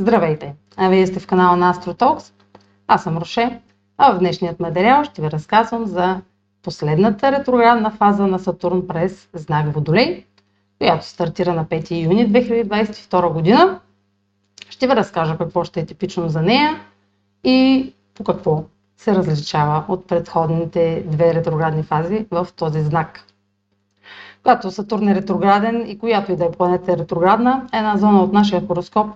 Здравейте! 0.00 0.54
А 0.76 0.88
вие 0.88 1.06
сте 1.06 1.20
в 1.20 1.26
канала 1.26 1.56
на 1.56 1.74
AstroTalks. 1.74 2.32
Аз 2.86 3.02
съм 3.02 3.18
Роше, 3.18 3.60
а 3.98 4.12
в 4.12 4.18
днешният 4.18 4.60
материал 4.60 5.04
ще 5.04 5.22
ви 5.22 5.30
разказвам 5.30 5.86
за 5.86 6.20
последната 6.62 7.32
ретроградна 7.32 7.90
фаза 7.90 8.26
на 8.26 8.38
Сатурн 8.38 8.86
през 8.86 9.28
знак 9.34 9.74
Водолей, 9.74 10.24
която 10.78 11.06
стартира 11.06 11.54
на 11.54 11.64
5 11.64 12.04
юни 12.04 12.32
2022 12.32 13.32
година. 13.32 13.80
Ще 14.70 14.86
ви 14.86 14.96
разкажа 14.96 15.38
какво 15.38 15.64
ще 15.64 15.80
е 15.80 15.86
типично 15.86 16.28
за 16.28 16.42
нея 16.42 16.80
и 17.44 17.92
по 18.14 18.24
какво 18.24 18.64
се 18.96 19.14
различава 19.14 19.84
от 19.88 20.06
предходните 20.06 21.04
две 21.06 21.34
ретроградни 21.34 21.82
фази 21.82 22.26
в 22.30 22.48
този 22.56 22.80
знак. 22.80 23.24
Когато 24.42 24.70
Сатурн 24.70 25.08
е 25.08 25.14
ретрограден 25.14 25.84
и 25.86 25.98
която 25.98 26.32
и 26.32 26.36
да 26.36 26.44
е 26.44 26.52
планета 26.52 26.92
е 26.92 26.96
ретроградна, 26.96 27.66
една 27.72 27.96
зона 27.96 28.22
от 28.22 28.32
нашия 28.32 28.66
хороскоп 28.66 29.06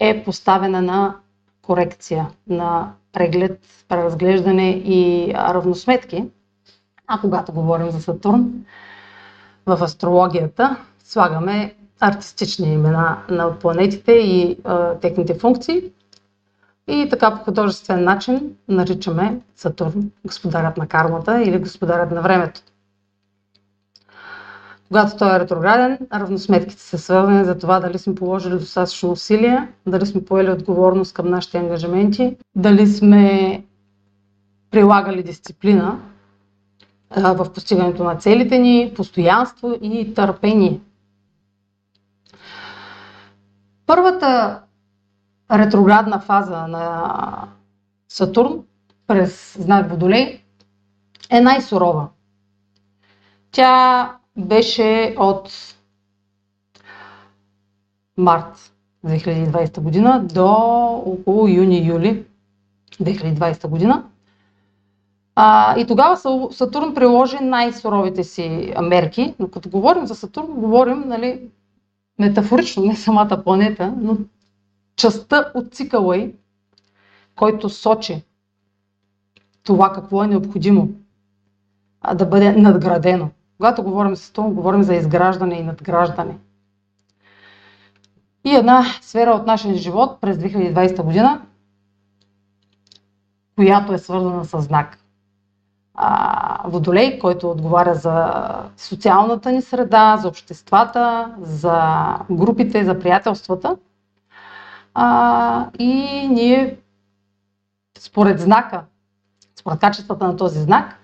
е 0.00 0.24
поставена 0.24 0.82
на 0.82 1.16
корекция, 1.62 2.28
на 2.48 2.92
преглед, 3.12 3.60
преразглеждане 3.88 4.70
и 4.70 5.32
равносметки. 5.34 6.24
А 7.06 7.20
когато 7.20 7.52
говорим 7.52 7.90
за 7.90 8.00
Сатурн, 8.00 8.64
в 9.66 9.82
астрологията 9.82 10.76
слагаме 11.04 11.74
артистични 12.00 12.72
имена 12.72 13.18
на 13.28 13.58
планетите 13.58 14.12
и 14.12 14.58
а, 14.64 14.94
техните 14.94 15.34
функции. 15.34 15.82
И 16.88 17.08
така 17.10 17.30
по 17.30 17.44
художествен 17.44 18.04
начин 18.04 18.56
наричаме 18.68 19.40
Сатурн 19.56 20.10
господарят 20.24 20.76
на 20.76 20.86
кармата 20.86 21.42
или 21.42 21.58
господарят 21.58 22.10
на 22.10 22.22
времето. 22.22 22.60
Когато 24.88 25.16
той 25.16 25.36
е 25.36 25.40
ретрограден, 25.40 25.98
равносметките 26.14 26.82
са 26.82 26.98
свързани 26.98 27.44
за 27.44 27.58
това 27.58 27.80
дали 27.80 27.98
сме 27.98 28.14
положили 28.14 28.52
достатъчно 28.58 29.10
усилия, 29.10 29.68
дали 29.86 30.06
сме 30.06 30.24
поели 30.24 30.50
отговорност 30.50 31.14
към 31.14 31.30
нашите 31.30 31.58
ангажименти, 31.58 32.36
дали 32.56 32.86
сме 32.86 33.64
прилагали 34.70 35.22
дисциплина 35.22 35.98
в 37.16 37.52
постигането 37.54 38.04
на 38.04 38.16
целите 38.16 38.58
ни, 38.58 38.92
постоянство 38.96 39.78
и 39.82 40.14
търпение. 40.14 40.80
Първата 43.86 44.60
ретроградна 45.52 46.20
фаза 46.20 46.66
на 46.66 47.48
Сатурн 48.08 48.62
през 49.06 49.56
знак 49.60 49.90
Водолей 49.90 50.42
е 51.30 51.40
най-сурова. 51.40 52.08
Тя 53.50 54.16
беше 54.36 55.14
от 55.18 55.50
март 58.16 58.72
2020 59.06 59.80
година 59.80 60.24
до 60.24 60.46
около 61.06 61.48
юни-юли 61.48 62.24
2020 62.92 63.68
година. 63.68 64.04
А, 65.36 65.78
и 65.78 65.86
тогава 65.86 66.16
Сатурн 66.52 66.94
приложи 66.94 67.36
най-суровите 67.40 68.24
си 68.24 68.74
мерки. 68.82 69.34
Но 69.38 69.50
като 69.50 69.68
говорим 69.68 70.06
за 70.06 70.14
Сатурн, 70.14 70.46
говорим 70.46 71.02
нали, 71.06 71.48
метафорично, 72.18 72.84
не 72.84 72.96
самата 72.96 73.42
планета, 73.44 73.94
но 73.96 74.16
частта 74.96 75.52
от 75.54 75.74
цикъла 75.74 76.16
й, 76.16 76.34
който 77.36 77.68
сочи 77.68 78.22
това 79.62 79.92
какво 79.92 80.24
е 80.24 80.26
необходимо 80.26 80.88
да 82.14 82.26
бъде 82.26 82.52
надградено. 82.52 83.30
Когато 83.64 83.82
говорим 83.82 84.14
за 84.14 84.22
Сатурн, 84.22 84.54
говорим 84.54 84.82
за 84.82 84.94
изграждане 84.94 85.54
и 85.54 85.62
надграждане. 85.62 86.38
И 88.44 88.56
една 88.56 88.84
сфера 89.02 89.30
от 89.30 89.46
нашия 89.46 89.74
живот 89.74 90.20
през 90.20 90.36
2020 90.36 91.02
година, 91.02 91.42
която 93.56 93.92
е 93.92 93.98
свързана 93.98 94.44
с 94.44 94.60
знак. 94.60 94.98
А, 95.94 96.68
водолей, 96.68 97.18
който 97.18 97.50
отговаря 97.50 97.94
за 97.94 98.32
социалната 98.76 99.52
ни 99.52 99.62
среда, 99.62 100.16
за 100.16 100.28
обществата, 100.28 101.34
за 101.40 102.04
групите, 102.30 102.84
за 102.84 102.98
приятелствата. 102.98 103.76
А, 104.94 105.70
и 105.78 105.94
ние, 106.28 106.78
според 107.98 108.40
знака, 108.40 108.84
според 109.56 109.80
качествата 109.80 110.26
на 110.26 110.36
този 110.36 110.60
знак, 110.60 110.98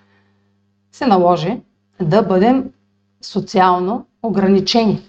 се 0.93 1.07
наложи 1.07 1.61
да 2.01 2.23
бъдем 2.23 2.71
социално 3.23 4.07
ограничени. 4.23 5.03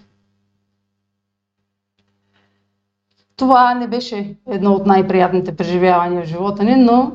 Това 3.36 3.74
не 3.74 3.86
беше 3.86 4.36
едно 4.46 4.72
от 4.72 4.86
най-приятните 4.86 5.56
преживявания 5.56 6.22
в 6.22 6.26
живота 6.26 6.64
ни, 6.64 6.76
но 6.76 7.12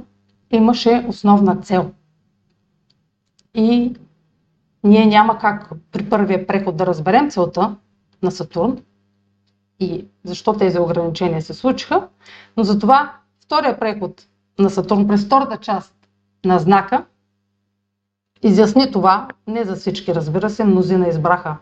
имаше 0.51 1.05
основна 1.07 1.55
цел. 1.55 1.91
И 3.53 3.95
ние 4.83 5.05
няма 5.05 5.37
как 5.37 5.69
при 5.91 6.09
първия 6.09 6.47
преход 6.47 6.77
да 6.77 6.85
разберем 6.85 7.29
целта 7.29 7.75
на 8.23 8.31
Сатурн 8.31 8.77
и 9.79 10.05
защо 10.23 10.53
тези 10.53 10.79
ограничения 10.79 11.41
се 11.41 11.53
случиха, 11.53 12.07
но 12.57 12.63
затова 12.63 13.13
втория 13.43 13.79
преход 13.79 14.27
на 14.59 14.69
Сатурн 14.69 15.07
през 15.07 15.25
втората 15.25 15.57
част 15.57 15.93
на 16.45 16.59
знака 16.59 17.05
изясни 18.43 18.91
това, 18.91 19.27
не 19.47 19.63
за 19.63 19.75
всички, 19.75 20.15
разбира 20.15 20.49
се, 20.49 20.63
мнозина 20.63 21.07
избраха 21.07 21.57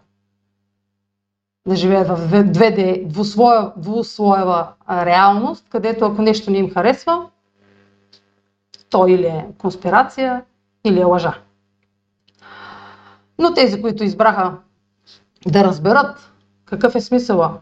да 1.67 1.75
живеят 1.75 2.07
в 2.07 2.31
2D, 2.31 3.07
двуслоева, 3.07 3.71
двуслоева 3.77 4.67
реалност, 4.89 5.69
където 5.69 6.05
ако 6.05 6.21
нещо 6.21 6.51
не 6.51 6.57
им 6.57 6.71
харесва, 6.71 7.29
то 8.89 9.07
или 9.07 9.25
е 9.25 9.47
конспирация, 9.57 10.43
или 10.83 10.99
е 10.99 11.03
лъжа. 11.03 11.33
Но 13.39 13.53
тези, 13.53 13.81
които 13.81 14.03
избраха 14.03 14.57
да 15.47 15.63
разберат 15.63 16.31
какъв 16.65 16.95
е 16.95 17.01
смисъла 17.01 17.59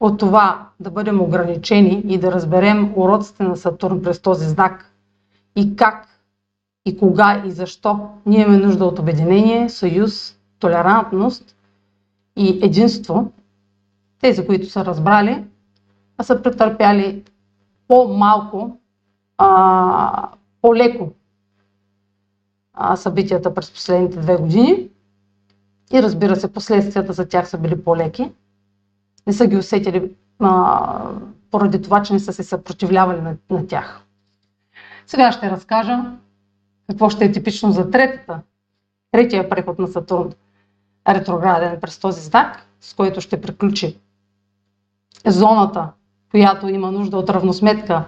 от 0.00 0.18
това 0.18 0.68
да 0.80 0.90
бъдем 0.90 1.20
ограничени 1.20 2.02
и 2.08 2.18
да 2.18 2.32
разберем 2.32 2.92
уроците 2.96 3.42
на 3.42 3.56
Сатурн 3.56 4.02
през 4.02 4.20
този 4.20 4.46
знак 4.46 4.90
и 5.56 5.76
как 5.76 6.08
и 6.84 6.98
кога 6.98 7.42
и 7.46 7.50
защо 7.50 8.08
ние 8.26 8.40
имаме 8.40 8.58
нужда 8.58 8.84
от 8.84 8.98
обединение, 8.98 9.68
съюз, 9.68 10.36
толерантност 10.58 11.56
и 12.36 12.60
единство, 12.62 13.32
тези, 14.20 14.46
които 14.46 14.70
са 14.70 14.84
разбрали, 14.84 15.44
а 16.18 16.22
са 16.22 16.42
претърпяли 16.42 17.22
по-малко, 17.88 18.78
а, 19.38 20.28
по-леко 20.62 21.12
а, 22.74 22.96
събитията 22.96 23.54
през 23.54 23.70
последните 23.70 24.18
две 24.18 24.36
години. 24.36 24.88
И 25.92 26.02
разбира 26.02 26.36
се, 26.36 26.52
последствията 26.52 27.12
за 27.12 27.28
тях 27.28 27.48
са 27.48 27.58
били 27.58 27.84
по-леки. 27.84 28.32
Не 29.26 29.32
са 29.32 29.46
ги 29.46 29.56
усетили 29.56 30.12
а, 30.38 31.10
поради 31.50 31.82
това, 31.82 32.02
че 32.02 32.12
не 32.12 32.18
са 32.18 32.32
се 32.32 32.42
съпротивлявали 32.42 33.20
на, 33.20 33.36
на 33.50 33.66
тях. 33.66 34.00
Сега 35.06 35.32
ще 35.32 35.50
разкажа 35.50 36.04
какво 36.86 37.10
ще 37.10 37.24
е 37.24 37.32
типично 37.32 37.72
за 37.72 37.90
третата, 37.90 38.40
третия 39.12 39.48
преход 39.48 39.78
на 39.78 39.88
Сатурн, 39.88 40.32
ретрограден 41.08 41.80
през 41.80 41.98
този 41.98 42.20
знак, 42.20 42.66
с 42.80 42.94
който 42.94 43.20
ще 43.20 43.40
приключи 43.40 43.98
зоната, 45.26 45.88
която 46.30 46.68
има 46.68 46.92
нужда 46.92 47.18
от 47.18 47.30
равносметка 47.30 48.04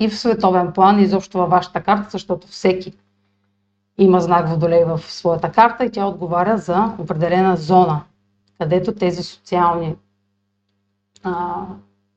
и 0.00 0.08
в 0.08 0.18
световен 0.18 0.72
план, 0.72 0.98
и 0.98 1.02
изобщо 1.02 1.38
във 1.38 1.50
вашата 1.50 1.82
карта, 1.82 2.08
защото 2.10 2.46
всеки 2.46 2.92
има 3.98 4.20
знак 4.20 4.48
Водолей 4.48 4.84
в 4.84 4.98
своята 4.98 5.52
карта 5.52 5.84
и 5.84 5.90
тя 5.90 6.06
отговаря 6.06 6.58
за 6.58 6.94
определена 6.98 7.56
зона, 7.56 8.02
където 8.60 8.94
тези 8.94 9.22
социални, 9.22 9.96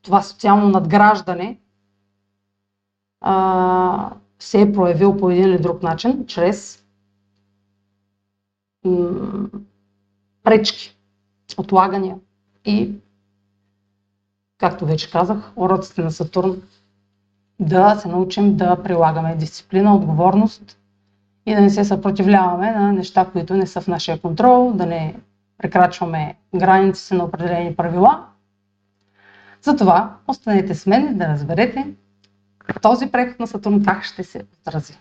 това 0.02 0.22
социално 0.22 0.70
надграждане 0.70 1.58
се 4.40 4.62
е 4.62 4.74
проявил 4.74 5.18
по 5.18 5.30
един 5.30 5.44
или 5.44 5.62
друг 5.62 5.84
начин, 5.84 6.26
чрез 6.28 6.86
пречки, 10.44 10.98
отлагания 11.58 12.16
и, 12.66 12.92
както 14.58 14.86
вече 14.86 15.12
казах, 15.12 15.52
уроците 15.56 16.02
на 16.02 16.12
Сатурн 16.12 16.62
да 17.60 17.96
се 17.96 18.08
научим 18.08 18.58
да 18.58 18.84
прилагаме 18.84 19.36
дисциплина, 19.36 19.96
отговорност 19.96 20.78
и 21.46 21.56
да 21.56 21.62
не 21.62 21.70
се 21.70 21.84
съпротивляваме 21.84 22.72
на 22.72 22.94
неща, 22.94 23.26
които 23.32 23.54
не 23.54 23.68
са 23.68 23.82
в 23.82 23.88
нашия 23.88 24.22
контрол, 24.22 24.74
да 24.74 24.86
не 24.86 25.16
прекрачваме 25.58 26.36
границите 26.56 27.16
на 27.16 27.24
определени 27.24 27.76
правила. 27.76 28.26
Затова 29.62 30.16
останете 30.28 30.76
с 30.76 30.86
мен 30.86 31.18
да 31.18 31.28
разберете 31.28 31.88
този 32.82 33.12
преход 33.12 33.40
на 33.40 33.48
Сатурн 33.48 33.84
как 33.86 34.04
ще 34.04 34.24
се 34.24 34.42
отрази. 34.62 34.98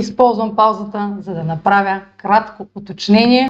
използвам 0.00 0.56
паузата, 0.56 1.16
за 1.20 1.34
да 1.34 1.44
направя 1.44 2.00
кратко 2.16 2.66
уточнение. 2.74 3.48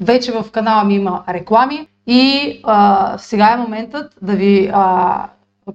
Вече 0.00 0.32
в 0.32 0.50
канала 0.52 0.84
ми 0.84 0.94
има 0.94 1.24
реклами 1.28 1.86
и 2.06 2.60
а, 2.64 3.18
сега 3.18 3.52
е 3.52 3.56
моментът 3.56 4.14
да 4.22 4.32
ви 4.32 4.70
а, 4.72 5.28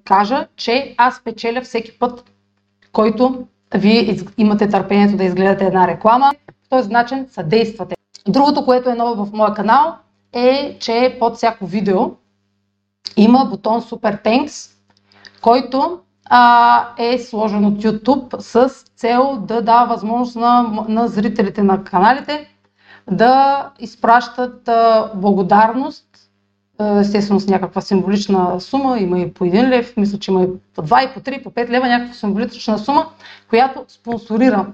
кажа, 0.05 0.47
че 0.55 0.95
аз 0.97 1.23
печеля 1.23 1.61
всеки 1.61 1.99
път, 1.99 2.31
който 2.91 3.47
вие 3.75 4.17
имате 4.37 4.69
търпението 4.69 5.17
да 5.17 5.23
изгледате 5.23 5.65
една 5.65 5.87
реклама. 5.87 6.31
Този 6.73 6.89
начин 6.89 7.27
съдействате. 7.29 7.95
Другото, 8.27 8.65
което 8.65 8.89
е 8.89 8.95
ново 8.95 9.25
в 9.25 9.33
моя 9.33 9.53
канал, 9.53 9.95
е, 10.33 10.77
че 10.79 11.17
под 11.19 11.35
всяко 11.35 11.65
видео 11.65 11.99
има 13.17 13.45
бутон 13.45 13.81
Super 13.81 14.25
Thanks, 14.25 14.71
който 15.41 15.99
а, 16.25 16.87
е 16.97 17.17
сложен 17.17 17.65
от 17.65 17.83
YouTube 17.83 18.39
с 18.39 18.69
цел 18.95 19.37
да 19.47 19.61
дава 19.61 19.87
възможност 19.87 20.35
на, 20.35 20.85
на 20.87 21.07
зрителите 21.07 21.63
на 21.63 21.83
каналите 21.83 22.49
да 23.11 23.69
изпращат 23.79 24.67
а, 24.67 25.11
благодарност, 25.15 26.05
естествено 26.99 27.39
с 27.39 27.47
някаква 27.47 27.81
символична 27.81 28.61
сума, 28.61 28.99
има 28.99 29.19
и 29.19 29.33
по 29.33 29.45
1 29.45 29.69
лев, 29.69 29.97
мисля, 29.97 30.19
че 30.19 30.31
има 30.31 30.43
и 30.43 30.47
по 30.75 30.81
2, 30.81 31.11
и 31.11 31.13
по 31.13 31.19
3, 31.19 31.39
и 31.39 31.43
по 31.43 31.51
5 31.51 31.69
лева, 31.69 31.87
някаква 31.87 32.13
символична 32.13 32.79
сума, 32.79 33.05
която 33.49 33.85
спонсорира 33.87 34.65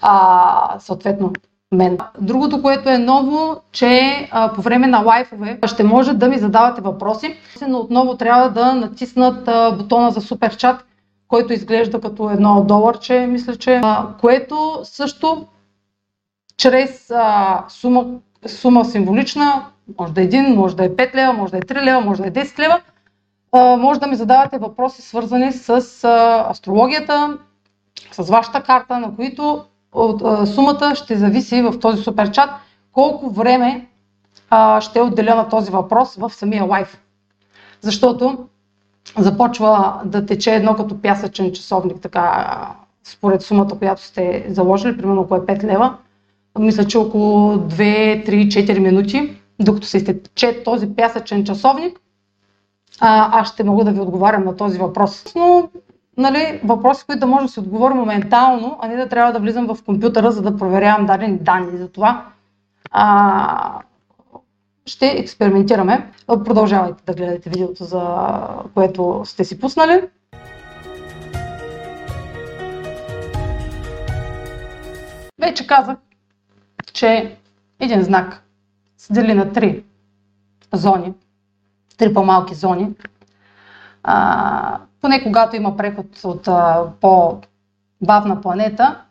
а, 0.00 0.78
съответно 0.78 1.32
мен. 1.72 1.98
Другото, 2.20 2.62
което 2.62 2.88
е 2.88 2.98
ново, 2.98 3.60
че 3.72 4.28
а, 4.30 4.52
по 4.52 4.62
време 4.62 4.86
на 4.86 4.98
лайфове 4.98 5.58
ще 5.66 5.84
може 5.84 6.14
да 6.14 6.28
ми 6.28 6.38
задавате 6.38 6.80
въпроси, 6.80 7.36
но 7.68 7.78
отново 7.78 8.16
трябва 8.16 8.50
да 8.50 8.74
натиснат 8.74 9.48
а, 9.48 9.70
бутона 9.70 10.10
за 10.10 10.20
супер 10.20 10.56
чат, 10.56 10.84
който 11.28 11.52
изглежда 11.52 12.00
като 12.00 12.30
едно 12.30 12.64
доларче, 12.64 13.26
мисля, 13.26 13.56
че, 13.56 13.80
а, 13.84 14.06
което 14.20 14.80
също 14.82 15.46
чрез 16.56 17.10
а, 17.10 17.64
сума, 17.68 18.06
сума 18.46 18.84
символична, 18.84 19.66
може 19.98 20.12
да 20.12 20.22
е 20.22 20.28
1, 20.28 20.54
може 20.54 20.76
да 20.76 20.84
е 20.84 20.90
5 20.90 21.14
лева, 21.14 21.32
може 21.32 21.52
да 21.52 21.58
е 21.58 21.60
3 21.60 21.84
лева, 21.84 22.00
може 22.00 22.22
да 22.22 22.28
е 22.28 22.32
10 22.32 22.58
лева, 22.58 22.80
а, 23.52 23.76
може 23.76 24.00
да 24.00 24.06
ми 24.06 24.16
задавате 24.16 24.58
въпроси 24.58 25.02
свързани 25.02 25.52
с 25.52 25.70
а, 26.04 26.46
астрологията, 26.50 27.38
с 28.12 28.30
вашата 28.30 28.62
карта, 28.62 28.98
на 28.98 29.16
които 29.16 29.64
от 29.92 30.22
а, 30.24 30.46
сумата 30.46 30.94
ще 30.94 31.16
зависи 31.16 31.62
в 31.62 31.78
този 31.80 32.02
суперчат 32.02 32.50
колко 32.92 33.30
време 33.30 33.86
а, 34.50 34.80
ще 34.80 35.00
отделя 35.00 35.34
на 35.34 35.48
този 35.48 35.70
въпрос 35.70 36.14
в 36.14 36.30
самия 36.30 36.64
лайф. 36.64 37.00
Защото 37.80 38.38
започва 39.18 40.00
да 40.04 40.26
тече 40.26 40.54
едно 40.54 40.76
като 40.76 41.02
пясъчен 41.02 41.52
часовник, 41.52 42.00
така 42.00 42.74
според 43.04 43.42
сумата, 43.42 43.78
която 43.78 44.02
сте 44.02 44.46
заложили, 44.48 44.96
примерно 44.96 45.20
ако 45.20 45.36
е 45.36 45.40
5 45.40 45.64
лева. 45.64 45.96
Мисля, 46.58 46.84
че 46.84 46.98
около 46.98 47.56
2, 47.56 48.28
3, 48.28 48.48
4 48.48 48.78
минути, 48.78 49.36
докато 49.60 49.86
се 49.86 49.96
изтече 49.96 50.62
този 50.64 50.94
пясъчен 50.96 51.44
часовник, 51.44 52.00
а, 53.00 53.40
аз 53.40 53.52
ще 53.52 53.64
мога 53.64 53.84
да 53.84 53.92
ви 53.92 54.00
отговарям 54.00 54.44
на 54.44 54.56
този 54.56 54.78
въпрос. 54.78 55.24
Но 55.36 55.68
нали, 56.18 56.60
въпроси, 56.64 57.04
които 57.06 57.20
да 57.20 57.26
може 57.26 57.46
да 57.46 57.52
се 57.52 57.60
отговоря 57.60 57.94
моментално, 57.94 58.78
а 58.80 58.88
не 58.88 58.96
да 58.96 59.08
трябва 59.08 59.32
да 59.32 59.40
влизам 59.40 59.66
в 59.66 59.84
компютъра, 59.84 60.32
за 60.32 60.42
да 60.42 60.56
проверявам 60.56 61.06
дадени 61.06 61.38
данни. 61.38 61.78
за 61.78 61.88
това 61.88 62.26
а, 62.90 63.80
ще 64.86 65.06
експериментираме. 65.06 66.12
Продължавайте 66.26 67.02
да 67.06 67.14
гледате 67.14 67.50
видеото, 67.50 67.84
за 67.84 68.28
което 68.74 69.22
сте 69.24 69.44
си 69.44 69.60
пуснали. 69.60 70.02
Вече 75.40 75.66
казах, 75.66 75.96
че 76.92 77.36
един 77.80 78.02
знак 78.02 78.42
се 78.96 79.12
дели 79.12 79.34
на 79.34 79.52
три 79.52 79.84
зони, 80.72 81.14
три 81.96 82.14
по-малки 82.14 82.54
зони. 82.54 82.90
А, 84.02 84.78
поне 85.00 85.22
когато 85.22 85.56
има 85.56 85.76
преход 85.76 86.24
от 86.24 86.48
а, 86.48 86.86
по-бавна 87.00 88.40
планета, 88.40 89.02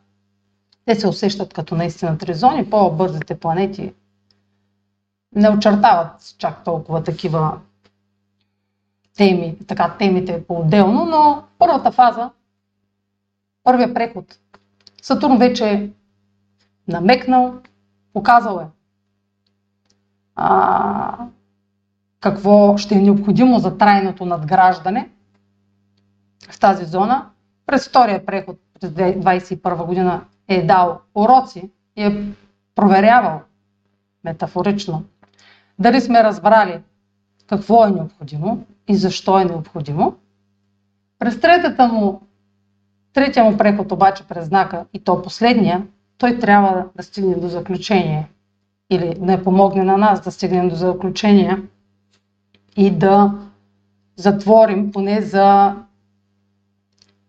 те 0.86 0.96
се 0.96 1.08
усещат 1.08 1.54
като 1.54 1.76
наистина 1.76 2.18
три 2.18 2.34
зони. 2.34 2.70
По-бързите 2.70 3.40
планети 3.40 3.94
не 5.36 5.50
очертават 5.50 6.36
чак 6.38 6.64
толкова 6.64 7.04
такива 7.04 7.60
теми, 9.18 9.58
така 9.68 9.96
темите 10.00 10.44
по-отделно, 10.48 11.06
но 11.06 11.44
първата 11.60 11.92
фаза, 11.92 12.30
първия 13.64 13.94
преход, 13.94 14.40
Сатурн 15.02 15.38
вече 15.38 15.70
е 15.70 15.90
намекнал, 16.88 17.54
показал 18.14 18.60
е 18.60 18.66
а, 20.36 21.18
какво 22.20 22.78
ще 22.78 22.96
е 22.96 23.02
необходимо 23.02 23.60
за 23.60 23.78
трайното 23.78 24.26
надграждане 24.26 25.10
в 26.50 26.60
тази 26.60 26.86
зона. 26.86 27.26
През 27.66 27.90
втория 27.90 28.26
преход 28.26 28.58
през 28.80 28.92
2021 28.92 29.86
година 29.86 30.22
е 30.48 30.66
дал 30.66 31.00
уроци 31.16 31.72
и 31.96 32.04
е 32.04 32.24
проверявал 32.76 33.42
метафорично 34.24 35.04
дали 35.80 36.02
сме 36.02 36.24
разбрали 36.24 36.80
какво 37.48 37.86
е 37.86 37.92
необходимо 37.92 38.66
и 38.88 38.96
защо 38.96 39.40
е 39.40 39.46
необходимо. 39.46 40.16
През 41.20 41.40
третата 41.40 41.88
му, 41.88 42.22
третия 43.14 43.44
му 43.44 43.58
преход 43.58 43.92
обаче 43.92 44.24
през 44.24 44.46
знака 44.46 44.86
и 44.94 45.00
то 45.04 45.22
последния, 45.22 45.88
той 46.18 46.40
трябва 46.40 46.86
да 46.96 47.04
стигне 47.04 47.36
до 47.36 47.48
заключение 47.48 48.30
или 48.90 49.16
да 49.16 49.26
не 49.26 49.44
помогне 49.44 49.84
на 49.84 49.98
нас 49.98 50.22
да 50.22 50.32
стигнем 50.32 50.70
до 50.70 50.76
заключение 50.76 51.62
и 52.78 52.92
да 52.92 53.34
затворим 54.16 54.92
поне 54.92 55.22
за 55.22 55.76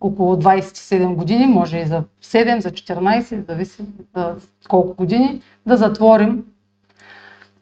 около 0.01 0.37
27 0.37 1.15
години, 1.15 1.47
може 1.47 1.79
и 1.79 1.87
за 1.87 2.05
7, 2.23 2.59
за 2.59 2.71
14, 2.71 3.47
зависи 3.49 3.83
за 4.17 4.37
колко 4.69 4.95
години, 4.95 5.43
да 5.67 5.77
затворим 5.77 6.45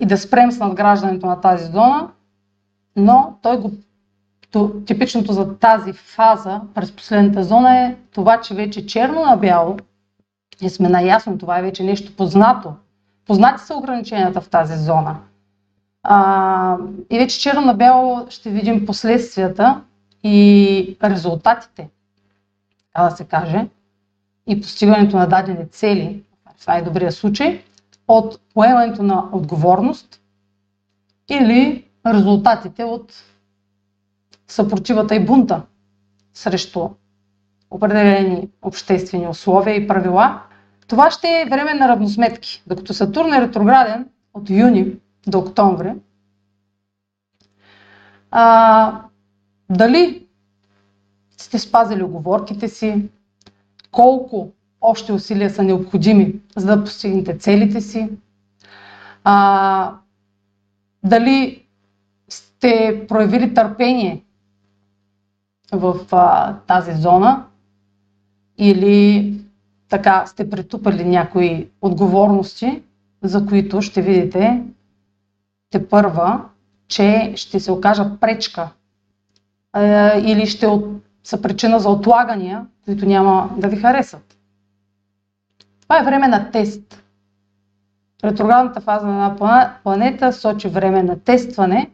и 0.00 0.06
да 0.06 0.18
спрем 0.18 0.52
с 0.52 0.58
надграждането 0.58 1.26
на 1.26 1.40
тази 1.40 1.72
зона, 1.72 2.08
но 2.96 3.38
той 3.42 3.60
го 3.60 3.72
то, 4.50 4.72
типичното 4.86 5.32
за 5.32 5.58
тази 5.58 5.92
фаза 5.92 6.60
през 6.74 6.92
последната 6.92 7.44
зона 7.44 7.78
е 7.78 7.96
това, 8.12 8.40
че 8.40 8.54
вече 8.54 8.86
черно 8.86 9.24
на 9.24 9.36
бяло 9.36 9.76
и 10.60 10.70
сме 10.70 10.88
наясно, 10.88 11.38
това 11.38 11.58
е 11.58 11.62
вече 11.62 11.84
нещо 11.84 12.16
познато. 12.16 12.72
Познати 13.26 13.62
са 13.64 13.74
ограниченията 13.74 14.40
в 14.40 14.48
тази 14.48 14.84
зона. 14.84 15.16
А, 16.02 16.76
и 17.10 17.18
вече 17.18 17.40
черно 17.40 17.60
на 17.60 17.74
бяло 17.74 18.26
ще 18.28 18.50
видим 18.50 18.86
последствията 18.86 19.80
и 20.22 20.96
резултатите, 21.04 21.88
така 22.96 23.10
да 23.10 23.16
се 23.16 23.24
каже, 23.24 23.68
и 24.46 24.60
постигането 24.60 25.16
на 25.16 25.26
дадени 25.26 25.68
цели, 25.68 26.22
в 26.56 26.66
най-добрия 26.66 27.12
случай, 27.12 27.62
от 28.08 28.40
поемането 28.54 29.02
на 29.02 29.28
отговорност 29.32 30.20
или 31.28 31.84
резултатите 32.06 32.84
от 32.84 33.12
съпротивата 34.48 35.14
и 35.14 35.24
бунта 35.24 35.62
срещу 36.34 36.88
определени 37.70 38.48
обществени 38.62 39.28
условия 39.28 39.76
и 39.76 39.88
правила. 39.88 40.42
Това 40.88 41.10
ще 41.10 41.28
е 41.28 41.48
време 41.50 41.74
на 41.74 41.88
равносметки. 41.88 42.62
Докато 42.66 42.94
Сатурн 42.94 43.34
е 43.34 43.40
ретрограден 43.40 44.08
от 44.34 44.50
юни 44.50 44.92
до 45.26 45.38
октомври, 45.38 45.92
а, 48.30 49.00
дали 49.70 50.25
сте 51.36 51.58
спазили 51.58 52.02
оговорките 52.02 52.68
си, 52.68 53.08
колко 53.90 54.52
още 54.80 55.12
усилия 55.12 55.50
са 55.50 55.62
необходими, 55.62 56.34
за 56.56 56.66
да 56.66 56.84
постигнете 56.84 57.38
целите 57.38 57.80
си, 57.80 58.08
а, 59.24 59.92
дали 61.04 61.66
сте 62.28 63.04
проявили 63.08 63.54
търпение 63.54 64.22
в 65.72 65.96
а, 66.12 66.54
тази 66.66 66.92
зона 66.92 67.44
или 68.58 69.32
така 69.88 70.26
сте 70.26 70.50
претупали 70.50 71.04
някои 71.04 71.68
отговорности, 71.80 72.82
за 73.22 73.46
които 73.46 73.82
ще 73.82 74.02
видите 74.02 74.62
те 75.70 75.88
първа, 75.88 76.44
че 76.88 77.32
ще 77.36 77.60
се 77.60 77.72
окажа 77.72 78.18
пречка 78.20 78.68
а, 79.72 80.18
или 80.18 80.46
ще 80.46 80.66
от, 80.66 81.05
са 81.26 81.42
причина 81.42 81.80
за 81.80 81.90
отлагания, 81.90 82.66
които 82.84 83.06
няма 83.06 83.50
да 83.56 83.68
ви 83.68 83.76
харесат. 83.76 84.38
Това 85.82 85.98
е 85.98 86.04
време 86.04 86.28
на 86.28 86.50
тест. 86.50 87.02
Ретроградната 88.24 88.80
фаза 88.80 89.06
на 89.06 89.36
планета 89.82 90.32
сочи 90.32 90.68
време 90.68 91.02
на 91.02 91.20
тестване 91.20 91.90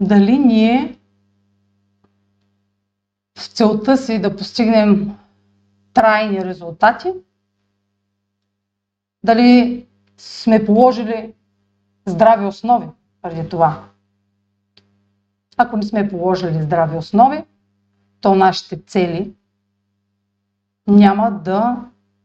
дали 0.00 0.38
ние 0.38 0.98
в 3.38 3.46
целта 3.46 3.96
си 3.96 4.20
да 4.20 4.36
постигнем 4.36 5.16
трайни 5.94 6.44
резултати, 6.44 7.12
дали 9.24 9.86
сме 10.16 10.64
положили 10.64 11.34
здрави 12.06 12.46
основи 12.46 12.86
преди 13.22 13.48
това. 13.48 13.84
Ако 15.56 15.76
не 15.76 15.82
сме 15.82 16.08
положили 16.08 16.62
здрави 16.62 16.96
основи, 16.96 17.44
то 18.22 18.34
нашите 18.34 18.82
цели 18.82 19.32
няма 20.86 21.30
да 21.30 21.76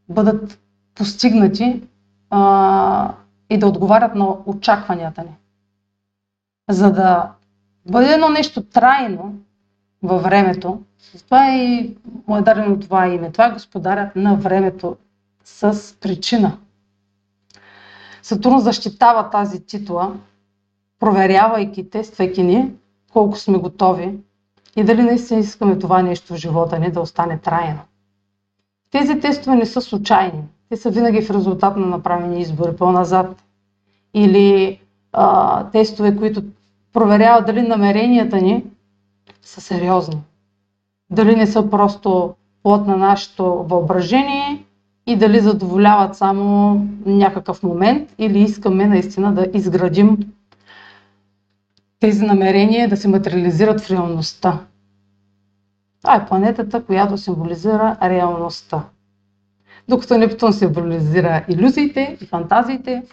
бъдат 0.09 0.59
постигнати 0.95 1.83
а, 2.29 3.13
и 3.49 3.57
да 3.57 3.67
отговарят 3.67 4.15
на 4.15 4.35
очакванията 4.45 5.23
ни. 5.23 5.35
За 6.69 6.91
да 6.93 7.31
бъде 7.89 8.13
едно 8.13 8.29
нещо 8.29 8.63
трайно 8.63 9.35
във 10.03 10.23
времето, 10.23 10.81
това 11.25 11.47
е 11.51 11.57
и 11.57 11.97
му 12.27 12.37
е 12.37 12.41
дадено 12.41 12.79
това 12.79 13.07
име. 13.07 13.31
Това 13.31 13.45
е 13.45 13.51
господарят 13.51 14.15
на 14.15 14.35
времето 14.35 14.97
с 15.43 15.95
причина. 15.99 16.57
Сатурн 18.21 18.59
защитава 18.59 19.29
тази 19.29 19.65
титла, 19.65 20.15
проверявайки, 20.99 21.89
тествайки 21.89 22.43
ни, 22.43 22.71
колко 23.13 23.37
сме 23.37 23.57
готови 23.57 24.17
и 24.77 24.83
дали 24.83 25.03
наистина 25.03 25.39
искаме 25.39 25.79
това 25.79 26.01
нещо 26.01 26.33
в 26.33 26.37
живота 26.37 26.79
ни 26.79 26.91
да 26.91 27.01
остане 27.01 27.37
трайно. 27.37 27.79
Тези 28.91 29.19
тестове 29.19 29.55
не 29.55 29.65
са 29.65 29.81
случайни. 29.81 30.43
Те 30.69 30.77
са 30.77 30.89
винаги 30.89 31.21
в 31.21 31.31
резултат 31.31 31.77
на 31.77 31.85
направени 31.85 32.41
избори 32.41 32.75
по-назад. 32.75 33.43
Или 34.13 34.79
а, 35.13 35.63
тестове, 35.63 36.17
които 36.17 36.43
проверяват 36.93 37.45
дали 37.45 37.61
намеренията 37.61 38.37
ни 38.37 38.65
са 39.41 39.61
сериозни. 39.61 40.21
Дали 41.09 41.35
не 41.35 41.47
са 41.47 41.69
просто 41.69 42.33
плод 42.63 42.87
на 42.87 42.97
нашето 42.97 43.43
въображение 43.45 44.63
и 45.07 45.15
дали 45.15 45.39
задоволяват 45.39 46.15
само 46.15 46.75
някакъв 47.05 47.63
момент 47.63 48.13
или 48.17 48.39
искаме 48.39 48.85
наистина 48.85 49.33
да 49.33 49.47
изградим 49.53 50.17
тези 51.99 52.25
намерения 52.25 52.89
да 52.89 52.97
се 52.97 53.07
материализират 53.07 53.81
в 53.81 53.91
реалността. 53.91 54.59
Това 56.01 56.15
е 56.15 56.25
планетата, 56.25 56.83
която 56.83 57.17
символизира 57.17 57.97
реалността. 58.01 58.83
Докато 59.87 60.17
Нептун 60.17 60.53
символизира 60.53 61.45
иллюзиите 61.49 62.17
и 62.21 62.25
фантазиите, 62.25 63.03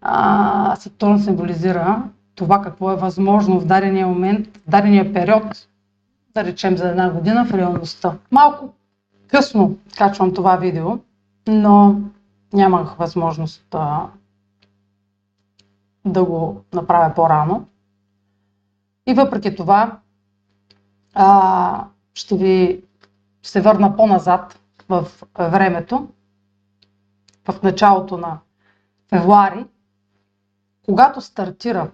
а, 0.00 0.76
Сатурн 0.76 1.20
символизира 1.20 2.02
това 2.34 2.62
какво 2.62 2.92
е 2.92 2.96
възможно 2.96 3.60
в 3.60 3.66
дадения 3.66 4.06
момент, 4.06 4.56
в 4.56 4.70
дадения 4.70 5.12
период, 5.12 5.68
да 6.34 6.44
речем 6.44 6.76
за 6.76 6.88
една 6.88 7.10
година 7.10 7.44
в 7.44 7.54
реалността. 7.54 8.12
Малко 8.30 8.74
късно 9.28 9.78
качвам 9.98 10.34
това 10.34 10.56
видео, 10.56 10.98
но 11.48 12.00
нямах 12.52 12.94
възможност 12.94 13.66
да, 13.70 14.06
да 16.04 16.24
го 16.24 16.64
направя 16.72 17.14
по-рано. 17.14 17.66
И 19.06 19.14
въпреки 19.14 19.56
това, 19.56 19.98
а, 21.14 21.84
ще 22.14 22.36
ви 22.36 22.82
се 23.42 23.60
върна 23.60 23.96
по-назад 23.96 24.60
в 24.88 25.08
времето, 25.38 26.08
в 27.48 27.62
началото 27.62 28.16
на 28.16 28.38
февруари, 29.08 29.66
когато 30.84 31.20
стартира 31.20 31.90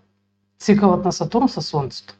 цикълът 0.59 1.05
на 1.05 1.13
Сатурн 1.13 1.49
със 1.49 1.67
Слънцето. 1.67 2.15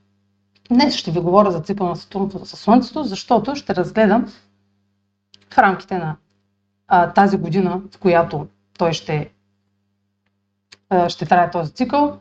Днес 0.71 0.95
ще 0.95 1.11
ви 1.11 1.21
говоря 1.21 1.51
за 1.51 1.61
цикъл 1.61 1.89
на 1.89 1.97
Сатурн 1.97 2.31
със 2.31 2.61
Слънцето, 2.61 3.05
защото 3.05 3.57
ще 3.57 3.75
разгледам 3.75 4.27
в 5.51 5.59
рамките 5.59 5.99
на 5.99 6.17
а, 6.89 7.13
тази 7.13 7.37
година, 7.37 7.83
в 7.93 7.99
която 7.99 8.47
той 8.79 8.93
ще, 8.93 9.31
ще 11.09 11.27
трае 11.27 11.51
този 11.51 11.73
цикъл, 11.73 12.19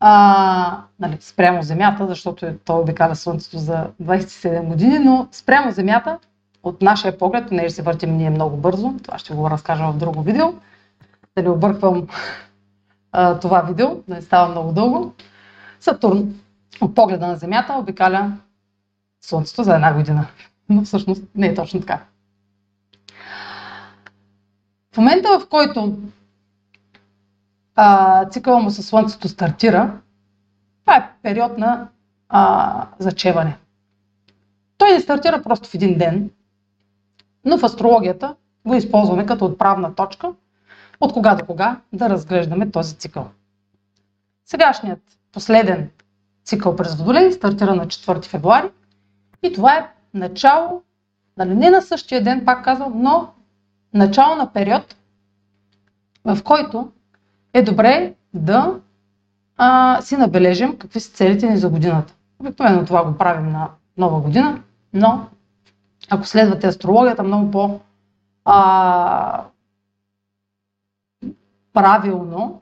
а, 0.00 0.82
нали, 1.00 1.16
спрямо 1.20 1.62
Земята, 1.62 2.06
защото 2.06 2.54
той 2.64 2.80
обикаля 2.80 3.16
Слънцето 3.16 3.58
за 3.58 3.86
27 4.02 4.64
години, 4.64 4.98
но 4.98 5.28
спрямо 5.32 5.72
Земята, 5.72 6.18
от 6.62 6.82
нашия 6.82 7.18
поглед, 7.18 7.48
понеже 7.48 7.70
се 7.70 7.82
въртим 7.82 8.16
ние 8.16 8.30
много 8.30 8.56
бързо, 8.56 8.94
това 9.02 9.18
ще 9.18 9.34
го 9.34 9.50
разкажа 9.50 9.92
в 9.92 9.96
друго 9.96 10.22
видео, 10.22 10.46
да 11.36 11.42
не 11.42 11.50
обърквам 11.50 12.06
а, 13.12 13.38
това 13.38 13.60
видео, 13.60 13.88
да 14.08 14.14
не 14.14 14.22
става 14.22 14.48
много 14.48 14.72
дълго. 14.72 15.14
Сатурн 15.80 16.34
от 16.80 16.94
погледа 16.94 17.26
на 17.26 17.36
Земята 17.36 17.72
обикаля 17.72 18.32
Слънцето 19.20 19.62
за 19.62 19.74
една 19.74 19.94
година. 19.94 20.26
Но 20.68 20.82
всъщност 20.84 21.22
не 21.34 21.46
е 21.46 21.54
точно 21.54 21.80
така. 21.80 22.00
В 24.94 24.96
момента, 24.96 25.38
в 25.40 25.48
който 25.48 25.98
а, 27.82 28.24
цикъла 28.28 28.60
му 28.60 28.70
със 28.70 28.86
Слънцето 28.86 29.28
стартира, 29.28 30.00
това 30.80 30.96
е 30.96 31.10
период 31.22 31.58
на 31.58 31.88
а, 32.28 32.86
зачеване. 32.98 33.58
Той 34.78 34.92
не 34.92 35.00
стартира 35.00 35.42
просто 35.42 35.68
в 35.68 35.74
един 35.74 35.98
ден, 35.98 36.30
но 37.44 37.58
в 37.58 37.64
астрологията 37.64 38.36
го 38.66 38.74
използваме 38.74 39.26
като 39.26 39.44
отправна 39.44 39.94
точка 39.94 40.32
от 41.00 41.12
кога 41.12 41.34
до 41.34 41.46
кога 41.46 41.80
да 41.92 42.10
разглеждаме 42.10 42.70
този 42.70 42.96
цикъл. 42.96 43.28
Сегашният 44.44 45.02
последен 45.32 45.90
цикъл 46.44 46.76
през 46.76 46.94
Водолей 46.94 47.32
стартира 47.32 47.74
на 47.74 47.86
4 47.86 48.24
февруари 48.24 48.70
и 49.42 49.52
това 49.52 49.76
е 49.76 49.88
начало, 50.14 50.82
нали, 51.36 51.54
не 51.54 51.70
на 51.70 51.82
същия 51.82 52.24
ден, 52.24 52.44
пак 52.44 52.64
казвам, 52.64 52.92
но 53.02 53.32
начало 53.94 54.36
на 54.36 54.52
период, 54.52 54.96
в 56.24 56.42
който 56.44 56.92
е 57.52 57.62
добре 57.62 58.14
да 58.34 58.80
а, 59.56 60.00
си 60.02 60.16
набележим 60.16 60.78
какви 60.78 61.00
са 61.00 61.12
целите 61.12 61.50
ни 61.50 61.56
за 61.56 61.70
годината. 61.70 62.14
Обикновено 62.38 62.84
това 62.84 63.04
го 63.04 63.18
правим 63.18 63.52
на 63.52 63.70
нова 63.96 64.20
година, 64.20 64.62
но 64.92 65.26
ако 66.10 66.24
следвате 66.24 66.66
астрологията 66.66 67.22
много 67.22 67.50
по 67.50 67.80
а, 68.44 69.44
правилно, 71.72 72.60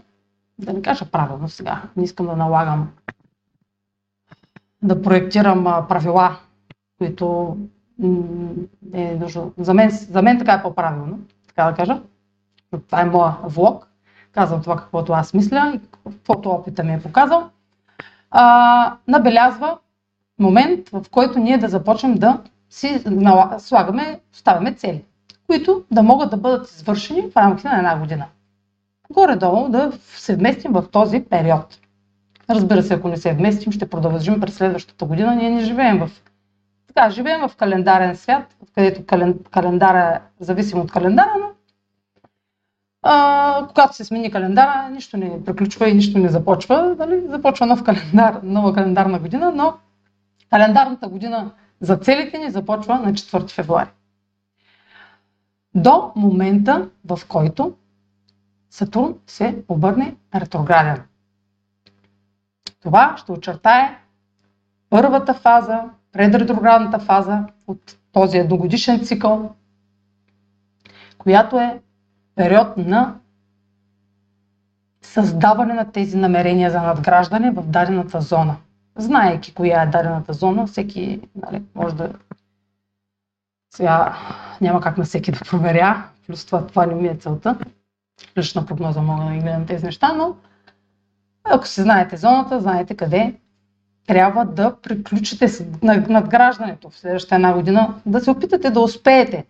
да 0.58 0.72
не 0.72 0.82
кажа 0.82 1.10
правилно 1.10 1.48
сега, 1.48 1.82
не 1.96 2.04
искам 2.04 2.26
да 2.26 2.36
налагам, 2.36 2.88
да 4.82 5.02
проектирам 5.02 5.64
правила, 5.88 6.36
които 6.98 7.56
е 8.92 9.14
нужно. 9.14 9.52
За 9.58 9.74
мен, 9.74 9.90
за 9.90 10.22
мен 10.22 10.38
така 10.38 10.52
е 10.52 10.62
по-правилно, 10.62 11.18
така 11.48 11.64
да 11.64 11.76
кажа. 11.76 12.02
Това 12.86 13.00
е 13.00 13.04
моя 13.04 13.36
влог. 13.44 13.87
Казвам 14.32 14.62
това, 14.62 14.76
каквото 14.76 15.12
аз 15.12 15.34
мисля 15.34 15.72
и 15.74 15.80
каквото 16.04 16.50
опита 16.50 16.84
ми 16.84 16.94
е 16.94 17.02
показал. 17.02 17.50
А, 18.30 18.96
набелязва 19.08 19.78
момент, 20.38 20.88
в 20.88 21.04
който 21.10 21.38
ние 21.38 21.58
да 21.58 21.68
започнем 21.68 22.14
да 22.14 22.40
си 22.70 23.04
слагаме, 23.58 24.20
ставаме 24.32 24.74
цели, 24.74 25.04
които 25.46 25.84
да 25.90 26.02
могат 26.02 26.30
да 26.30 26.36
бъдат 26.36 26.70
извършени 26.70 27.22
в 27.22 27.36
рамките 27.36 27.68
на 27.68 27.78
една 27.78 27.98
година. 27.98 28.26
Горе-долу 29.10 29.68
да 29.68 29.92
се 30.00 30.36
вместим 30.36 30.72
в 30.72 30.84
този 30.92 31.20
период. 31.20 31.78
Разбира 32.50 32.82
се, 32.82 32.94
ако 32.94 33.08
не 33.08 33.16
се 33.16 33.32
вместим, 33.32 33.72
ще 33.72 33.90
продължим 33.90 34.40
през 34.40 34.54
следващата 34.54 35.04
година. 35.04 35.34
Ние 35.34 35.50
не 35.50 35.60
живеем 35.60 35.98
в 35.98 36.10
така, 36.98 37.10
живеем 37.10 37.48
в 37.48 37.56
календарен 37.56 38.16
свят, 38.16 38.54
където 38.74 39.06
кален, 39.06 39.38
календара 39.50 40.20
е 40.40 40.44
зависим 40.44 40.80
от 40.80 40.92
календара, 40.92 41.32
но 41.40 41.46
а, 43.02 43.66
когато 43.68 43.96
се 43.96 44.04
смени 44.04 44.30
календара, 44.30 44.88
нищо 44.90 45.16
не 45.16 45.44
приключва 45.44 45.88
и 45.88 45.94
нищо 45.94 46.18
не 46.18 46.28
започва. 46.28 46.94
Дали? 46.98 47.28
Започва 47.28 47.66
нов 47.66 47.84
календар, 47.84 48.40
нова 48.42 48.74
календарна 48.74 49.18
година, 49.18 49.52
но 49.54 49.74
календарната 50.50 51.08
година 51.08 51.50
за 51.80 51.96
целите 51.96 52.38
ни 52.38 52.50
започва 52.50 52.98
на 52.98 53.12
4 53.12 53.50
февруари. 53.50 53.90
До 55.74 56.12
момента, 56.16 56.88
в 57.04 57.20
който 57.28 57.74
Сатурн 58.70 59.14
се 59.26 59.64
обърне 59.68 60.16
ретрограден. 60.34 61.02
Това 62.80 63.14
ще 63.16 63.32
очертае 63.32 63.98
първата 64.90 65.34
фаза, 65.34 65.84
предретроградната 66.12 66.98
фаза 66.98 67.44
от 67.66 67.96
този 68.12 68.38
едногодишен 68.38 69.04
цикъл, 69.04 69.54
която 71.18 71.58
е 71.58 71.82
период 72.38 72.76
на 72.76 73.14
създаване 75.02 75.74
на 75.74 75.92
тези 75.92 76.16
намерения 76.16 76.70
за 76.70 76.82
надграждане 76.82 77.50
в 77.50 77.62
дадената 77.62 78.20
зона. 78.20 78.56
Знаейки 78.96 79.54
коя 79.54 79.82
е 79.82 79.86
дадената 79.86 80.32
зона, 80.32 80.66
всеки 80.66 81.20
нали, 81.34 81.62
може 81.74 81.94
да... 81.94 82.12
Сега 83.74 84.16
няма 84.60 84.80
как 84.80 84.98
на 84.98 85.04
всеки 85.04 85.32
да 85.32 85.38
проверя, 85.50 86.08
плюс 86.26 86.46
това, 86.46 86.66
това 86.66 86.86
не 86.86 86.94
ми 86.94 87.08
е 87.08 87.14
целта. 87.14 87.58
Лична 88.38 88.66
прогноза 88.66 89.02
мога 89.02 89.24
да 89.24 89.40
гледам 89.40 89.66
тези 89.66 89.84
неща, 89.84 90.12
но 90.12 90.36
ако 91.44 91.66
си 91.66 91.82
знаете 91.82 92.16
зоната, 92.16 92.60
знаете 92.60 92.96
къде 92.96 93.34
трябва 94.06 94.44
да 94.44 94.76
приключите 94.82 95.48
с 95.48 95.64
надграждането 96.08 96.90
в 96.90 96.98
следващата 96.98 97.34
една 97.34 97.52
година, 97.52 97.94
да 98.06 98.20
се 98.20 98.30
опитате 98.30 98.70
да 98.70 98.80
успеете 98.80 99.46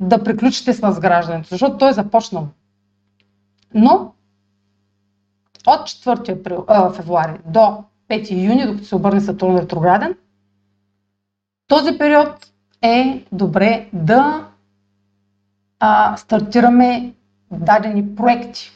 да 0.00 0.24
приключите 0.24 0.72
с 0.72 0.82
надграждането, 0.82 1.48
защото 1.48 1.78
той 1.78 1.90
е 1.90 1.92
започнал. 1.92 2.48
Но 3.74 4.12
от 5.66 5.80
4 5.80 6.40
април, 6.40 6.64
а, 6.68 6.92
февруари 6.92 7.38
до 7.46 7.84
5 8.08 8.30
юни, 8.30 8.66
докато 8.66 8.84
се 8.84 8.96
обърне 8.96 9.20
Сатурн 9.20 9.58
ретрограден, 9.58 10.14
този 11.66 11.98
период 11.98 12.52
е 12.82 13.24
добре 13.32 13.88
да 13.92 14.48
а, 15.80 16.16
стартираме 16.16 17.14
дадени 17.50 18.14
проекти. 18.14 18.72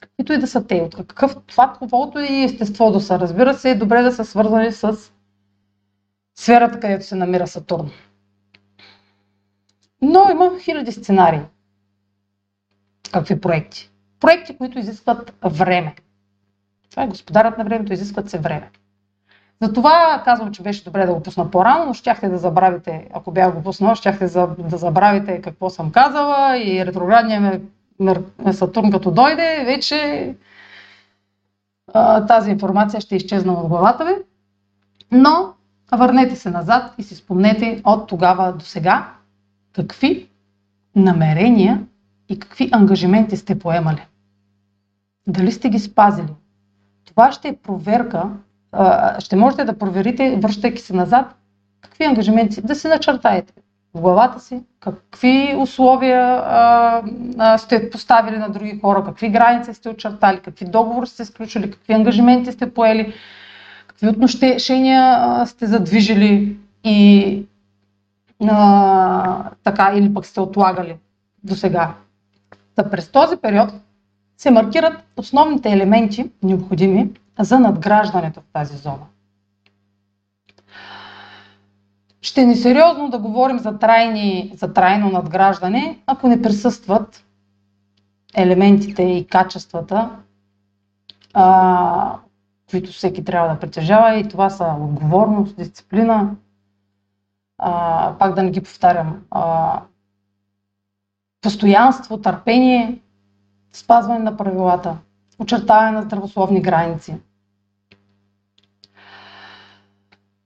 Каквито 0.00 0.32
и 0.32 0.38
да 0.38 0.46
са 0.46 0.66
те, 0.66 0.82
от 0.82 0.94
какъв 0.94 1.36
това, 1.46 1.72
каквото 1.80 2.18
и 2.18 2.42
естество 2.42 2.90
да 2.90 3.00
са. 3.00 3.18
Разбира 3.18 3.54
се, 3.54 3.70
е 3.70 3.74
добре 3.74 4.02
да 4.02 4.12
са 4.12 4.24
свързани 4.24 4.72
с 4.72 4.96
сферата, 6.38 6.80
където 6.80 7.06
се 7.06 7.14
намира 7.14 7.46
Сатурн. 7.46 7.90
Но 10.02 10.30
има 10.30 10.58
хиляди 10.60 10.92
сценарии. 10.92 11.40
Какви 13.12 13.40
проекти? 13.40 13.90
Проекти, 14.20 14.56
които 14.58 14.78
изискват 14.78 15.34
време. 15.44 15.94
Това 16.90 17.02
е 17.02 17.08
господарът 17.08 17.58
на 17.58 17.64
времето, 17.64 17.92
изискват 17.92 18.30
се 18.30 18.38
време. 18.38 18.70
Затова 19.62 20.22
казвам, 20.24 20.52
че 20.52 20.62
беше 20.62 20.84
добре 20.84 21.06
да 21.06 21.14
го 21.14 21.22
пусна 21.22 21.50
по-рано, 21.50 21.86
но 21.86 21.94
щяхте 21.94 22.28
да 22.28 22.38
забравите, 22.38 23.08
ако 23.14 23.32
бях 23.32 23.54
го 23.54 23.62
пуснал, 23.62 23.94
щяхте 23.94 24.28
да 24.58 24.76
забравите 24.76 25.42
какво 25.42 25.70
съм 25.70 25.92
казала 25.92 26.58
и 26.58 26.86
ретроградния 26.86 27.60
Сатурн 28.52 28.90
като 28.90 29.10
дойде, 29.10 29.64
вече 29.64 30.34
а, 31.94 32.26
тази 32.26 32.50
информация 32.50 33.00
ще 33.00 33.16
изчезна 33.16 33.52
от 33.52 33.68
главата 33.68 34.04
ви. 34.04 34.14
Но 35.12 35.54
върнете 35.92 36.36
се 36.36 36.50
назад 36.50 36.94
и 36.98 37.02
си 37.02 37.14
спомнете 37.14 37.82
от 37.84 38.08
тогава 38.08 38.52
до 38.52 38.64
сега 38.64 39.15
какви 39.76 40.28
намерения 40.96 41.82
и 42.28 42.38
какви 42.38 42.68
ангажименти 42.72 43.36
сте 43.36 43.58
поемали. 43.58 44.06
Дали 45.26 45.52
сте 45.52 45.68
ги 45.68 45.78
спазили? 45.78 46.34
Това 47.04 47.32
ще 47.32 47.48
е 47.48 47.56
проверка, 47.56 48.30
ще 49.18 49.36
можете 49.36 49.64
да 49.64 49.78
проверите, 49.78 50.38
връщайки 50.42 50.82
се 50.82 50.94
назад, 50.94 51.34
какви 51.80 52.04
ангажименти, 52.04 52.62
да 52.62 52.74
се 52.74 52.88
начертаете 52.88 53.52
в 53.94 54.00
главата 54.00 54.40
си, 54.40 54.62
какви 54.80 55.56
условия 55.58 56.22
а, 56.22 57.02
а, 57.38 57.58
сте 57.58 57.90
поставили 57.90 58.38
на 58.38 58.48
други 58.48 58.80
хора, 58.80 59.04
какви 59.04 59.28
граници 59.28 59.74
сте 59.74 59.88
очертали, 59.88 60.40
какви 60.40 60.66
договори 60.66 61.06
сте 61.06 61.24
сключили, 61.24 61.70
какви 61.70 61.94
ангажименти 61.94 62.52
сте 62.52 62.74
поели, 62.74 63.14
какви 63.86 64.08
отношения 64.08 65.46
сте 65.46 65.66
задвижили 65.66 66.56
и 66.84 67.46
а, 68.44 69.50
така, 69.64 69.92
или 69.94 70.14
пък 70.14 70.26
сте 70.26 70.40
отлагали 70.40 70.96
до 71.44 71.54
сега. 71.54 71.94
Та 72.74 72.90
през 72.90 73.08
този 73.08 73.36
период 73.36 73.70
се 74.36 74.50
маркират 74.50 75.04
основните 75.16 75.70
елементи, 75.70 76.30
необходими 76.42 77.10
за 77.38 77.60
надграждането 77.60 78.40
в 78.40 78.52
тази 78.52 78.76
зона. 78.76 79.06
Ще 82.22 82.42
е 82.42 82.46
несериозно 82.46 83.10
да 83.10 83.18
говорим 83.18 83.58
за, 83.58 83.78
трайни, 83.78 84.52
за 84.56 84.72
трайно 84.72 85.10
надграждане, 85.10 85.98
ако 86.06 86.28
не 86.28 86.42
присъстват 86.42 87.24
елементите 88.34 89.02
и 89.02 89.26
качествата, 89.26 90.10
а, 91.34 92.16
които 92.70 92.92
всеки 92.92 93.24
трябва 93.24 93.48
да 93.48 93.60
притежава 93.60 94.16
и 94.16 94.28
това 94.28 94.50
са 94.50 94.76
отговорност, 94.80 95.56
дисциплина, 95.56 96.30
а, 97.58 98.14
пак 98.18 98.34
да 98.34 98.42
не 98.42 98.50
ги 98.50 98.60
повтарям, 98.60 99.24
а, 99.30 99.80
постоянство, 101.40 102.20
търпение, 102.20 103.00
спазване 103.72 104.18
на 104.18 104.36
правилата, 104.36 104.96
очертаване 105.38 105.90
на 105.90 106.02
здравословни 106.02 106.62
граници. 106.62 107.16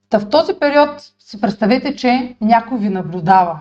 Та 0.09 0.18
в 0.20 0.29
този 0.29 0.55
период 0.55 1.12
си 1.18 1.40
представете, 1.40 1.96
че 1.96 2.37
някой 2.40 2.79
ви 2.79 2.88
наблюдава. 2.88 3.61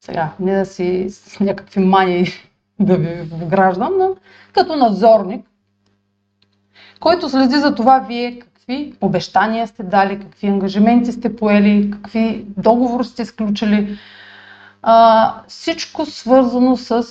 Сега, 0.00 0.32
не 0.40 0.58
да 0.58 0.66
си 0.66 1.06
с 1.10 1.40
някакви 1.40 1.80
мани 1.80 2.26
да 2.80 2.96
ви 2.96 3.22
вграждам, 3.22 3.98
но 3.98 4.16
като 4.52 4.76
надзорник, 4.76 5.46
който 7.00 7.28
следи 7.28 7.54
за 7.54 7.74
това 7.74 7.98
вие 7.98 8.40
какви 8.68 8.94
обещания 9.00 9.66
сте 9.66 9.82
дали, 9.82 10.20
какви 10.20 10.46
ангажименти 10.46 11.12
сте 11.12 11.36
поели, 11.36 11.90
какви 11.90 12.44
договори 12.56 13.04
сте 13.04 13.24
сключили. 13.24 13.98
А, 14.82 15.34
всичко 15.48 16.06
свързано 16.06 16.76
с 16.76 17.04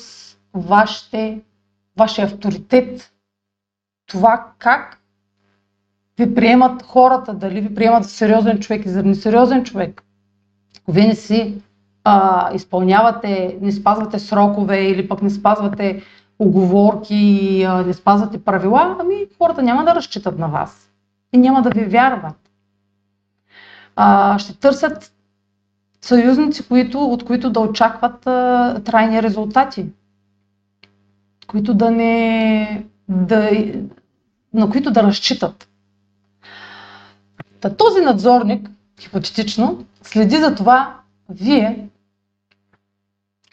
вашите, 0.53 1.41
вашия 1.97 2.25
авторитет. 2.25 3.11
Това 4.07 4.45
как 4.59 4.99
ви 6.17 6.35
приемат 6.35 6.83
хората, 6.83 7.33
дали 7.33 7.61
ви 7.61 7.75
приемат 7.75 8.03
за 8.03 8.09
сериозен 8.09 8.59
човек 8.59 8.85
и 8.85 8.89
за 8.89 9.03
несериозен 9.03 9.63
човек. 9.63 10.03
Ако 10.81 10.91
вие 10.91 11.07
не 11.07 11.15
си 11.15 11.61
а, 12.03 12.49
изпълнявате, 12.53 13.57
не 13.61 13.71
спазвате 13.71 14.19
срокове 14.19 14.87
или 14.87 15.07
пък 15.07 15.21
не 15.21 15.29
спазвате 15.29 16.03
оговорки, 16.39 17.65
не 17.85 17.93
спазвате 17.93 18.43
правила, 18.43 18.97
ами 18.99 19.25
хората 19.37 19.61
няма 19.63 19.85
да 19.85 19.95
разчитат 19.95 20.39
на 20.39 20.47
вас 20.47 20.86
и 21.33 21.37
няма 21.37 21.61
да 21.61 21.69
ви 21.69 21.85
вярват. 21.85 22.49
А, 23.95 24.39
ще 24.39 24.59
търсят 24.59 25.13
съюзници, 26.01 26.67
които, 26.67 27.05
от 27.05 27.25
които 27.25 27.49
да 27.49 27.59
очакват 27.59 28.27
а, 28.27 28.81
трайни 28.85 29.23
резултати, 29.23 29.85
които 31.47 31.73
да 31.73 31.91
не, 31.91 32.85
да, 33.09 33.51
на 34.53 34.69
които 34.69 34.91
да 34.91 35.03
разчитат. 35.03 35.69
Та 37.59 37.75
този 37.75 38.01
надзорник, 38.01 38.69
хипотетично, 38.99 39.85
следи 40.01 40.37
за 40.37 40.55
това 40.55 40.99
вие 41.29 41.87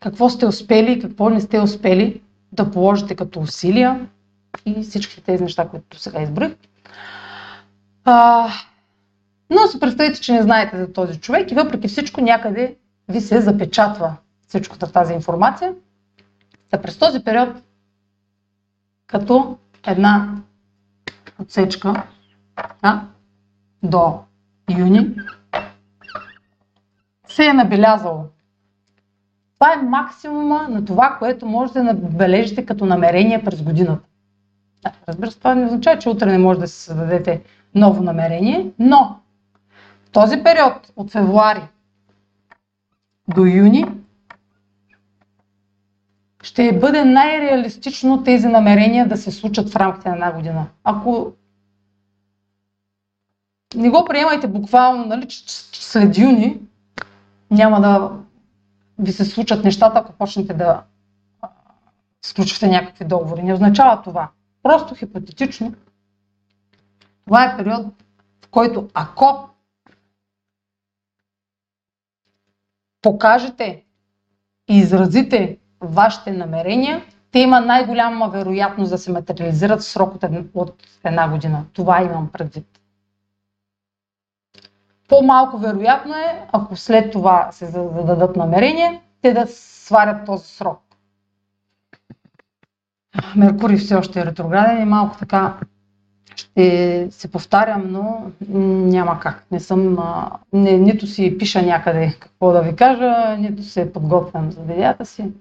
какво 0.01 0.31
сте 0.31 0.47
успели 0.47 0.93
и 0.93 0.99
какво 0.99 1.31
не 1.31 1.41
сте 1.41 1.61
успели 1.61 2.23
да 2.53 2.71
положите 2.71 3.15
като 3.15 3.41
усилия 3.41 4.09
и 4.67 4.83
всички 4.83 5.23
тези 5.23 5.43
неща, 5.43 5.69
които 5.69 5.99
сега 5.99 6.23
избрах. 6.23 6.53
А, 8.05 8.49
но 9.51 9.67
си 9.69 9.81
представете, 9.81 10.21
че 10.21 10.33
не 10.33 10.43
знаете 10.43 10.79
за 10.79 10.93
този 10.93 11.21
човек 11.21 11.51
и 11.51 11.55
въпреки 11.55 11.88
всичко 11.88 12.21
някъде 12.21 12.77
ви 13.09 13.21
се 13.21 13.40
запечатва 13.40 14.17
всичката 14.49 14.93
тази 14.93 15.14
информация. 15.14 15.75
Та 16.71 16.83
през 16.83 16.99
този 16.99 17.25
период, 17.25 17.49
като 19.07 19.59
една 19.87 20.35
отсечка, 21.38 22.03
а, 22.83 23.01
до 23.83 24.19
юни, 24.79 25.14
се 27.29 27.47
е 27.47 27.53
набелязало. 27.53 28.25
Това 29.55 29.73
е 29.73 29.83
максимума 29.83 30.69
на 30.69 30.85
това, 30.85 31.17
което 31.19 31.47
можете 31.47 31.79
да 31.79 31.85
набележите 31.85 32.67
като 32.67 32.87
намерение 32.87 33.45
през 33.45 33.62
годината. 33.62 34.03
Разбира 35.09 35.31
се, 35.31 35.38
това 35.38 35.55
не 35.55 35.67
означава, 35.67 35.99
че 35.99 36.09
утре 36.09 36.27
не 36.27 36.38
може 36.38 36.61
да 36.61 36.69
се 36.69 36.81
създадете 36.81 37.43
ново 37.75 38.03
намерение, 38.03 38.71
но 38.79 39.21
в 40.07 40.11
този 40.11 40.43
период 40.43 40.93
от 40.97 41.11
февруари 41.11 41.63
до 43.29 43.47
юни 43.47 43.87
ще 46.43 46.79
бъде 46.79 47.05
най-реалистично 47.05 48.25
тези 48.25 48.47
намерения 48.47 49.09
да 49.09 49.17
се 49.17 49.31
случат 49.31 49.71
в 49.71 49.77
рамките 49.77 50.09
на 50.09 50.15
една 50.15 50.33
година. 50.33 50.67
Ако 50.85 51.33
не 53.75 53.91
го 53.91 54.05
приемайте 54.05 54.49
буквално, 54.49 55.07
нали, 55.07 55.29
че 55.29 55.43
след 55.73 56.19
юни 56.19 56.61
няма 57.51 57.81
да 57.81 58.11
ви 58.99 59.13
се 59.13 59.25
случат 59.25 59.65
нещата, 59.65 59.99
ако 59.99 60.13
почнете 60.13 60.55
да 60.55 60.83
сключвате 62.25 62.69
някакви 62.69 63.05
договори. 63.05 63.43
Не 63.43 63.55
означава 63.55 64.03
това. 64.03 64.29
Просто 64.63 64.95
хипотетично. 64.95 65.75
Това 67.27 67.45
е 67.45 67.57
период, 67.57 67.87
в 68.45 68.49
който 68.51 68.89
ако 68.95 69.49
покажете 73.03 73.85
и 74.69 74.79
изразите 74.79 75.59
вашите 75.81 76.33
намерения, 76.33 77.05
те 77.31 77.39
има 77.39 77.61
най-голяма 77.61 78.29
вероятност 78.29 78.91
да 78.91 78.99
се 78.99 79.13
материализират 79.13 79.81
в 79.81 79.85
срок 79.85 80.15
от 80.55 80.75
една 81.05 81.29
година. 81.29 81.65
Това 81.73 82.03
имам 82.03 82.31
предвид. 82.33 82.67
По-малко 85.09 85.59
вероятно 85.59 86.15
е, 86.15 86.49
ако 86.53 86.77
след 86.77 87.13
това 87.13 87.53
се 87.53 87.67
зададат 87.67 88.37
намерение, 88.37 89.03
те 89.23 89.33
да 89.33 89.47
сварят 89.47 90.27
този 90.27 90.47
срок. 90.47 90.81
Меркурий 93.37 93.77
все 93.77 93.95
още 93.95 94.21
е 94.21 94.27
ретрограден 94.27 94.83
и 94.83 94.85
малко 94.85 95.17
така 95.19 95.59
Ще 96.37 97.09
се 97.11 97.31
повтарям, 97.31 97.92
но 97.92 98.31
няма 98.90 99.20
как. 99.20 99.47
Не 99.51 99.61
съм, 99.61 99.99
не, 100.53 100.79
нито 100.79 101.07
си 101.07 101.38
пиша 101.38 101.62
някъде 101.62 102.16
какво 102.20 102.53
да 102.53 102.62
ви 102.62 102.77
кажа, 102.77 103.37
нито 103.38 103.62
се 103.62 103.92
подготвям 103.92 104.53
за 104.53 104.61
видеята 104.61 105.07
си. 105.07 105.33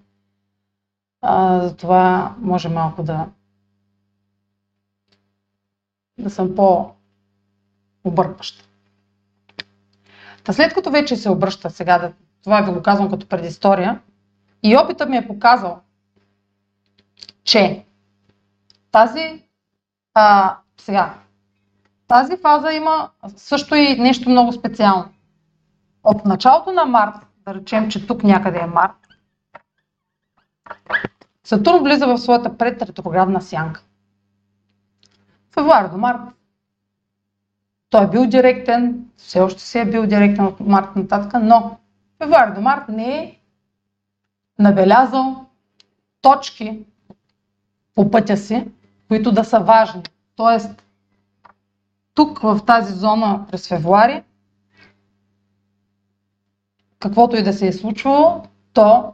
А, 1.21 1.61
затова 1.61 2.35
може 2.39 2.69
малко 2.69 3.03
да, 3.03 3.27
да 6.19 6.29
съм 6.29 6.55
по-объркваща. 6.55 8.65
Та 10.43 10.53
след 10.53 10.73
като 10.73 10.91
вече 10.91 11.15
се 11.15 11.29
обръща 11.29 11.69
сега, 11.69 11.99
да, 11.99 12.13
това 12.43 12.61
ви 12.61 12.71
го 12.71 12.81
казвам 12.81 13.09
като 13.09 13.27
предистория, 13.27 14.01
и 14.63 14.77
опитът 14.77 15.09
ми 15.09 15.17
е 15.17 15.27
показал, 15.27 15.81
че 17.43 17.85
тази 18.91 19.43
а, 20.13 20.57
сега, 20.77 21.13
тази 22.07 22.37
фаза 22.37 22.73
има 22.73 23.09
също 23.35 23.75
и 23.75 23.95
нещо 23.99 24.29
много 24.29 24.51
специално. 24.51 25.05
От 26.03 26.25
началото 26.25 26.71
на 26.71 26.85
март, 26.85 27.15
да 27.45 27.53
речем, 27.53 27.89
че 27.89 28.07
тук 28.07 28.23
някъде 28.23 28.59
е 28.59 28.67
март, 28.67 29.03
Сатурн 31.43 31.83
влиза 31.83 32.07
в 32.07 32.17
своята 32.17 32.57
предретроградна 32.57 33.41
сянка. 33.41 33.83
Февруари 35.53 35.89
до 35.89 35.97
март. 35.97 36.19
Той 37.89 38.03
е 38.03 38.09
бил 38.09 38.25
директен, 38.27 39.05
все 39.17 39.39
още 39.39 39.61
си 39.61 39.79
е 39.79 39.89
бил 39.89 40.05
директен 40.05 40.45
от 40.45 40.59
март 40.59 40.95
нататък, 40.95 41.41
но 41.43 41.77
февруари 42.17 42.53
до 42.55 42.61
март 42.61 42.89
не 42.89 43.17
е 43.17 43.39
набелязал 44.59 45.45
точки 46.21 46.85
по 47.95 48.11
пътя 48.11 48.37
си, 48.37 48.67
които 49.07 49.31
да 49.31 49.43
са 49.43 49.59
важни. 49.59 50.03
Тоест, 50.35 50.83
тук 52.13 52.39
в 52.39 52.59
тази 52.65 52.93
зона 52.93 53.45
през 53.51 53.67
февруари, 53.67 54.23
каквото 56.99 57.35
и 57.35 57.43
да 57.43 57.53
се 57.53 57.67
е 57.67 57.73
случвало, 57.73 58.43
то 58.73 59.13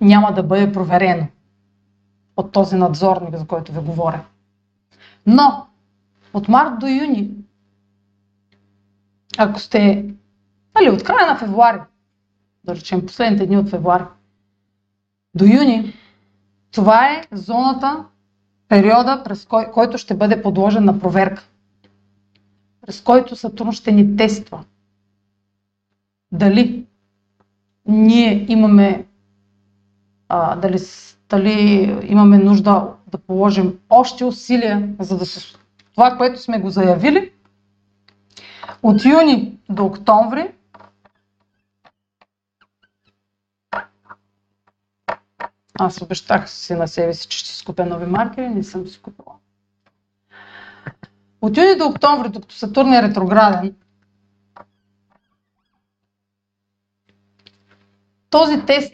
няма 0.00 0.32
да 0.32 0.42
бъде 0.42 0.72
проверено 0.72 1.26
от 2.36 2.52
този 2.52 2.76
надзорник, 2.76 3.36
за 3.36 3.46
който 3.46 3.72
ви 3.72 3.80
говоря. 3.80 4.24
Но 5.26 5.66
от 6.34 6.48
март 6.48 6.78
до 6.78 6.86
юни, 6.86 7.30
ако 9.38 9.60
сте 9.60 10.14
нали, 10.74 10.90
от 10.90 11.04
края 11.04 11.26
на 11.26 11.38
февруари, 11.38 11.80
да 12.64 12.74
речем 12.74 13.06
последните 13.06 13.46
дни 13.46 13.58
от 13.58 13.68
февруари, 13.68 14.04
до 15.34 15.44
юни, 15.44 15.94
това 16.70 17.12
е 17.12 17.24
зоната, 17.32 18.04
периода, 18.68 19.22
през 19.24 19.44
кой, 19.44 19.70
който 19.70 19.98
ще 19.98 20.16
бъде 20.16 20.42
подложен 20.42 20.84
на 20.84 21.00
проверка. 21.00 21.48
През 22.86 23.00
който 23.00 23.36
Сатурн 23.36 23.72
ще 23.72 23.92
ни 23.92 24.16
тества. 24.16 24.64
Дали 26.32 26.86
ние 27.86 28.46
имаме 28.48 29.06
а, 30.28 30.56
дали, 30.56 30.78
дали 31.28 31.98
имаме 32.06 32.38
нужда 32.38 32.88
да 33.06 33.18
положим 33.18 33.78
още 33.90 34.24
усилия, 34.24 34.88
за 35.00 35.18
да 35.18 35.26
се 35.26 35.56
това, 35.94 36.16
което 36.16 36.42
сме 36.42 36.58
го 36.58 36.70
заявили. 36.70 37.32
От 38.82 39.04
юни 39.04 39.58
до 39.68 39.84
октомври 39.84 40.48
Аз 45.78 46.02
обещах 46.02 46.50
си 46.50 46.74
на 46.74 46.88
себе 46.88 47.14
си, 47.14 47.28
че 47.28 47.38
ще 47.38 47.48
си 47.48 47.64
купя 47.64 47.86
нови 47.86 48.06
маркери, 48.06 48.48
не 48.48 48.62
съм 48.62 48.86
си 48.86 49.00
купила. 49.02 49.34
От 51.40 51.56
юни 51.56 51.76
до 51.76 51.84
октомври, 51.86 52.28
докато 52.28 52.54
Сатурн 52.54 52.92
е 52.92 53.02
ретрограден, 53.02 53.74
този 58.30 58.66
тест 58.66 58.92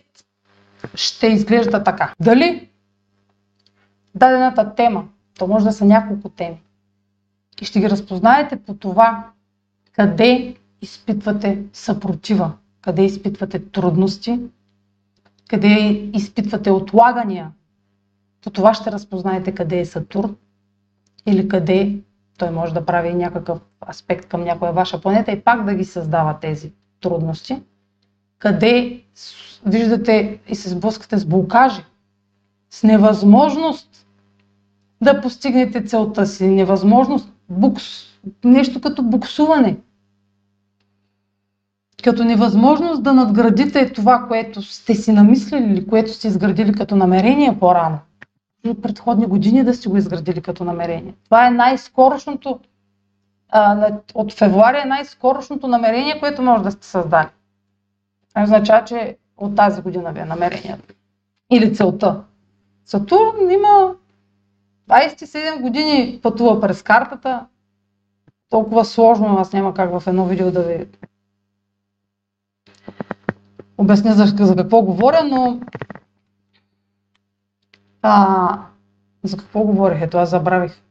ще 0.95 1.27
изглежда 1.27 1.85
така. 1.85 2.15
Дали 2.21 2.71
дадената 4.15 4.75
тема, 4.75 5.09
то 5.39 5.47
може 5.47 5.65
да 5.65 5.73
са 5.73 5.85
няколко 5.85 6.29
теми, 6.29 6.63
и 7.61 7.65
ще 7.65 7.81
ги 7.81 7.91
разпознаете 7.91 8.63
по 8.63 8.75
това, 8.75 9.31
къде 9.93 10.57
изпитвате 10.83 11.63
съпротива, 11.73 12.53
къде 12.81 13.05
изпитвате 13.05 13.71
трудности, 13.71 14.41
къде 15.53 16.11
изпитвате 16.15 16.71
отлагания, 16.71 17.51
по 18.45 18.51
това 18.51 18.75
ще 18.75 18.93
разпознаете 18.93 19.55
къде 19.55 19.81
е 19.81 19.85
Сатурн 19.85 20.37
или 21.27 21.49
къде 21.49 21.99
той 22.39 22.51
може 22.51 22.75
да 22.75 22.87
прави 22.87 23.15
някакъв 23.15 23.61
аспект 23.89 24.29
към 24.29 24.45
някоя 24.45 24.73
ваша 24.73 25.01
планета 25.01 25.33
и 25.33 25.41
пак 25.41 25.65
да 25.65 25.75
ги 25.75 25.85
създава 25.85 26.39
тези 26.41 26.73
трудности. 27.01 27.63
Къде 28.39 29.03
виждате 29.67 30.39
и 30.49 30.55
се 30.55 30.69
сблъскате 30.69 31.19
с 31.19 31.27
блокажи, 31.27 31.85
с 32.71 32.83
невъзможност 32.83 34.07
да 35.03 35.21
постигнете 35.21 35.85
целта 35.85 36.27
си, 36.27 36.47
невъзможност, 36.47 37.33
букс, 37.49 37.85
нещо 38.45 38.81
като 38.81 39.03
буксуване– 39.03 39.77
като 42.03 42.25
невъзможност 42.25 43.03
да 43.03 43.13
надградите 43.13 43.93
това, 43.93 44.25
което 44.29 44.63
сте 44.63 44.95
си 44.95 45.13
намислили 45.13 45.73
или 45.73 45.87
което 45.87 46.13
сте 46.13 46.29
изградили 46.29 46.73
като 46.73 46.97
намерение 46.97 47.59
по-рано. 47.61 47.99
От 48.67 48.83
предходни 48.83 49.27
години 49.27 49.65
да 49.65 49.75
сте 49.75 49.89
го 49.89 49.97
изградили 49.97 50.43
като 50.43 50.65
намерение. 50.65 51.15
Това 51.25 51.47
е 51.47 51.51
най-скорошното, 51.51 52.61
от 54.15 54.33
февруари 54.33 54.79
е 54.85 54.89
най-скорошното 54.89 55.67
намерение, 55.67 56.21
което 56.21 56.43
може 56.43 56.63
да 56.63 56.71
сте 56.71 56.87
създали. 56.87 57.29
Това 58.29 58.43
означава, 58.43 58.85
че 58.85 59.17
от 59.37 59.57
тази 59.57 59.83
година 59.83 60.13
ви 60.13 60.21
е 60.21 60.25
намерението. 60.25 60.95
Или 61.51 61.75
целта. 61.75 62.21
Сатурн 62.85 63.51
има 63.51 63.95
27 64.91 65.61
години 65.61 66.21
пътува 66.23 66.61
през 66.61 66.83
картата. 66.83 67.47
Толкова 68.51 68.85
сложно, 68.85 69.39
аз 69.39 69.53
няма 69.53 69.75
как 69.75 70.01
в 70.01 70.07
едно 70.07 70.25
видео 70.25 70.51
да 70.51 70.63
ви 70.63 70.87
обясня 73.83 74.15
за, 74.15 74.27
за 74.27 74.57
какво 74.57 74.83
говоря, 74.83 75.25
но 75.25 75.61
а, 78.03 78.59
за 79.23 79.37
какво 79.37 79.61
говорих? 79.61 80.03
Ето 80.03 80.19
аз 80.19 80.31
забравих. 80.31 80.83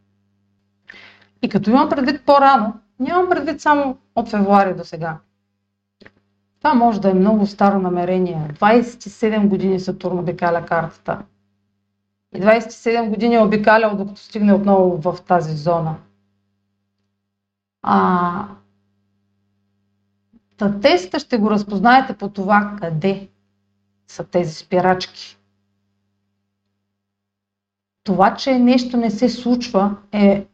И 1.41 1.49
като 1.49 1.69
имам 1.69 1.89
предвид 1.89 2.25
по-рано, 2.25 2.73
нямам 2.99 3.29
предвид 3.29 3.61
само 3.61 3.97
от 4.15 4.29
февруари 4.29 4.75
до 4.75 4.83
сега. 4.83 5.17
Това 6.59 6.73
може 6.73 7.01
да 7.01 7.09
е 7.09 7.13
много 7.13 7.45
старо 7.45 7.79
намерение. 7.79 8.49
27 8.53 9.47
години 9.47 9.79
Сатурн 9.79 10.19
обикаля 10.19 10.65
картата. 10.65 11.23
И 12.35 12.41
27 12.41 13.09
години 13.09 13.35
е 13.35 13.39
обикалял, 13.39 13.97
докато 13.97 14.21
стигне 14.21 14.53
отново 14.53 14.97
в 15.01 15.17
тази 15.27 15.57
зона. 15.57 15.95
А, 17.81 18.47
Та 20.61 20.79
теста 20.79 21.19
ще 21.19 21.37
го 21.37 21.51
разпознаете 21.51 22.13
по 22.13 22.29
това 22.29 22.75
къде 22.81 23.27
са 24.07 24.23
тези 24.23 24.53
спирачки. 24.53 25.37
Това, 28.03 28.35
че 28.35 28.59
нещо 28.59 28.97
не 28.97 29.11
се 29.11 29.29
случва 29.29 29.95
е 30.11 30.45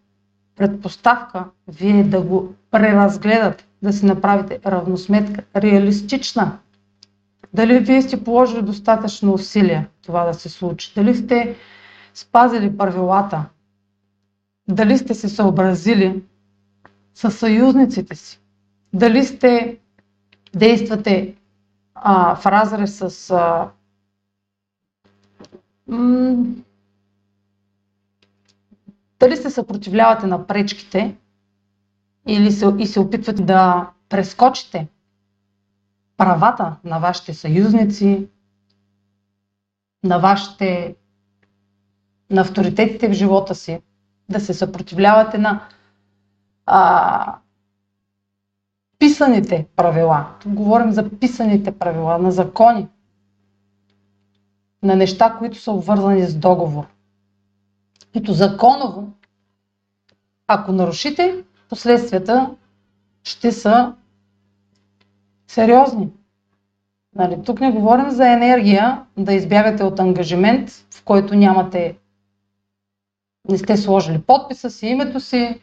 предпоставка 0.55 1.45
вие 1.67 2.03
да 2.03 2.21
го 2.21 2.53
преразгледате, 2.71 3.67
да 3.83 3.93
си 3.93 4.05
направите 4.05 4.59
равносметка, 4.65 5.43
реалистична. 5.55 6.57
Дали 7.53 7.79
вие 7.79 8.01
сте 8.01 8.23
положили 8.23 8.61
достатъчно 8.61 9.33
усилия 9.33 9.87
това 10.01 10.25
да 10.25 10.33
се 10.33 10.49
случи? 10.49 10.93
Дали 10.95 11.15
сте 11.15 11.55
спазили 12.13 12.77
правилата? 12.77 13.45
Дали 14.67 14.97
сте 14.97 15.13
се 15.13 15.29
съобразили 15.29 16.23
с 17.13 17.31
съюзниците 17.31 18.15
си? 18.15 18.39
Дали 18.93 19.25
сте 19.25 19.79
действате 20.57 21.35
а, 21.95 22.35
в 22.35 22.45
разрез 22.45 22.97
с 22.97 23.31
а, 23.31 23.69
м- 25.87 26.45
дали 29.19 29.37
се 29.37 29.49
съпротивлявате 29.49 30.27
на 30.27 30.47
пречките 30.47 31.15
или 32.27 32.51
се, 32.51 32.75
и 32.79 32.87
се 32.87 32.99
опитвате 32.99 33.43
да 33.43 33.89
прескочите 34.09 34.87
правата 36.17 36.75
на 36.83 36.99
вашите 36.99 37.33
съюзници, 37.33 38.27
на 40.03 40.17
вашите 40.17 40.95
на 42.29 42.41
авторитетите 42.41 43.09
в 43.09 43.13
живота 43.13 43.55
си, 43.55 43.81
да 44.29 44.39
се 44.39 44.53
съпротивлявате 44.53 45.37
на 45.37 45.67
а, 46.65 47.37
писаните 48.99 49.65
правила. 49.75 50.27
Тук 50.41 50.53
говорим 50.53 50.91
за 50.91 51.09
писаните 51.09 51.71
правила, 51.71 52.17
на 52.17 52.31
закони, 52.31 52.87
на 54.83 54.95
неща, 54.95 55.35
които 55.39 55.57
са 55.57 55.71
обвързани 55.71 56.27
с 56.27 56.35
договор. 56.35 56.87
Които 58.13 58.33
законово 58.33 59.07
ако 60.47 60.71
нарушите, 60.71 61.43
последствията 61.69 62.55
ще 63.23 63.51
са 63.51 63.93
сериозни. 65.47 66.09
Нали, 67.15 67.43
тук 67.45 67.59
не 67.59 67.71
говорим 67.71 68.09
за 68.09 68.29
енергия, 68.29 69.03
да 69.17 69.33
избягате 69.33 69.83
от 69.83 69.99
ангажимент, 69.99 70.69
в 70.69 71.03
който 71.03 71.35
нямате, 71.35 71.97
не 73.49 73.57
сте 73.57 73.77
сложили 73.77 74.21
подписа 74.21 74.69
си, 74.69 74.87
името 74.87 75.19
си. 75.19 75.61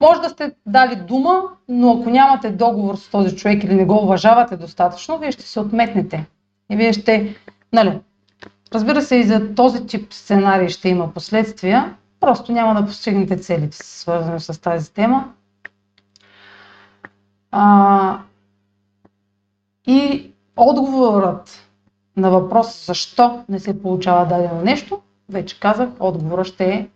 Може 0.00 0.20
да 0.20 0.28
сте 0.28 0.52
дали 0.66 0.96
дума, 0.96 1.42
но 1.68 1.92
ако 1.92 2.10
нямате 2.10 2.50
договор 2.50 2.96
с 2.96 3.10
този 3.10 3.36
човек 3.36 3.64
или 3.64 3.74
не 3.74 3.84
го 3.84 3.94
уважавате 3.94 4.56
достатъчно, 4.56 5.18
вие 5.18 5.32
ще 5.32 5.42
се 5.42 5.60
отметнете. 5.60 6.26
И 6.70 6.76
вие 6.76 6.92
ще, 6.92 7.36
нали, 7.72 8.00
разбира 8.74 9.02
се, 9.02 9.16
и 9.16 9.24
за 9.24 9.54
този 9.54 9.86
тип 9.86 10.12
сценарий 10.12 10.68
ще 10.68 10.88
има 10.88 11.12
последствия, 11.12 11.96
просто 12.20 12.52
няма 12.52 12.80
да 12.80 12.86
постигнете 12.86 13.36
целите 13.36 13.76
свързани 13.76 14.40
с 14.40 14.60
тази 14.60 14.92
тема. 14.92 15.32
А, 17.50 18.18
и 19.86 20.30
отговорът 20.56 21.68
на 22.16 22.30
въпрос 22.30 22.86
защо 22.86 23.44
не 23.48 23.60
се 23.60 23.82
получава 23.82 24.26
дадено 24.26 24.62
нещо, 24.62 25.00
вече 25.28 25.60
казах, 25.60 25.88
отговорът 26.00 26.46
ще 26.46 26.64
е 26.64 26.88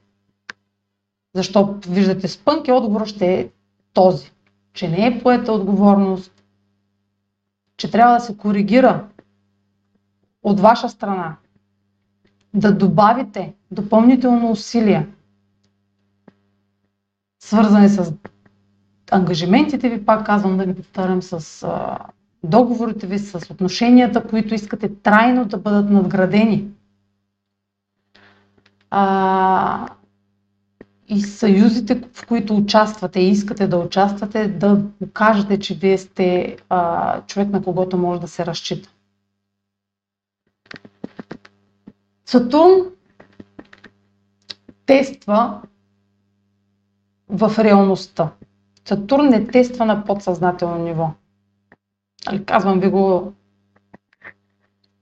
защо 1.35 1.79
виждате 1.89 2.29
спънки, 2.29 2.73
отговорът 2.73 3.09
ще 3.09 3.35
е 3.35 3.49
този, 3.93 4.33
че 4.73 4.89
не 4.89 5.07
е 5.07 5.23
поета 5.23 5.53
отговорност, 5.53 6.33
че 7.77 7.91
трябва 7.91 8.15
да 8.15 8.21
се 8.21 8.37
коригира 8.37 9.09
от 10.43 10.61
ваша 10.61 10.89
страна, 10.89 11.37
да 12.55 12.75
добавите 12.75 13.55
допълнително 13.71 14.51
усилия, 14.51 15.09
свързани 17.41 17.89
с 17.89 18.13
ангажиментите 19.11 19.89
ви, 19.89 20.05
пак 20.05 20.27
казвам 20.27 20.57
да 20.57 20.67
ги 20.67 20.75
повтарям, 20.75 21.23
с 21.23 21.63
а, 21.63 21.99
договорите 22.45 23.07
ви, 23.07 23.19
с 23.19 23.51
отношенията, 23.51 24.25
които 24.25 24.55
искате 24.55 24.95
трайно 24.95 25.45
да 25.45 25.59
бъдат 25.59 25.91
надградени. 25.91 26.69
А, 28.91 29.89
и 31.11 31.21
съюзите, 31.21 32.03
в 32.15 32.27
които 32.27 32.57
участвате 32.57 33.21
и 33.21 33.29
искате 33.29 33.67
да 33.67 33.77
участвате, 33.79 34.49
да 34.49 34.83
покажете, 34.99 35.59
че 35.59 35.75
вие 35.75 35.99
сте 35.99 36.57
а, 36.69 37.21
човек, 37.23 37.49
на 37.49 37.63
когото 37.63 37.99
може 37.99 38.21
да 38.21 38.29
се 38.29 38.47
разчита. 38.47 38.91
Сатурн 42.25 42.85
тества 44.87 45.61
в 47.29 47.53
реалността. 47.59 48.31
Сатурн 48.85 49.27
не 49.27 49.47
тества 49.47 49.85
на 49.87 50.05
подсъзнателно 50.05 50.79
ниво. 50.79 51.11
Казвам 52.47 52.81
ви 52.81 52.89
го 52.89 53.33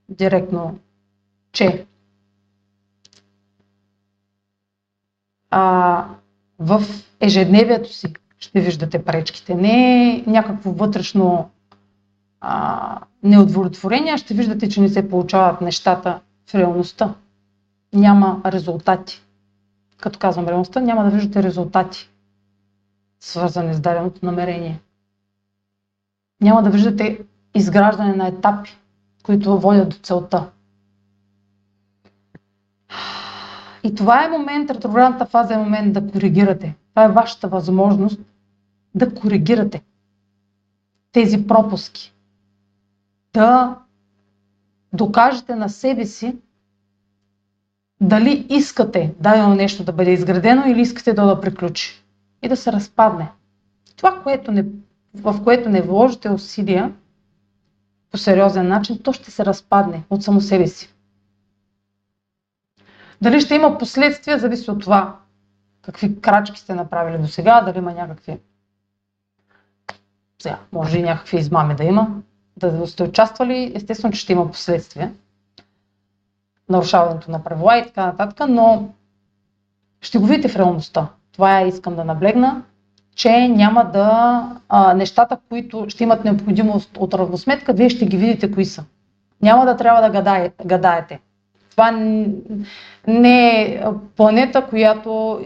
директно, 0.08 0.78
че 1.52 1.86
а, 5.50 6.04
в 6.58 6.82
ежедневието 7.20 7.92
си 7.92 8.12
ще 8.38 8.60
виждате 8.60 9.04
пречките. 9.04 9.54
Не 9.54 10.24
някакво 10.26 10.70
вътрешно 10.70 11.50
а, 12.40 13.00
неудовлетворение, 13.22 14.18
ще 14.18 14.34
виждате, 14.34 14.68
че 14.68 14.80
не 14.80 14.88
се 14.88 15.08
получават 15.08 15.60
нещата 15.60 16.20
в 16.46 16.54
реалността. 16.54 17.14
Няма 17.92 18.40
резултати. 18.46 19.22
Като 20.00 20.18
казвам 20.18 20.48
реалността, 20.48 20.80
няма 20.80 21.04
да 21.04 21.10
виждате 21.10 21.42
резултати, 21.42 22.10
свързани 23.20 23.74
с 23.74 23.80
даденото 23.80 24.26
намерение. 24.26 24.80
Няма 26.40 26.62
да 26.62 26.70
виждате 26.70 27.18
изграждане 27.54 28.14
на 28.14 28.28
етапи, 28.28 28.78
които 29.22 29.60
водят 29.60 29.88
до 29.88 29.96
целта. 30.02 30.50
И 33.84 33.94
това 33.94 34.24
е 34.24 34.28
момент, 34.28 34.70
ретроградната 34.70 35.26
фаза 35.26 35.54
е 35.54 35.58
момент 35.58 35.92
да 35.92 36.10
коригирате. 36.10 36.74
Това 36.90 37.04
е 37.04 37.12
вашата 37.12 37.48
възможност 37.48 38.20
да 38.94 39.14
коригирате 39.14 39.82
тези 41.12 41.46
пропуски. 41.46 42.14
Да 43.32 43.78
докажете 44.92 45.54
на 45.54 45.68
себе 45.68 46.06
си 46.06 46.36
дали 48.00 48.46
искате 48.50 49.14
дадено 49.20 49.54
нещо 49.54 49.84
да 49.84 49.92
бъде 49.92 50.12
изградено 50.12 50.62
или 50.66 50.80
искате 50.80 51.12
да 51.12 51.26
да 51.26 51.40
приключи 51.40 52.04
и 52.42 52.48
да 52.48 52.56
се 52.56 52.72
разпадне. 52.72 53.28
Това, 53.96 54.20
което 54.22 54.52
не, 54.52 54.64
в 55.14 55.44
което 55.44 55.68
не 55.68 55.82
вложите 55.82 56.30
усилия 56.30 56.92
по 58.10 58.18
сериозен 58.18 58.68
начин, 58.68 58.98
то 59.02 59.12
ще 59.12 59.30
се 59.30 59.44
разпадне 59.44 60.02
от 60.10 60.22
само 60.22 60.40
себе 60.40 60.66
си. 60.66 60.94
Дали 63.22 63.40
ще 63.40 63.54
има 63.54 63.78
последствия, 63.78 64.38
зависи 64.38 64.70
от 64.70 64.80
това 64.80 65.16
какви 65.82 66.20
крачки 66.20 66.60
сте 66.60 66.74
направили 66.74 67.22
до 67.22 67.28
сега, 67.28 67.60
дали 67.60 67.78
има 67.78 67.92
някакви 67.92 68.38
сега, 70.42 70.58
може 70.72 70.98
и 70.98 71.02
някакви 71.02 71.38
измами 71.38 71.74
да 71.74 71.84
има, 71.84 72.08
да 72.56 72.86
сте 72.86 73.02
участвали, 73.02 73.72
естествено, 73.74 74.12
че 74.12 74.20
ще 74.20 74.32
има 74.32 74.50
последствия. 74.50 75.12
Нарушаването 76.68 77.30
на 77.30 77.44
правила 77.44 77.78
и 77.78 77.86
така 77.86 78.06
нататък, 78.06 78.48
но 78.48 78.88
ще 80.00 80.18
го 80.18 80.26
видите 80.26 80.48
в 80.48 80.56
реалността. 80.56 81.08
Това 81.32 81.60
искам 81.60 81.96
да 81.96 82.04
наблегна, 82.04 82.62
че 83.14 83.48
няма 83.48 83.84
да... 83.84 84.42
А, 84.68 84.94
нещата, 84.94 85.38
които 85.48 85.86
ще 85.88 86.04
имат 86.04 86.24
необходимост 86.24 86.96
от 86.96 87.14
равносметка, 87.14 87.72
вие 87.72 87.90
ще 87.90 88.06
ги 88.06 88.16
видите 88.16 88.52
кои 88.52 88.64
са. 88.64 88.84
Няма 89.42 89.66
да 89.66 89.76
трябва 89.76 90.02
да 90.02 90.10
гадае, 90.10 90.52
гадаете. 90.64 91.20
Това 91.78 91.90
не 93.06 93.62
е 93.62 93.82
планета, 94.16 94.66
която 94.66 95.40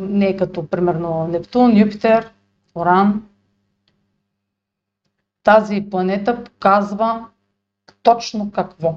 не 0.00 0.26
е 0.26 0.36
като, 0.36 0.66
примерно, 0.66 1.26
Нептун, 1.26 1.78
Юпитер, 1.78 2.32
Оран. 2.74 3.22
Тази 5.42 5.86
планета 5.90 6.44
показва 6.44 7.26
точно 8.02 8.50
какво. 8.50 8.94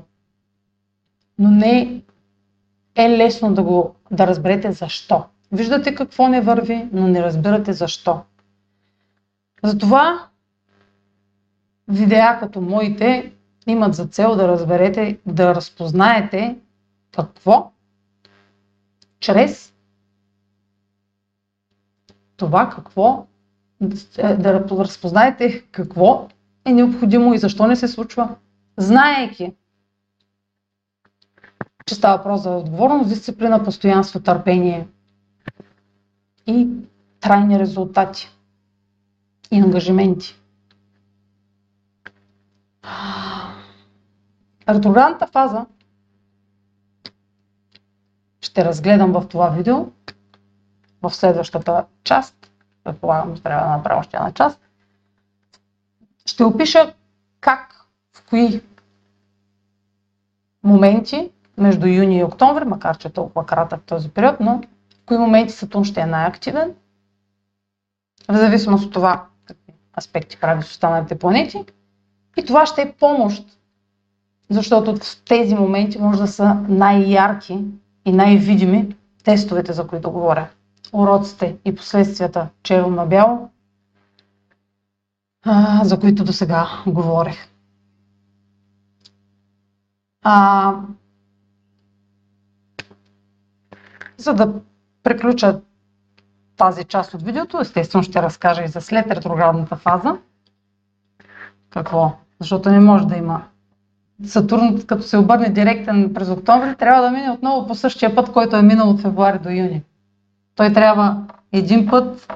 Но 1.40 1.52
не 1.52 2.02
е 2.96 3.10
лесно 3.10 3.54
да, 3.54 3.64
го, 3.64 3.96
да 4.12 4.28
разберете 4.28 4.72
защо. 4.72 5.26
Виждате 5.52 5.96
какво 5.96 6.28
не 6.28 6.42
върви, 6.42 6.90
но 6.92 7.08
не 7.08 7.24
разбирате 7.24 7.74
защо. 7.74 8.22
Затова 9.64 10.28
видеа 11.88 12.38
като 12.40 12.62
моите 12.62 13.32
имат 13.68 13.96
за 13.96 14.06
цел 14.06 14.36
да 14.36 14.48
разберете, 14.48 15.20
да 15.26 15.56
разпознаете 15.56 16.56
какво 17.24 17.72
чрез 19.20 19.74
това 22.38 22.70
какво 22.70 23.26
да 24.18 24.66
разпознаете 24.72 25.62
какво 25.72 26.28
е 26.66 26.74
необходимо 26.74 27.34
и 27.34 27.38
защо 27.38 27.68
не 27.68 27.76
се 27.76 27.88
случва, 27.88 28.36
знаейки, 28.78 29.54
че 31.86 31.96
става 31.96 32.18
въпрос 32.18 32.42
за 32.42 32.50
отговорност, 32.50 33.10
дисциплина, 33.10 33.64
постоянство, 33.64 34.20
търпение 34.20 34.88
и 36.48 36.68
трайни 37.20 37.60
резултати 37.60 38.30
и 39.52 39.60
ангажименти. 39.60 40.40
Ретроградната 44.70 45.28
фаза 45.28 45.66
ще 48.56 48.66
разгледам 48.66 49.12
в 49.12 49.28
това 49.28 49.50
видео, 49.50 49.86
в 51.02 51.12
следващата 51.12 51.86
част, 52.04 52.52
предполагам, 52.84 53.36
че 53.36 53.44
трябва 53.44 53.68
да 53.68 53.78
направя 53.78 54.00
още 54.00 54.18
една 54.18 54.32
част, 54.32 54.60
ще 56.26 56.44
опиша 56.44 56.94
как, 57.42 57.86
в 58.14 58.24
кои 58.30 58.62
моменти 60.64 61.32
между 61.58 61.88
юни 61.88 62.18
и 62.18 62.24
октомври, 62.24 62.66
макар 62.66 62.98
че 62.98 63.08
е 63.08 63.12
толкова 63.12 63.46
кратък 63.46 63.84
този 63.84 64.10
период, 64.10 64.36
но 64.40 64.62
в 65.02 65.06
кои 65.06 65.18
моменти 65.18 65.54
Сатурн 65.54 65.84
ще 65.84 66.02
е 66.02 66.06
най-активен, 66.06 66.74
в 68.28 68.38
зависимост 68.38 68.86
от 68.86 68.94
това 68.94 69.26
какви 69.46 69.74
аспекти 69.98 70.40
прави 70.40 70.64
с 70.64 70.70
останалите 70.70 71.20
планети. 71.20 71.66
И 72.38 72.46
това 72.46 72.66
ще 72.66 72.82
е 72.82 72.92
помощ, 72.92 73.60
защото 74.50 74.96
в 74.96 75.24
тези 75.26 75.56
моменти 75.56 76.00
може 76.00 76.20
да 76.20 76.28
са 76.28 76.54
най-ярки 76.68 77.66
и 78.06 78.12
най-видими 78.12 78.96
тестовете, 79.24 79.74
за 79.74 79.88
които 79.88 80.12
говоря. 80.12 80.50
Уроците 80.94 81.58
и 81.66 81.76
последствията 81.76 82.50
черно 82.64 82.90
на 82.90 83.06
бяло, 83.06 83.50
за 85.84 86.00
които 86.00 86.24
до 86.24 86.34
сега 86.34 86.68
говорех. 86.88 87.48
А, 90.24 90.74
за 94.18 94.34
да 94.34 94.54
приключа 95.04 95.62
тази 96.58 96.84
част 96.84 97.14
от 97.14 97.24
видеото. 97.24 97.60
Естествено 97.60 98.04
ще 98.04 98.22
разкажа 98.22 98.64
и 98.64 98.68
за 98.68 98.82
след 98.82 99.12
ретроградната 99.12 99.76
фаза. 99.76 100.18
Какво? 101.70 102.18
Защото 102.40 102.70
не 102.70 102.80
може 102.80 103.08
да 103.08 103.16
има. 103.16 103.44
Сатурн, 104.24 104.82
като 104.88 105.04
се 105.04 105.18
обърне 105.18 105.50
директен 105.50 106.14
през 106.14 106.30
октомври, 106.30 106.76
трябва 106.76 107.02
да 107.02 107.12
мине 107.12 107.32
отново 107.32 107.68
по 107.68 107.76
същия 107.76 108.16
път, 108.16 108.32
който 108.32 108.56
е 108.56 108.62
минал 108.62 108.90
от 108.90 109.02
февруари 109.02 109.40
до 109.40 109.50
юни. 109.50 109.84
Той 110.56 110.74
трябва 110.74 111.24
един 111.52 111.88
път 111.88 112.34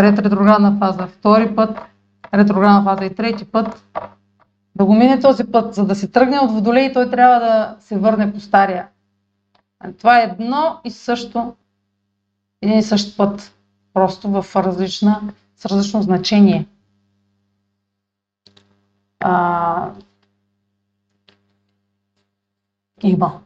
ретроградна 0.00 0.76
фаза, 0.78 1.06
втори 1.06 1.54
път 1.54 1.78
ретроградна 2.34 2.82
фаза 2.84 3.04
и 3.04 3.14
трети 3.14 3.44
път 3.44 3.84
да 4.76 4.84
го 4.84 4.94
мине 4.94 5.20
този 5.20 5.44
път, 5.44 5.74
за 5.74 5.86
да 5.86 5.94
се 5.94 6.08
тръгне 6.08 6.38
от 6.38 6.52
Водолей, 6.52 6.92
той 6.92 7.10
трябва 7.10 7.40
да 7.40 7.76
се 7.80 7.98
върне 7.98 8.32
по 8.32 8.40
стария. 8.40 8.88
Това 9.98 10.20
е 10.20 10.24
едно 10.24 10.80
и 10.84 10.90
също, 10.90 11.54
един 12.62 12.78
и 12.78 12.82
същ 12.82 13.16
път, 13.16 13.54
просто 13.94 14.28
в 14.32 14.56
различна, 14.56 15.20
с 15.56 15.66
различно 15.66 16.02
значение. 16.02 16.66
А, 19.20 19.90
има. 23.04 23.40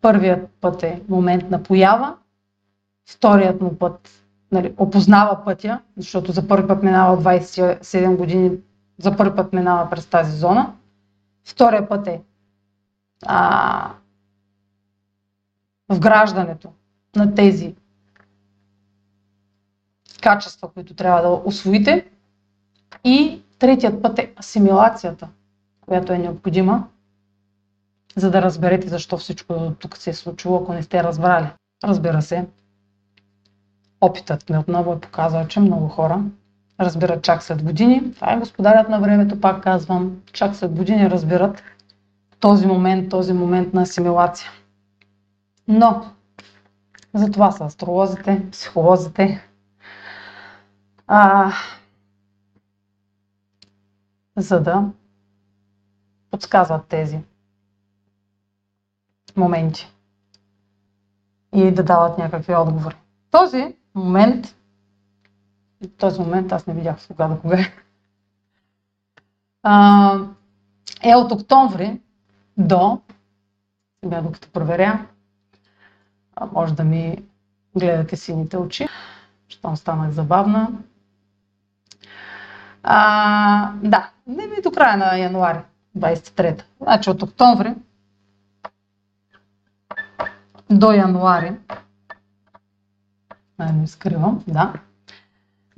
Първият 0.00 0.50
път 0.60 0.82
е 0.82 1.02
момент 1.08 1.50
на 1.50 1.62
поява, 1.62 2.16
вторият 3.06 3.60
му 3.60 3.78
път 3.78 4.24
нали, 4.52 4.74
опознава 4.76 5.44
пътя, 5.44 5.80
защото 5.96 6.32
за 6.32 6.48
първи 6.48 6.68
път 6.68 6.82
минава 6.82 7.22
27 7.22 8.16
години, 8.16 8.50
за 8.98 9.16
първи 9.16 9.36
път 9.36 9.52
минава 9.52 9.90
през 9.90 10.06
тази 10.06 10.36
зона. 10.36 10.72
Втория 11.44 11.88
път 11.88 12.06
е 12.06 12.22
а, 13.26 13.92
вграждането 15.88 16.72
на 17.16 17.34
тези 17.34 17.74
качества, 20.22 20.68
които 20.68 20.94
трябва 20.94 21.22
да 21.22 21.28
освоите. 21.44 22.10
И 23.04 23.42
третият 23.58 24.02
път 24.02 24.18
е 24.18 24.32
асимилацията, 24.38 25.28
която 25.80 26.12
е 26.12 26.18
необходима, 26.18 26.88
за 28.16 28.30
да 28.30 28.42
разберете 28.42 28.88
защо 28.88 29.16
всичко 29.16 29.72
тук 29.78 29.96
се 29.96 30.10
е 30.10 30.14
случило, 30.14 30.56
ако 30.56 30.72
не 30.72 30.82
сте 30.82 31.02
разбрали. 31.02 31.46
Разбира 31.84 32.22
се, 32.22 32.46
опитът 34.00 34.50
ми 34.50 34.58
отново 34.58 34.92
е 34.92 35.00
показал, 35.00 35.46
че 35.46 35.60
много 35.60 35.88
хора 35.88 36.24
разбират 36.80 37.24
чак 37.24 37.42
след 37.42 37.62
години. 37.62 38.14
Това 38.14 38.32
е 38.32 38.38
господарят 38.38 38.88
на 38.88 39.00
времето, 39.00 39.40
пак 39.40 39.62
казвам, 39.62 40.22
чак 40.32 40.56
след 40.56 40.74
години 40.74 41.10
разбират 41.10 41.62
този 42.40 42.66
момент, 42.66 43.10
този 43.10 43.32
момент 43.32 43.74
на 43.74 43.82
асимилация. 43.82 44.50
Но, 45.68 46.12
за 47.14 47.30
това 47.30 47.50
са 47.50 47.64
астролозите, 47.64 48.46
психолозите. 48.52 49.48
А, 51.06 51.52
за 54.36 54.60
да 54.60 54.84
подсказват 56.30 56.86
тези 56.86 57.18
моменти 59.36 59.92
и 61.54 61.70
да 61.70 61.84
дават 61.84 62.18
някакви 62.18 62.54
отговори. 62.54 62.96
Този 63.30 63.76
момент, 63.94 64.56
този 65.98 66.20
момент 66.20 66.52
аз 66.52 66.66
не 66.66 66.74
видях 66.74 66.96
кога 67.08 67.28
да 67.28 67.38
кога 67.38 67.58
е, 67.58 67.68
е 71.10 71.16
от 71.16 71.32
октомври 71.32 72.00
до, 72.58 73.00
сега 74.04 74.20
докато 74.20 74.48
проверя, 74.48 75.06
може 76.52 76.74
да 76.74 76.84
ми 76.84 77.18
гледате 77.76 78.16
сините 78.16 78.56
очи, 78.56 78.88
щом 79.48 79.76
станах 79.76 80.10
забавна. 80.10 80.68
А, 82.82 83.72
да, 83.82 84.10
не 84.26 84.46
ми 84.46 84.62
до 84.62 84.70
края 84.70 84.96
на 84.96 85.16
януари, 85.16 85.58
23-та. 85.98 86.64
Значи 86.80 87.10
от 87.10 87.22
октомври 87.22 87.74
до 90.78 90.92
януари 90.92 91.56
не 93.70 93.86
скривам, 93.86 94.44
да. 94.48 94.72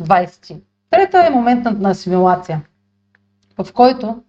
20. 0.00 0.60
Трета 0.90 1.26
е 1.26 1.30
моментът 1.30 1.80
на 1.80 1.90
асимилация, 1.90 2.62
в 3.58 3.72
който 3.72 4.22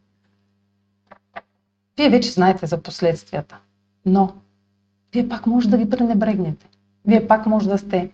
вие 1.97 2.09
вече 2.09 2.31
знаете 2.31 2.65
за 2.65 2.83
последствията, 2.83 3.57
но 4.05 4.33
вие 5.13 5.29
пак 5.29 5.47
може 5.47 5.69
да 5.69 5.77
ги 5.77 5.89
пренебрегнете. 5.89 6.69
Вие 7.05 7.27
пак 7.27 7.45
може 7.45 7.69
да 7.69 7.77
сте 7.77 8.11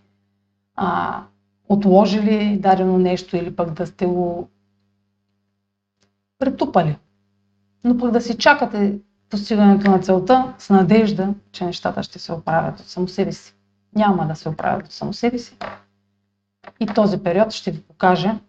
а, 0.76 1.24
отложили 1.70 2.58
дадено 2.60 2.98
нещо 2.98 3.38
или 3.38 3.56
пък 3.56 3.72
да 3.72 3.88
сте 3.88 4.06
го 4.06 4.50
претупали. 6.40 6.98
Но 7.84 7.98
пък 7.98 8.12
да 8.12 8.22
си 8.22 8.38
чакате 8.38 9.00
постигането 9.32 9.92
на 9.92 10.00
целта 10.00 10.54
с 10.58 10.70
надежда, 10.70 11.34
че 11.52 11.66
нещата 11.66 12.04
ще 12.04 12.20
се 12.20 12.34
оправят 12.34 12.80
от 12.80 12.90
само 12.90 13.08
себе 13.08 13.32
си 13.32 13.56
няма 13.96 14.28
да 14.28 14.36
се 14.36 14.50
оправят 14.50 14.86
от 14.86 14.92
само 14.92 15.14
себе 15.14 15.40
си. 15.40 15.58
И 16.80 16.86
този 16.86 17.24
период 17.24 17.52
ще 17.52 17.72
ви 17.72 17.82
покаже, 17.82 18.40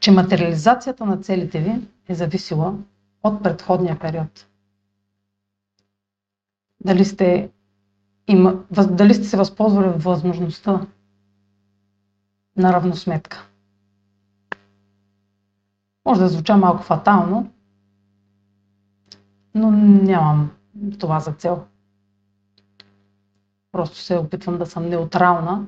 че 0.00 0.10
материализацията 0.10 1.04
на 1.06 1.16
целите 1.16 1.60
ви 1.60 1.88
е 2.08 2.14
зависела 2.14 2.74
от 3.22 3.42
предходния 3.42 3.98
период. 3.98 4.46
Дали 6.80 7.04
сте, 7.04 7.50
има, 8.28 8.64
дали 8.70 9.14
сте 9.14 9.24
се 9.24 9.36
възползвали 9.36 9.88
в 9.88 10.04
възможността 10.04 10.86
на 12.56 12.72
равносметка. 12.72 13.46
Може 16.06 16.20
да 16.20 16.28
звуча 16.28 16.56
малко 16.56 16.82
фатално, 16.82 17.50
но 19.54 19.70
нямам 19.70 20.50
това 20.98 21.20
за 21.20 21.32
цел. 21.32 21.66
Просто 23.72 23.96
се 23.96 24.18
опитвам 24.18 24.58
да 24.58 24.66
съм 24.66 24.88
неутрална. 24.88 25.66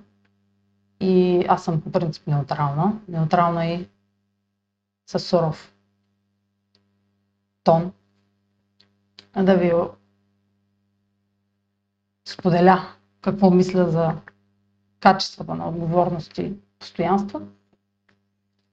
И 1.00 1.44
аз 1.48 1.64
съм 1.64 1.80
по 1.80 1.92
принцип 1.92 2.26
неутрална. 2.26 3.00
Неутрална 3.08 3.66
и 3.66 3.88
с 5.06 5.18
суров 5.18 5.74
тон. 7.64 7.92
Да 9.42 9.56
ви 9.56 9.72
споделя 12.28 12.82
какво 13.20 13.50
мисля 13.50 13.90
за 13.90 14.14
качествата 15.00 15.54
на 15.54 15.68
отговорност 15.68 16.38
и 16.38 16.52
постоянство. 16.78 17.40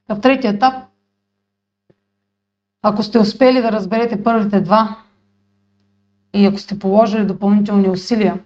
В 0.09 0.21
третия 0.21 0.53
етап, 0.53 0.73
ако 2.81 3.03
сте 3.03 3.19
успели 3.19 3.61
да 3.61 3.71
разберете 3.71 4.23
първите 4.23 4.61
два 4.61 5.02
и 6.33 6.45
ако 6.45 6.57
сте 6.57 6.79
положили 6.79 7.25
допълнителни 7.25 7.89
усилия 7.89 8.43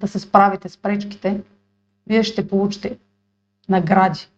да 0.00 0.08
се 0.08 0.18
справите 0.18 0.68
с 0.68 0.76
пречките, 0.76 1.42
вие 2.06 2.22
ще 2.22 2.48
получите 2.48 2.98
награди. 3.68 4.28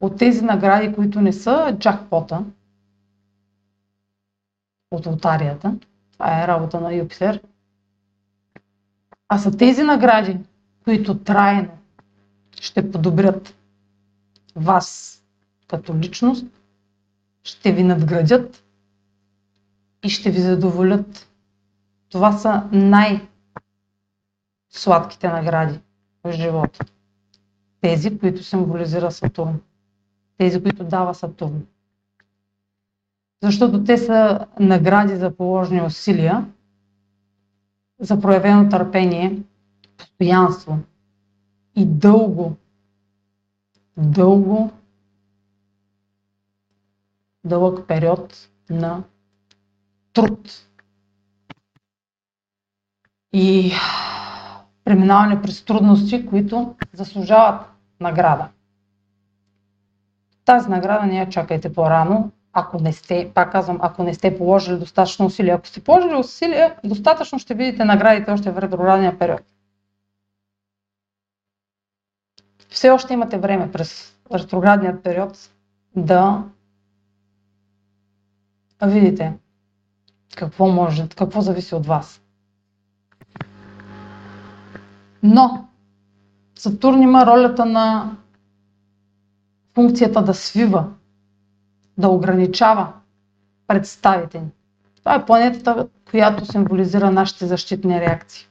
От 0.00 0.16
тези 0.18 0.44
награди, 0.44 0.94
които 0.94 1.20
не 1.20 1.32
са 1.32 1.76
джакпота 1.78 2.44
от 4.90 5.06
лотарията, 5.06 5.78
това 6.12 6.42
е 6.42 6.46
работа 6.46 6.80
на 6.80 6.94
Юпитер, 6.94 7.42
а 9.28 9.38
са 9.38 9.56
тези 9.56 9.82
награди, 9.82 10.38
които 10.84 11.18
трайно 11.18 11.78
ще 12.60 12.92
подобрят 12.92 13.54
вас 14.56 15.22
като 15.66 15.96
личност, 15.96 16.46
ще 17.42 17.72
ви 17.72 17.82
надградят 17.82 18.65
и 20.06 20.10
ще 20.10 20.30
ви 20.30 20.40
задоволят. 20.40 21.28
Това 22.08 22.32
са 22.32 22.68
най- 22.72 23.28
сладките 24.70 25.28
награди 25.28 25.80
в 26.24 26.32
живота. 26.32 26.84
Тези, 27.80 28.18
които 28.18 28.44
символизира 28.44 29.10
Сатурн. 29.10 29.60
Тези, 30.38 30.62
които 30.62 30.84
дава 30.84 31.14
Сатурн. 31.14 31.66
Защото 33.42 33.84
те 33.84 33.98
са 33.98 34.46
награди 34.60 35.16
за 35.16 35.36
положени 35.36 35.82
усилия, 35.82 36.46
за 38.00 38.20
проявено 38.20 38.68
търпение, 38.68 39.42
постоянство 39.96 40.78
и 41.76 41.86
дълго, 41.86 42.56
дълго, 43.96 44.70
дълъг 47.44 47.86
период 47.88 48.48
на 48.70 49.04
труд. 50.16 50.66
И 53.32 53.72
преминаване 54.84 55.42
през 55.42 55.64
трудности, 55.64 56.26
които 56.26 56.76
заслужават 56.92 57.66
награда. 58.00 58.48
Тази 60.44 60.70
награда 60.70 61.06
не 61.06 61.18
я 61.18 61.28
чакайте 61.28 61.72
по-рано, 61.72 62.30
ако 62.52 62.82
не 62.82 62.92
сте, 62.92 63.32
пак 63.34 63.52
казвам, 63.52 63.78
ако 63.80 64.02
не 64.02 64.14
сте 64.14 64.38
положили 64.38 64.78
достатъчно 64.78 65.26
усилия. 65.26 65.54
Ако 65.54 65.66
сте 65.66 65.84
положили 65.84 66.14
усилия, 66.14 66.76
достатъчно 66.84 67.38
ще 67.38 67.54
видите 67.54 67.84
наградите 67.84 68.30
още 68.30 68.50
в 68.50 68.58
ретроградния 68.58 69.18
период. 69.18 69.42
Все 72.68 72.90
още 72.90 73.14
имате 73.14 73.38
време 73.38 73.72
през 73.72 74.18
ретроградният 74.34 75.02
период 75.02 75.50
да 75.96 76.44
видите 78.82 79.38
какво 80.36 80.68
може, 80.68 81.08
какво 81.08 81.40
зависи 81.40 81.74
от 81.74 81.86
вас. 81.86 82.22
Но 85.22 85.68
Сатурн 86.58 87.02
има 87.02 87.26
ролята 87.26 87.66
на 87.66 88.16
функцията 89.74 90.22
да 90.22 90.34
свива, 90.34 90.88
да 91.98 92.08
ограничава 92.08 92.92
представите 93.66 94.40
ни. 94.40 94.48
Това 94.98 95.14
е 95.14 95.26
планетата, 95.26 95.88
която 96.10 96.46
символизира 96.46 97.10
нашите 97.10 97.46
защитни 97.46 98.00
реакции. 98.00 98.46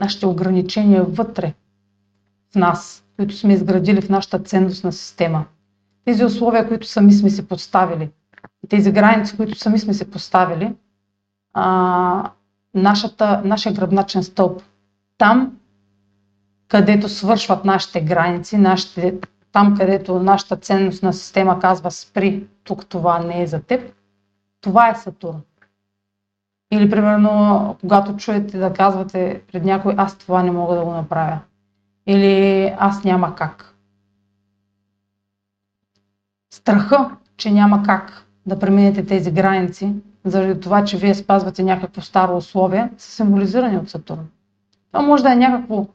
Нашите 0.00 0.26
ограничения 0.26 1.04
вътре 1.04 1.54
в 2.52 2.54
нас, 2.54 3.04
които 3.16 3.36
сме 3.36 3.52
изградили 3.52 4.00
в 4.00 4.08
нашата 4.08 4.38
ценностна 4.38 4.92
система. 4.92 5.44
Тези 6.04 6.24
условия, 6.24 6.68
които 6.68 6.86
сами 6.86 7.12
сме 7.12 7.30
си 7.30 7.48
поставили, 7.48 8.10
тези 8.68 8.92
граници, 8.92 9.36
които 9.36 9.58
сами 9.58 9.78
сме 9.78 9.94
си 9.94 10.10
поставили, 10.10 10.74
а, 11.54 12.30
нашата, 12.74 13.42
нашия 13.44 13.72
гръбначен 13.72 14.22
стълб. 14.22 14.62
Там, 15.18 15.56
където 16.68 17.08
свършват 17.08 17.64
нашите 17.64 18.00
граници, 18.00 18.58
нашите 18.58 19.18
там 19.52 19.76
където 19.76 20.20
нашата 20.20 20.56
ценностна 20.56 21.12
система 21.12 21.58
казва 21.58 21.90
спри, 21.90 22.46
тук 22.64 22.86
това 22.86 23.18
не 23.18 23.42
е 23.42 23.46
за 23.46 23.62
теб, 23.62 23.94
това 24.60 24.88
е 24.88 24.94
Сатурн. 24.94 25.40
Или 26.72 26.90
примерно, 26.90 27.76
когато 27.80 28.16
чуете 28.16 28.58
да 28.58 28.72
казвате 28.72 29.42
пред 29.52 29.64
някой, 29.64 29.94
аз 29.96 30.18
това 30.18 30.42
не 30.42 30.50
мога 30.50 30.74
да 30.74 30.84
го 30.84 30.90
направя. 30.90 31.38
Или 32.06 32.74
аз 32.78 33.04
няма 33.04 33.34
как. 33.34 33.74
Страха, 36.50 37.10
че 37.36 37.50
няма 37.50 37.82
как 37.82 38.25
да 38.46 38.58
преминете 38.58 39.06
тези 39.06 39.30
граници, 39.30 39.94
заради 40.24 40.60
това, 40.60 40.84
че 40.84 40.96
вие 40.96 41.14
спазвате 41.14 41.62
някакво 41.62 42.00
старо 42.00 42.36
условие, 42.36 42.90
са 42.98 43.10
символизирани 43.10 43.76
от 43.78 43.90
Сатурн. 43.90 44.28
Това 44.92 45.02
може 45.02 45.22
да 45.22 45.32
е 45.32 45.36
някакво... 45.36 45.86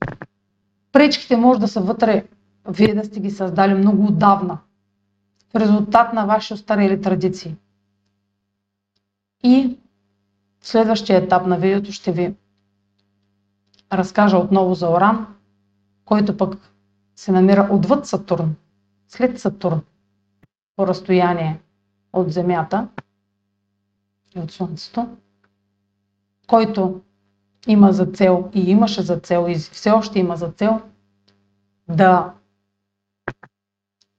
Пречките 0.92 1.38
може 1.38 1.60
да 1.60 1.68
са 1.68 1.82
вътре 1.82 2.26
вие 2.70 2.96
да 2.96 3.04
сте 3.04 3.20
ги 3.20 3.32
създали 3.32 3.74
много 3.74 4.06
отдавна, 4.06 4.58
в 5.54 5.56
резултат 5.56 6.14
на 6.14 6.26
ваши 6.26 6.54
остарели 6.54 7.02
традиции. 7.02 7.56
И 9.44 9.78
в 10.60 10.68
следващия 10.68 11.18
етап 11.18 11.46
на 11.46 11.58
видеото 11.58 11.92
ще 11.92 12.12
ви 12.12 12.34
разкажа 13.94 14.38
отново 14.38 14.74
за 14.74 14.90
Оран, 14.90 15.28
който 16.06 16.38
пък 16.38 16.72
се 17.16 17.32
намира 17.32 17.68
отвъд 17.72 18.06
Сатурн, 18.06 18.56
след 19.08 19.40
Сатурн, 19.40 19.82
по 20.76 20.88
разстояние 20.88 21.60
от 22.14 22.32
Земята 22.32 22.88
и 24.36 24.40
от 24.40 24.52
Слънцето, 24.52 25.18
който 26.48 27.02
има 27.68 27.94
за 27.94 28.06
цел 28.06 28.50
и 28.54 28.62
имаше 28.62 29.02
за 29.02 29.18
цел 29.18 29.46
и 29.50 29.56
все 29.56 29.92
още 29.92 30.20
има 30.20 30.36
за 30.36 30.48
цел 30.50 30.82
да 31.88 32.34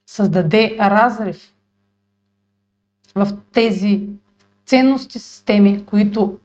създаде 0.07 0.77
разрив 0.81 1.55
в 3.15 3.37
тези 3.53 4.09
ценности 4.67 5.19
системи, 5.19 5.87
които 5.87 6.39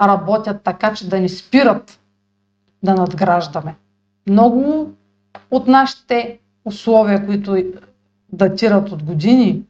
работят 0.00 0.62
така, 0.62 0.94
че 0.94 1.08
да 1.08 1.20
ни 1.20 1.28
спират 1.28 2.00
да 2.82 2.94
надграждаме. 2.94 3.76
Много 4.26 4.90
от 5.50 5.66
нашите 5.66 6.38
условия, 6.64 7.26
които 7.26 7.56
датират 8.32 8.92
от 8.92 9.02
години, 9.02 9.62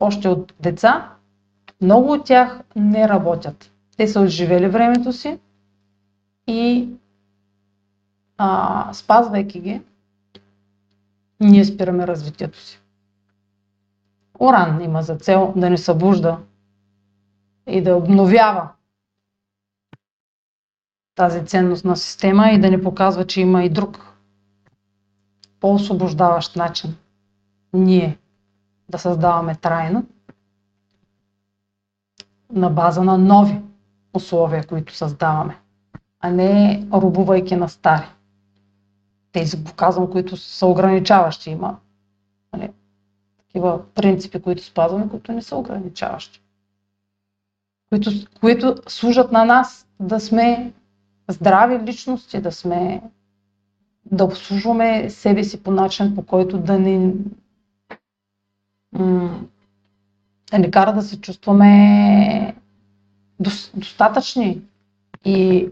още 0.00 0.28
от 0.28 0.54
деца, 0.60 1.12
много 1.80 2.12
от 2.12 2.24
тях 2.26 2.60
не 2.76 3.08
работят. 3.08 3.72
Те 3.96 4.08
са 4.08 4.20
отживели 4.20 4.68
времето 4.68 5.12
си 5.12 5.38
и 6.46 6.88
а, 8.38 8.92
спазвайки 8.92 9.60
ги, 9.60 9.82
ние 11.40 11.64
спираме 11.64 12.06
развитието 12.06 12.58
си. 12.58 12.80
Оран 14.40 14.80
има 14.84 15.02
за 15.02 15.16
цел 15.16 15.52
да 15.56 15.70
ни 15.70 15.78
събужда 15.78 16.38
и 17.66 17.82
да 17.82 17.96
обновява 17.96 18.68
тази 21.14 21.46
ценностна 21.46 21.96
система 21.96 22.50
и 22.50 22.60
да 22.60 22.70
ни 22.70 22.82
показва, 22.82 23.26
че 23.26 23.40
има 23.40 23.64
и 23.64 23.70
друг 23.70 24.14
по-освобождаващ 25.60 26.56
начин 26.56 26.96
ние 27.72 28.18
да 28.88 28.98
създаваме 28.98 29.54
трайно 29.54 30.06
на 32.52 32.70
база 32.70 33.04
на 33.04 33.18
нови 33.18 33.60
условия, 34.14 34.66
които 34.66 34.94
създаваме, 34.94 35.58
а 36.20 36.30
не 36.30 36.86
рубувайки 36.92 37.56
на 37.56 37.68
стари 37.68 38.06
тези, 39.32 39.64
показвам, 39.64 40.10
които 40.10 40.36
са 40.36 40.66
ограничаващи. 40.66 41.50
Има 41.50 41.76
нали, 42.52 42.70
такива 43.38 43.94
принципи, 43.94 44.42
които 44.42 44.64
спазваме, 44.64 45.08
които 45.08 45.32
не 45.32 45.42
са 45.42 45.56
ограничаващи. 45.56 46.42
Които, 47.88 48.10
които 48.40 48.76
служат 48.88 49.32
на 49.32 49.44
нас 49.44 49.86
да 50.00 50.20
сме 50.20 50.72
здрави 51.28 51.78
личности, 51.78 52.40
да 52.40 52.52
сме 52.52 53.02
да 54.12 54.24
обслужваме 54.24 55.10
себе 55.10 55.44
си 55.44 55.62
по 55.62 55.70
начин, 55.70 56.14
по 56.14 56.22
който 56.22 56.58
да 56.58 56.78
ни, 56.78 57.14
да 58.92 60.58
ни 60.58 60.70
кара 60.70 60.92
да 60.92 61.02
се 61.02 61.20
чувстваме 61.20 62.54
достатъчни 63.74 64.60
и 65.24 65.68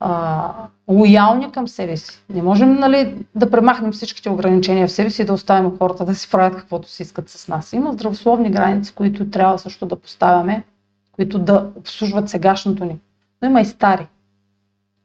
а, 0.00 0.52
лоялни 0.88 1.52
към 1.52 1.68
себе 1.68 1.96
си. 1.96 2.22
Не 2.30 2.42
можем 2.42 2.74
нали, 2.74 3.26
да 3.34 3.50
премахнем 3.50 3.92
всичките 3.92 4.30
ограничения 4.30 4.88
в 4.88 4.92
себе 4.92 5.10
си 5.10 5.22
и 5.22 5.24
да 5.24 5.32
оставим 5.32 5.78
хората 5.78 6.04
да 6.04 6.14
си 6.14 6.30
правят 6.30 6.58
каквото 6.58 6.88
си 6.88 7.02
искат 7.02 7.28
с 7.28 7.48
нас. 7.48 7.72
Има 7.72 7.92
здравословни 7.92 8.50
граници, 8.50 8.94
които 8.94 9.30
трябва 9.30 9.58
също 9.58 9.86
да 9.86 9.96
поставяме, 9.96 10.64
които 11.12 11.38
да 11.38 11.70
обслужват 11.76 12.28
сегашното 12.28 12.84
ни. 12.84 12.98
Но 13.42 13.48
има 13.48 13.60
и 13.60 13.64
стари, 13.64 14.06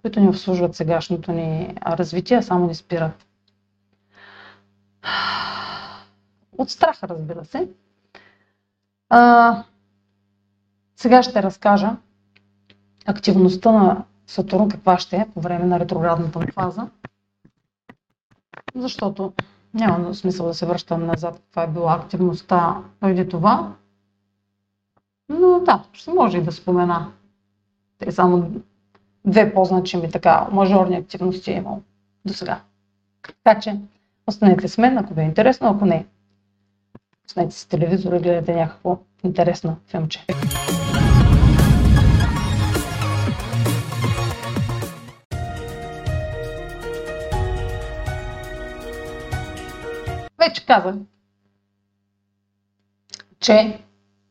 които 0.01 0.19
не 0.19 0.29
обслужват 0.29 0.75
сегашното 0.75 1.31
ни 1.31 1.75
развитие, 1.87 2.37
а 2.37 2.41
само 2.41 2.67
ни 2.67 2.75
спират. 2.75 3.25
От 6.57 6.69
страха, 6.69 7.07
разбира 7.07 7.45
се. 7.45 7.69
А, 9.09 9.63
сега 10.95 11.23
ще 11.23 11.43
разкажа 11.43 11.95
активността 13.05 13.71
на 13.71 14.03
Сатурн 14.27 14.69
каква 14.69 14.97
ще 14.97 15.15
е 15.15 15.27
по 15.33 15.41
време 15.41 15.65
на 15.65 15.79
ретроградната 15.79 16.39
фаза. 16.53 16.87
Защото 18.75 19.33
няма 19.73 20.15
смисъл 20.15 20.45
да 20.45 20.53
се 20.53 20.65
връщам 20.65 21.05
назад 21.05 21.35
каква 21.35 21.63
е 21.63 21.67
била 21.67 21.93
активността 21.93 22.77
преди 22.99 23.29
това. 23.29 23.73
Но 25.29 25.59
да, 25.59 25.83
ще 25.93 26.13
може 26.13 26.37
и 26.37 26.43
да 26.43 26.51
спомена. 26.51 27.11
Те 27.99 28.11
само 28.11 28.51
две 29.25 29.53
по-значими 29.53 30.11
така 30.11 30.47
мажорни 30.51 30.95
активности 30.95 31.51
е 31.51 31.57
имал 31.57 31.81
до 32.25 32.33
сега. 32.33 32.61
Така 33.43 33.59
че 33.59 33.79
останете 34.27 34.67
с 34.67 34.77
мен, 34.77 34.97
ако 34.97 35.13
ви 35.13 35.21
е 35.21 35.25
интересно, 35.25 35.69
ако 35.69 35.85
не, 35.85 36.05
останете 37.27 37.55
с 37.55 37.65
телевизора 37.65 38.19
гледате 38.19 38.55
някакво 38.55 38.99
интересно 39.23 39.77
филмче. 39.87 40.25
Вече 50.39 50.65
казах, 50.65 50.95
че 53.39 53.79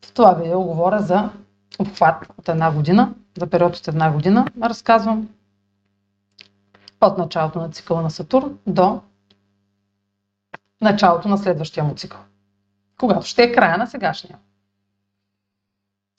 в 0.04 0.12
това 0.12 0.32
видео 0.32 0.62
говоря 0.62 1.02
за 1.02 1.30
обхват 1.78 2.26
от 2.38 2.48
една 2.48 2.72
година, 2.72 3.14
за 3.38 3.46
период 3.46 3.76
от 3.76 3.88
една 3.88 4.12
година. 4.12 4.46
Разказвам 4.62 5.28
от 7.00 7.18
началото 7.18 7.58
на 7.58 7.70
цикъла 7.70 8.02
на 8.02 8.10
Сатурн 8.10 8.58
до 8.66 9.00
началото 10.80 11.28
на 11.28 11.38
следващия 11.38 11.84
му 11.84 11.94
цикъл. 11.94 12.20
Когато 13.02 13.26
ще 13.26 13.42
е 13.42 13.52
края 13.52 13.78
на 13.78 13.86
сегашния. 13.86 14.38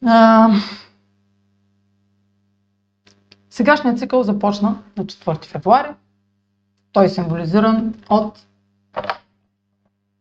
А, 0.05 0.49
сегашният 3.49 3.99
цикъл 3.99 4.23
започна 4.23 4.83
на 4.97 5.05
4 5.05 5.45
февруари. 5.45 5.89
Той 6.91 7.05
е 7.05 7.09
символизиран 7.09 7.93
от 8.09 8.45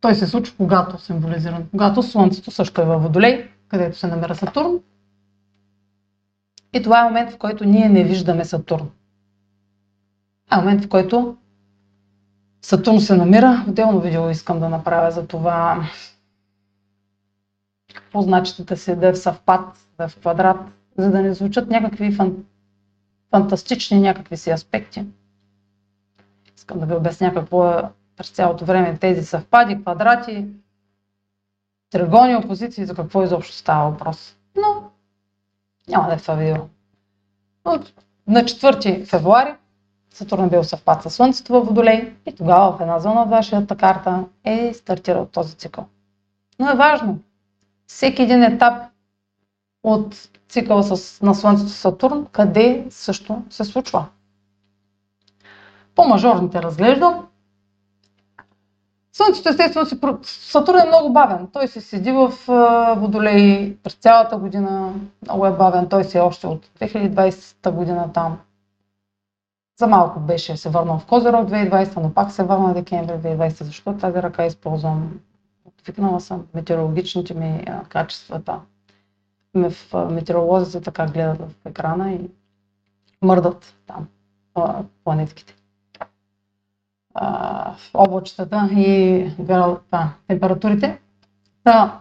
Той 0.01 0.15
се 0.15 0.27
случва 0.27 0.57
когато 0.57 0.99
символизиран, 0.99 1.69
когато 1.71 2.03
Слънцето 2.03 2.51
също 2.51 2.83
е 2.83 2.85
във 2.85 3.03
Водолей, 3.03 3.51
където 3.69 3.99
се 3.99 4.07
намира 4.07 4.35
Сатурн. 4.35 4.81
И 6.73 6.83
това 6.83 7.01
е 7.01 7.05
момент, 7.05 7.31
в 7.31 7.39
който 7.39 7.65
ние 7.65 7.89
не 7.89 8.05
виждаме 8.05 8.45
Сатурн. 8.45 8.91
А 10.51 10.61
момент, 10.61 10.85
в 10.85 10.89
който 10.89 11.37
Сатурн 12.63 13.01
се 13.01 13.17
намира. 13.17 13.65
Отделно 13.69 14.01
видео 14.01 14.31
искам 14.31 14.61
да 14.61 14.69
направя 14.69 15.11
за 15.11 15.27
това 15.27 15.89
какво 17.95 18.23
значи 18.23 18.65
да 18.65 18.77
се 18.77 18.97
да 18.97 19.09
е 19.09 19.13
в 19.13 19.19
съвпад, 19.19 19.79
да 19.99 20.05
е 20.05 20.09
в 20.09 20.17
квадрат, 20.17 20.57
за 20.99 21.11
да 21.11 21.23
не 21.23 21.35
звучат 21.35 21.71
някакви 21.71 22.13
фан... 22.13 22.45
фантастични 23.31 24.01
някакви 24.01 24.37
си 24.37 24.51
аспекти. 24.51 25.05
Искам 26.57 26.79
да 26.79 26.87
ви 26.87 26.95
обясня 26.95 27.35
какво 27.35 27.69
е 27.71 27.83
през 28.17 28.31
цялото 28.31 28.65
време 28.65 28.99
тези 28.99 29.25
съвпади, 29.25 29.83
квадрати, 29.83 30.47
тригони, 31.91 32.37
опозиции, 32.37 32.87
за 32.87 32.95
какво 32.95 33.23
изобщо 33.23 33.55
става 33.55 33.91
въпрос. 33.91 34.37
Но 34.57 34.91
няма 35.89 36.09
да 36.09 36.15
е 36.15 36.19
това 36.19 36.35
видео. 36.35 36.65
Но 37.65 37.73
на 38.27 38.41
4 38.41 39.07
февруари 39.07 39.55
Сатурн 40.15 40.49
бил 40.49 40.65
съвпад 40.65 41.03
с 41.03 41.11
Слънцето 41.11 41.53
във 41.53 41.67
Водолей 41.67 42.15
и 42.27 42.33
тогава 42.35 42.77
в 42.77 42.81
една 42.81 42.99
зона 42.99 43.23
от 43.23 43.31
вашата 43.31 43.77
карта 43.77 44.25
е 44.45 44.75
стартирал 44.75 45.27
този 45.27 45.57
цикъл. 45.57 45.87
Но 46.59 46.71
е 46.71 46.77
важно, 46.77 47.19
всеки 47.93 48.23
един 48.23 48.43
етап 48.43 48.75
от 49.83 50.29
цикъла 50.49 50.83
с, 50.83 51.21
на 51.23 51.35
Слънцето 51.35 51.71
Сатурн, 51.71 52.27
къде 52.33 52.87
също 52.91 53.43
се 53.51 53.65
случва. 53.65 54.07
По-мажорните 55.95 56.63
разглеждам. 56.63 57.27
Слънцето 59.13 59.49
естествено 59.49 59.87
си... 59.87 59.99
Сатурн 60.23 60.79
е 60.79 60.87
много 60.87 61.13
бавен. 61.13 61.49
Той 61.53 61.69
се 61.69 61.81
седи 61.81 62.13
в 62.13 62.33
Водолей 62.97 63.77
през 63.77 63.95
цялата 63.95 64.37
година. 64.37 64.95
Много 65.23 65.47
е 65.47 65.57
бавен. 65.57 65.89
Той 65.89 66.05
си 66.05 66.19
е 66.19 66.21
още 66.21 66.47
от 66.47 66.67
2020 66.67 67.71
година 67.71 68.13
там. 68.13 68.39
За 69.79 69.87
малко 69.87 70.21
беше 70.21 70.57
се 70.57 70.69
върнал 70.69 70.99
в 70.99 71.07
Козерог 71.07 71.49
2020, 71.49 71.97
но 71.97 72.15
пак 72.15 72.33
се 72.33 72.45
върна 72.45 72.75
декември 72.75 73.13
2020. 73.13 73.65
Защо 73.65 73.97
тази 73.97 74.23
ръка 74.23 74.47
използвам? 74.47 75.21
Отвикнала 75.83 76.21
съм 76.21 76.47
метеорологичните 76.55 77.35
ми 77.35 77.65
а, 77.67 77.85
качествата. 77.85 78.61
В 79.55 79.73
метеоролозите 80.11 80.81
така 80.81 81.07
гледат 81.07 81.39
в 81.39 81.67
екрана 81.67 82.13
и 82.13 82.31
мърдат 83.23 83.75
там 83.87 84.09
а, 84.55 84.83
планетките. 85.05 85.57
А, 87.15 87.75
облачетата 87.95 88.69
и 88.73 89.31
а, 89.91 90.09
температурите. 90.27 91.01
Да. 91.65 92.01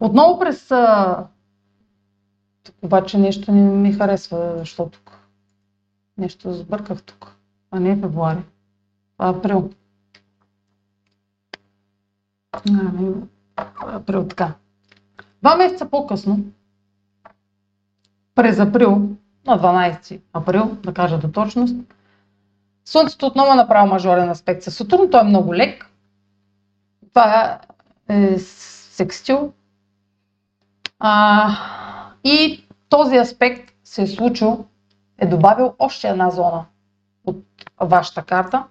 Отново 0.00 0.38
през 0.38 0.70
а, 0.70 1.26
обаче 2.82 3.18
нещо 3.18 3.52
не 3.52 3.62
ми 3.62 3.92
харесва, 3.92 4.54
защото 4.58 5.00
Нещо 6.18 6.52
сбърках 6.52 7.02
тук. 7.02 7.36
А 7.70 7.80
не 7.80 7.90
е 7.90 7.96
февруари. 7.96 8.42
А 9.18 9.28
април. 9.28 9.70
Април 13.86 14.28
така. 14.28 14.54
Два 15.42 15.56
месеца 15.56 15.90
по-късно, 15.90 16.38
през 18.34 18.58
април, 18.58 19.08
на 19.46 19.58
12 19.58 20.20
април, 20.32 20.76
да 20.82 20.94
кажа 20.94 21.18
до 21.18 21.32
точност, 21.32 21.76
Слънцето 22.84 23.26
отново 23.26 23.52
е 23.52 23.56
направо 23.56 23.86
мажорен 23.86 24.30
аспект 24.30 24.62
с 24.62 24.70
Сатурн. 24.70 25.10
Той 25.10 25.20
е 25.20 25.24
много 25.24 25.54
лек. 25.54 25.90
Това 27.08 27.60
е 28.08 28.38
секстил. 28.38 29.52
А, 30.98 31.50
и 32.24 32.64
този 32.88 33.16
аспект 33.16 33.74
се 33.84 34.02
е 34.02 34.06
случил 34.06 34.66
е 35.18 35.26
добавил 35.26 35.74
още 35.78 36.08
една 36.08 36.30
зона 36.30 36.64
от 37.24 37.44
вашата 37.80 38.22
карта, 38.22 38.64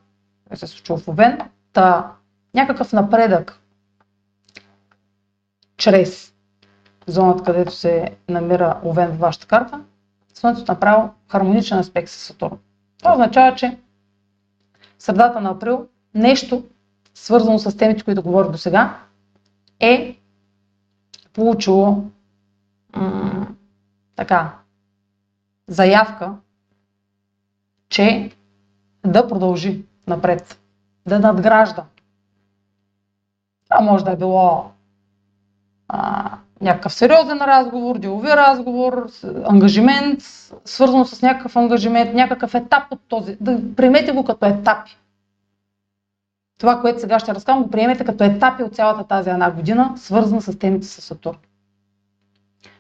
се 0.54 0.66
е 0.66 0.68
случва 0.68 0.98
в 0.98 1.08
Овен, 1.08 1.40
та 1.74 2.12
някакъв 2.54 2.94
напредък 2.94 3.60
чрез 5.78 6.34
зоната, 7.08 7.44
където 7.44 7.72
се 7.72 8.18
намира 8.30 8.80
Овен 8.84 9.12
в 9.12 9.20
вашата 9.20 9.48
карта, 9.48 9.84
Слънцето 10.34 10.72
направо 10.72 11.14
хармоничен 11.32 11.80
аспект 11.80 12.10
с 12.10 12.14
Сатурн. 12.14 12.60
Това 13.00 13.12
означава, 13.12 13.56
че 13.56 13.78
средата 15.00 15.42
на 15.42 15.50
април 15.50 15.88
нещо, 16.16 16.64
свързано 17.14 17.60
с 17.60 17.78
темите, 17.78 18.04
които 18.04 18.24
говорих 18.24 18.52
до 18.52 18.58
сега, 18.58 19.00
е 19.80 20.20
получило 21.34 22.04
м- 22.96 23.48
така, 24.16 24.56
заявка, 25.68 26.36
че 27.90 28.32
да 29.06 29.28
продължи 29.28 29.86
напред, 30.08 30.60
да 31.06 31.20
надгражда. 31.20 31.86
Това 33.70 33.82
може 33.82 34.06
да 34.06 34.12
е 34.12 34.18
било 34.18 34.72
някакъв 36.62 36.94
сериозен 36.94 37.38
разговор, 37.38 37.98
делови 37.98 38.28
разговор, 38.28 39.10
ангажимент, 39.44 40.20
свързано 40.66 41.06
с 41.06 41.22
някакъв 41.22 41.56
ангажимент, 41.56 42.14
някакъв 42.14 42.56
етап 42.56 42.84
от 42.92 43.00
този. 43.08 43.38
Да 43.42 43.76
приемете 43.76 44.12
го 44.12 44.24
като 44.24 44.46
етапи. 44.46 44.98
Това, 46.60 46.82
което 46.82 47.02
сега 47.02 47.20
ще 47.20 47.36
разказвам, 47.36 47.64
го 47.64 47.70
приемете 47.70 48.06
като 48.06 48.24
етапи 48.24 48.64
от 48.64 48.76
цялата 48.76 49.04
тази 49.04 49.30
една 49.30 49.52
година, 49.52 49.94
свързана 49.96 50.42
с 50.42 50.60
темите 50.60 50.88
с 50.88 51.02
Сатурн. 51.02 51.38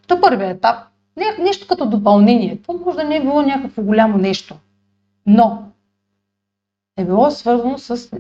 То 0.07 0.21
първият 0.21 0.57
етап 0.57 0.77
не, 1.17 1.43
нещо 1.43 1.67
като 1.67 1.89
допълнение. 1.89 2.61
Това 2.61 2.79
може 2.85 2.97
да 2.97 3.03
не 3.03 3.15
е 3.15 3.21
било 3.21 3.41
някакво 3.41 3.81
голямо 3.81 4.17
нещо. 4.17 4.55
Но 5.25 5.63
е 6.97 7.05
било 7.05 7.31
свързано 7.31 7.77
с 7.77 8.11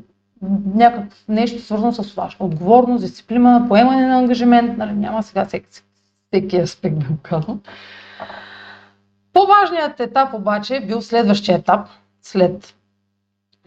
някакво 0.75 1.17
нещо 1.27 1.61
свързано 1.61 1.91
с 1.91 2.13
ваша 2.13 2.37
отговорност, 2.39 3.03
дисциплина, 3.03 3.65
поемане 3.67 4.07
на 4.07 4.17
ангажимент. 4.17 4.77
Нали, 4.77 4.93
няма 4.93 5.23
сега 5.23 5.45
всеки, 5.45 5.67
всеки 6.27 6.57
аспект 6.57 6.99
да 6.99 7.05
го 7.05 7.17
казвам. 7.21 7.61
По-важният 9.33 9.99
етап 9.99 10.33
обаче 10.33 10.75
е 10.75 10.85
бил 10.85 11.01
следващия 11.01 11.57
етап, 11.57 11.87
след 12.21 12.75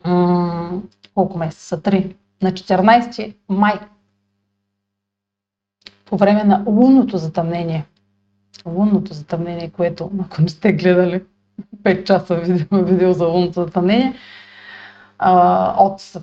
м- 0.05 0.83
колко 1.15 1.39
месеца? 1.39 1.83
Три. 1.83 2.17
На 2.43 2.53
14 2.53 3.35
май. 3.49 3.75
По 6.05 6.17
време 6.17 6.45
на 6.45 6.65
лунното 6.67 7.19
затъмнение– 7.19 7.85
лунното 8.67 9.15
затъмнение, 9.15 9.71
което, 9.71 10.11
ако 10.21 10.43
не 10.43 10.49
сте 10.49 10.73
гледали 10.73 11.23
5 11.83 12.05
часа 12.05 12.35
видео, 12.37 12.85
видео 12.85 13.13
за 13.13 13.27
лунното 13.27 13.65
затъмнение, 13.65 14.15
а, 15.19 15.75
от 15.85 16.17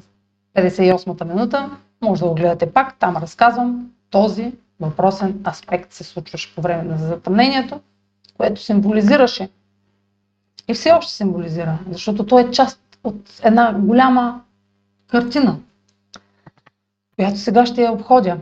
58-та 0.56 1.26
минута, 1.26 1.70
може 2.01 2.22
да 2.22 2.28
го 2.28 2.36
гледате 2.36 2.74
пак, 2.74 2.99
там 2.99 3.18
разказвам 3.18 3.91
този 4.10 4.54
въпросен 4.80 5.43
аспект 5.47 5.93
се 5.93 6.04
случваше 6.04 6.56
по 6.56 6.62
време 6.62 6.84
на 6.84 6.97
затъмнението, 6.97 7.82
което 8.38 8.62
символизираше 8.62 9.49
и 10.68 10.74
все 10.74 10.91
още 10.91 11.14
символизира, 11.14 11.80
защото 11.91 12.26
то 12.26 12.39
е 12.39 12.51
част 12.51 12.80
от 13.04 13.39
една 13.43 13.74
голяма 13.74 14.41
картина, 15.08 15.60
която 17.16 17.39
сега 17.39 17.66
ще 17.66 17.84
я 17.84 17.91
обходя. 17.91 18.38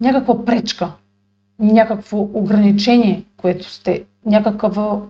Някаква 0.00 0.44
пречка, 0.44 0.92
някакво 1.58 2.18
ограничение, 2.20 3.24
което 3.36 3.70
сте, 3.70 4.04
някакво 4.26 5.02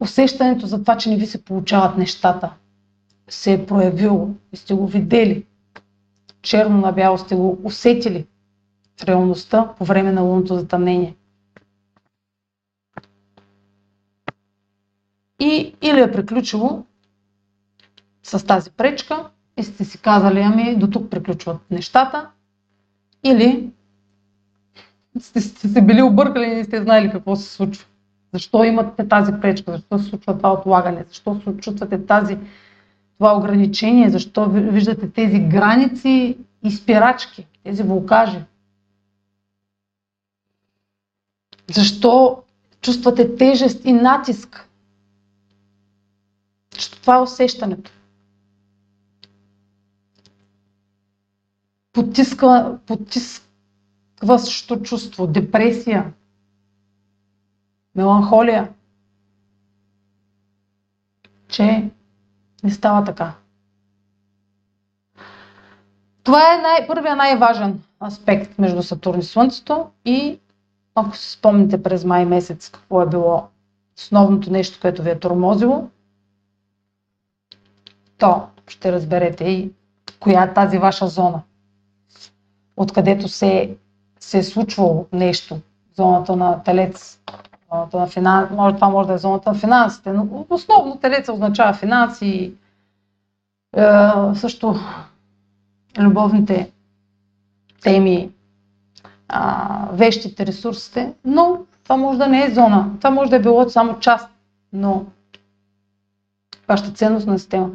усещането 0.00 0.66
за 0.66 0.80
това, 0.80 0.96
че 0.96 1.10
не 1.10 1.16
ви 1.16 1.26
се 1.26 1.44
получават 1.44 1.98
нещата, 1.98 2.50
се 3.28 3.52
е 3.52 3.66
проявило 3.66 4.28
и 4.52 4.56
сте 4.56 4.74
го 4.74 4.86
видели. 4.86 5.46
Черно 6.42 6.80
на 6.80 6.92
бяло 6.92 7.18
сте 7.18 7.34
го 7.34 7.58
усетили 7.64 8.26
в 9.00 9.04
реалността 9.04 9.74
по 9.78 9.84
време 9.84 10.12
на 10.12 10.22
лунното 10.22 10.54
затъмнение. 10.54 11.16
И 15.40 15.74
или 15.82 16.00
е 16.00 16.12
приключило 16.12 16.84
с 18.22 18.46
тази 18.46 18.70
пречка 18.70 19.30
и 19.56 19.62
сте 19.62 19.84
си 19.84 19.98
казали, 19.98 20.40
ами 20.40 20.76
до 20.76 20.86
тук 20.86 21.10
приключват 21.10 21.70
нещата, 21.70 22.30
или 23.24 23.70
сте, 25.20 25.40
сте 25.40 25.68
се 25.68 25.82
били 25.82 26.02
объркали 26.02 26.44
и 26.44 26.54
не 26.54 26.64
сте 26.64 26.82
знаели 26.82 27.10
какво 27.10 27.36
се 27.36 27.52
случва. 27.52 27.86
Защо 28.32 28.64
имате 28.64 29.08
тази 29.08 29.32
пречка, 29.40 29.72
защо 29.72 29.98
се 29.98 30.04
случва 30.04 30.36
това 30.36 30.52
отлагане, 30.52 31.04
защо 31.08 31.40
се 31.44 31.56
чувствате 31.56 32.06
тази, 32.06 32.38
това 33.18 33.36
ограничение, 33.36 34.10
защо 34.10 34.50
виждате 34.50 35.10
тези 35.10 35.38
граници 35.40 36.38
и 36.62 36.70
спирачки, 36.70 37.46
тези 37.64 37.84
блокажи. 37.84 38.44
Защо 41.74 42.42
чувствате 42.80 43.36
тежест 43.36 43.84
и 43.84 43.92
натиск? 43.92 44.68
Защото 46.74 47.00
това 47.00 47.16
е 47.16 47.22
усещането. 47.22 47.90
Потиска, 51.92 52.78
потискващо 52.86 54.76
чувство, 54.82 55.26
депресия, 55.26 56.12
меланхолия, 57.94 58.72
че 61.48 61.90
не 62.64 62.70
става 62.70 63.04
така. 63.04 63.32
Това 66.22 66.54
е 66.54 66.62
най- 66.62 66.86
първия 66.86 67.16
най-важен 67.16 67.82
аспект 68.06 68.58
между 68.58 68.82
Сатурн 68.82 69.18
и 69.18 69.22
Слънцето 69.22 69.90
и 70.04 70.40
ако 70.94 71.16
си 71.16 71.30
спомните 71.30 71.82
през 71.82 72.04
май 72.04 72.24
месец 72.24 72.70
какво 72.70 73.02
е 73.02 73.08
било 73.08 73.48
основното 73.98 74.50
нещо, 74.50 74.78
което 74.80 75.02
ви 75.02 75.10
е 75.10 75.18
тормозило, 75.18 75.88
то 78.18 78.46
ще 78.68 78.92
разберете 78.92 79.44
и 79.44 79.72
коя 80.20 80.42
е 80.42 80.54
тази 80.54 80.78
ваша 80.78 81.08
зона, 81.08 81.42
откъдето 82.76 83.28
се, 83.28 83.76
се 84.20 84.38
е 84.38 84.42
случвало 84.42 85.06
нещо. 85.12 85.60
Зоната 85.96 86.36
на 86.36 86.62
телец, 86.62 87.20
на 87.92 88.06
финанс, 88.06 88.50
може, 88.50 88.74
това 88.74 88.88
може 88.88 89.08
да 89.08 89.14
е 89.14 89.18
зоната 89.18 89.52
на 89.52 89.58
финансите, 89.58 90.12
но 90.12 90.46
основно 90.50 90.96
телец 90.96 91.28
означава 91.28 91.72
финанси, 91.72 92.54
е, 93.76 93.84
също 94.34 94.74
любовните 95.98 96.70
теми, 97.82 98.30
а, 99.28 99.88
вещите, 99.92 100.46
ресурсите, 100.46 101.14
но 101.24 101.58
това 101.82 101.96
може 101.96 102.18
да 102.18 102.26
не 102.26 102.44
е 102.44 102.54
зона. 102.54 102.90
Това 102.98 103.10
може 103.10 103.30
да 103.30 103.36
е 103.36 103.42
било 103.42 103.70
само 103.70 103.98
част, 103.98 104.30
но 104.72 105.04
вашата 106.68 106.90
ценностна 106.90 107.38
система. 107.38 107.70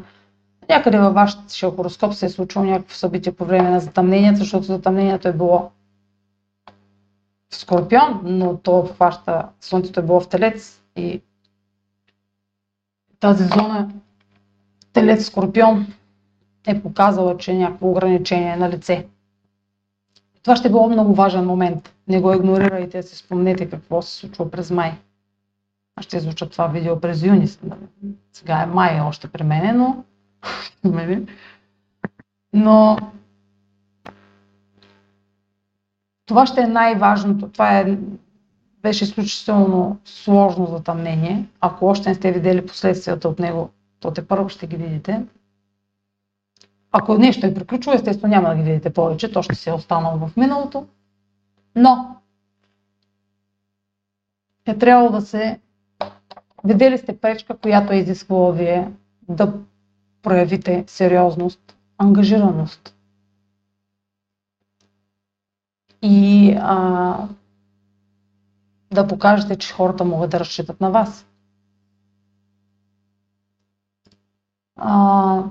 Някъде 0.70 1.00
във 1.00 1.14
вашия 1.14 1.72
хороскоп 1.72 2.14
се 2.14 2.26
е 2.26 2.30
случило 2.30 2.66
някакво 2.66 2.96
събитие 2.96 3.32
по 3.32 3.46
време 3.46 3.70
на 3.70 3.80
затъмнението, 3.80 4.40
защото 4.40 4.66
затъмнението 4.66 5.28
е 5.28 5.34
било 5.34 5.72
Скорпион, 7.50 8.22
но 8.24 8.58
то 8.58 8.80
обхваща, 8.80 9.50
Слънцето 9.62 10.00
е 10.00 10.04
било 10.04 10.20
в 10.20 10.30
Телец 10.30 10.82
и 10.96 11.22
тази 13.20 13.44
зона 13.44 13.92
Телец 14.94 15.26
Скорпион 15.26 15.88
е 16.68 16.82
показала, 16.82 17.38
че 17.38 17.54
някакво 17.54 17.90
ограничение 17.90 18.54
е 18.54 18.58
на 18.58 18.70
лице. 18.70 19.08
Това 20.44 20.56
ще 20.56 20.68
е 20.68 20.72
било 20.72 20.90
много 20.90 21.14
важен 21.14 21.46
момент. 21.46 21.94
Не 22.08 22.22
го 22.22 22.34
игнорирайте, 22.34 23.04
си 23.04 23.18
спомнете 23.18 23.70
какво 23.70 24.02
се 24.02 24.16
случва 24.16 24.52
през 24.52 24.72
май. 24.72 24.94
Аз 25.96 26.06
ще 26.06 26.18
излуча 26.18 26.50
това 26.50 26.68
видео 26.68 27.00
през 27.00 27.24
юни. 27.24 27.48
Сега 28.34 28.62
е 28.62 28.66
май 28.66 29.02
още 29.02 29.28
при 29.28 29.44
мене, 29.44 29.74
но... 29.74 30.04
но 32.54 32.98
това 36.30 36.46
ще 36.46 36.62
е 36.62 36.68
най-важното. 36.68 37.50
Това 37.50 37.80
е, 37.80 37.98
беше 38.82 39.04
изключително 39.04 39.98
сложно 40.06 40.66
затъмнение. 40.66 41.46
Ако 41.62 41.86
още 41.86 42.10
не 42.10 42.16
сте 42.16 42.32
видели 42.32 42.66
последствията 42.66 43.30
от 43.30 43.40
него, 43.40 43.70
то 44.00 44.12
те 44.12 44.28
първо 44.28 44.50
ще 44.50 44.68
ги 44.68 44.78
видите. 44.78 45.26
Ако 46.92 47.18
нещо 47.18 47.46
е 47.46 47.54
приключило, 47.54 47.96
естествено 47.96 48.32
няма 48.32 48.50
да 48.50 48.56
ги 48.56 48.62
видите 48.62 48.94
повече, 48.94 49.32
то 49.32 49.44
ще 49.44 49.56
се 49.56 49.70
е 49.70 49.74
останало 49.74 50.18
в 50.18 50.38
миналото. 50.38 50.86
Но 51.76 52.16
е 54.66 54.78
трябвало 54.78 55.10
да 55.10 55.22
се... 55.22 55.60
Видели 56.64 56.98
сте 56.98 57.18
пречка, 57.18 57.58
която 57.58 57.94
е 57.94 57.98
изисквала 57.98 58.54
вие 58.54 58.92
да 59.30 59.54
проявите 60.22 60.84
сериозност, 60.88 61.78
ангажираност. 61.98 62.96
И 66.02 66.56
а, 66.60 67.28
да 68.92 69.08
покажете, 69.08 69.56
че 69.56 69.74
хората 69.74 70.06
могат 70.06 70.30
да 70.30 70.40
разчитат 70.40 70.82
на 70.82 70.92
вас. 70.92 71.26
А, 74.76 75.44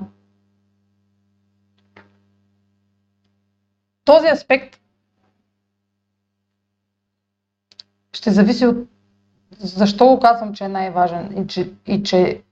този 4.04 4.26
аспект 4.28 4.80
ще 8.12 8.30
зависи 8.30 8.66
от 8.66 8.88
защо 9.58 10.06
го 10.06 10.20
казвам, 10.20 10.54
че 10.54 10.64
е 10.64 10.68
най-важен 10.68 11.42
и 11.42 11.46
че, 11.46 11.72
и 11.86 12.02
че 12.02 12.42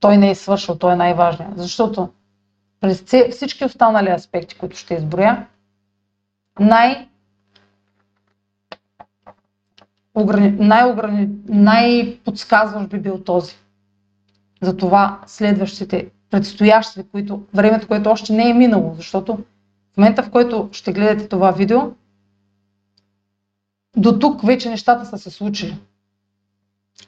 той 0.00 0.16
не 0.16 0.30
е 0.30 0.34
свършил, 0.34 0.78
той 0.78 0.92
е 0.92 0.96
най-важният. 0.96 1.58
Защото 1.58 2.08
през 2.80 3.04
всички 3.30 3.64
останали 3.64 4.08
аспекти, 4.10 4.58
които 4.58 4.76
ще 4.76 4.94
изброя, 4.94 5.46
най- 6.60 7.08
най-ограни... 10.58 11.28
най-подсказващ 11.48 12.88
би 12.88 12.98
бил 12.98 13.18
този. 13.18 13.54
Затова 14.62 15.20
следващите, 15.26 16.10
предстоящите, 16.30 17.08
които, 17.12 17.42
времето, 17.54 17.88
което 17.88 18.10
още 18.10 18.32
не 18.32 18.50
е 18.50 18.54
минало, 18.54 18.94
защото 18.96 19.36
в 19.94 19.96
момента, 19.96 20.22
в 20.22 20.30
който 20.30 20.68
ще 20.72 20.92
гледате 20.92 21.28
това 21.28 21.50
видео, 21.50 21.80
до 23.96 24.18
тук 24.18 24.46
вече 24.46 24.70
нещата 24.70 25.06
са 25.06 25.18
се 25.18 25.30
случили. 25.30 25.78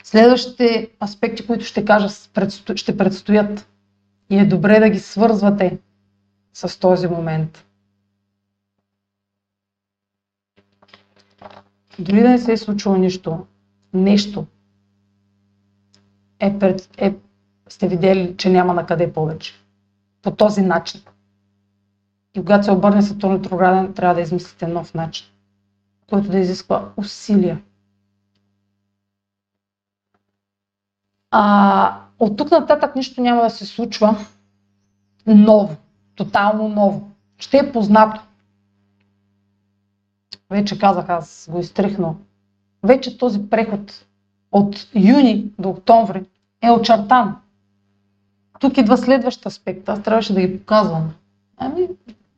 Следващите 0.05 0.91
аспекти, 1.03 1.47
които 1.47 1.65
ще 1.65 1.85
кажа, 1.85 2.09
ще 2.75 2.97
предстоят. 2.97 3.69
И 4.31 4.39
е 4.39 4.45
добре 4.45 4.81
да 4.81 4.89
ги 4.89 4.99
свързвате 4.99 5.79
с 6.55 6.81
този 6.81 7.09
момент. 7.09 7.66
Дори 11.99 12.23
да 12.23 12.29
не 12.29 12.39
се 12.39 12.53
е 12.53 12.57
случило 12.57 12.97
нищо, 12.97 13.47
нещо 13.95 14.47
е, 16.41 16.59
пред, 16.59 16.89
е 16.99 17.15
сте 17.69 17.89
видели, 17.89 18.35
че 18.37 18.51
няма 18.51 18.75
на 18.75 18.87
къде 18.87 19.13
повече. 19.13 19.55
По 20.23 20.31
този 20.31 20.63
начин. 20.63 21.01
И 22.35 22.41
когато 22.41 22.65
се 22.65 22.73
обърне 22.73 23.03
Сатурн 23.03 23.35
ретрограден, 23.35 23.95
трябва 23.95 24.15
да 24.15 24.21
измислите 24.21 24.67
нов 24.67 24.95
начин, 24.95 25.27
който 26.11 26.29
да 26.29 26.39
изисква 26.39 26.89
усилия. 26.97 27.63
А, 31.31 32.01
от 32.19 32.37
тук 32.37 32.51
нататък 32.51 32.97
нищо 32.97 33.21
няма 33.21 33.43
да 33.43 33.51
се 33.51 33.67
случва 33.67 34.17
ново, 35.27 35.77
тотално 36.15 36.69
ново. 36.69 37.11
Ще 37.39 37.59
е 37.59 37.73
познато. 37.73 38.26
Вече 40.51 40.79
казах, 40.79 41.09
аз 41.09 41.49
го 41.53 41.59
изтрихно. 41.59 42.21
Вече 42.83 43.19
този 43.19 43.51
преход 43.51 44.07
от 44.53 44.89
юни 44.95 45.53
до 45.59 45.69
октомври 45.69 46.25
е 46.63 46.71
очертан. 46.71 47.37
Тук 48.61 48.79
идва 48.79 48.97
следващ 48.97 49.47
аспект. 49.47 49.89
Аз 49.89 50.03
трябваше 50.03 50.35
да 50.35 50.41
ги 50.41 50.59
показвам. 50.59 51.15
Ами, 51.57 51.89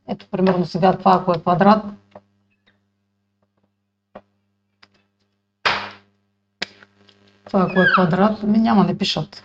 ето, 0.07 0.27
примерно 0.31 0.65
сега 0.65 0.97
това, 0.97 1.19
ако 1.21 1.31
е 1.33 1.41
квадрат, 1.41 1.85
това 7.45 7.67
ако 7.69 7.81
е 7.81 7.87
квадрат, 7.93 8.43
ми 8.43 8.57
няма, 8.57 8.83
не 8.83 8.97
пишат. 8.97 9.43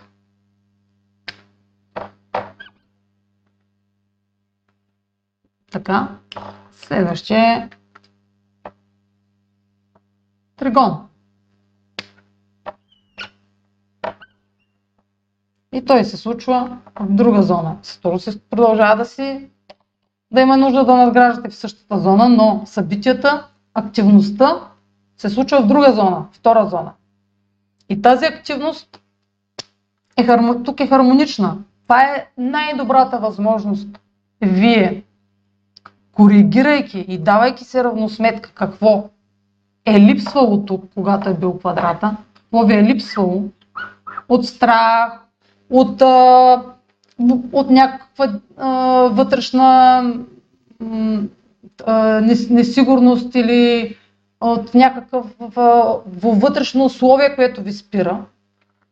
Така, 5.71 6.17
следващия 6.71 7.69
тригон. 10.57 11.07
И 15.73 15.85
той 15.85 16.05
се 16.05 16.17
случва 16.17 16.77
в 16.99 17.05
друга 17.09 17.43
зона. 17.43 17.77
Сатурн 17.81 18.17
продължава 18.49 18.95
да 18.95 19.05
си 19.05 19.49
да 20.31 20.41
има 20.41 20.57
нужда 20.57 20.85
да 20.85 20.95
надграждате 20.95 21.49
в 21.49 21.55
същата 21.55 21.99
зона, 21.99 22.29
но 22.29 22.61
събитията, 22.65 23.47
активността 23.73 24.67
се 25.17 25.29
случва 25.29 25.61
в 25.61 25.67
друга 25.67 25.93
зона, 25.93 26.25
втора 26.31 26.65
зона. 26.65 26.91
И 27.89 28.01
тази 28.01 28.25
активност 28.25 29.01
е, 30.17 30.27
тук 30.63 30.79
е 30.79 30.87
хармонична. 30.87 31.57
Това 31.83 32.03
е 32.03 32.27
най-добрата 32.37 33.17
възможност 33.19 33.99
вие, 34.41 35.03
коригирайки 36.11 37.05
и 37.07 37.17
давайки 37.17 37.63
се 37.63 37.83
равносметка 37.83 38.51
какво 38.53 39.09
е 39.85 39.99
липсвало 39.99 40.65
тук, 40.65 40.83
когато 40.93 41.29
е 41.29 41.33
бил 41.33 41.57
квадрата, 41.57 42.17
какво 42.33 42.65
ви 42.65 42.73
е 42.73 42.83
липсвало 42.83 43.43
от 44.29 44.45
страх, 44.45 45.11
от 45.69 46.01
от 47.53 47.69
някаква 47.69 48.39
вътрешна 49.09 50.01
несигурност 52.49 53.35
или 53.35 53.95
от 54.41 54.73
някакъв 54.73 55.35
вътрешно 56.15 56.85
условие, 56.85 57.35
което 57.35 57.61
ви 57.61 57.73
спира, 57.73 58.25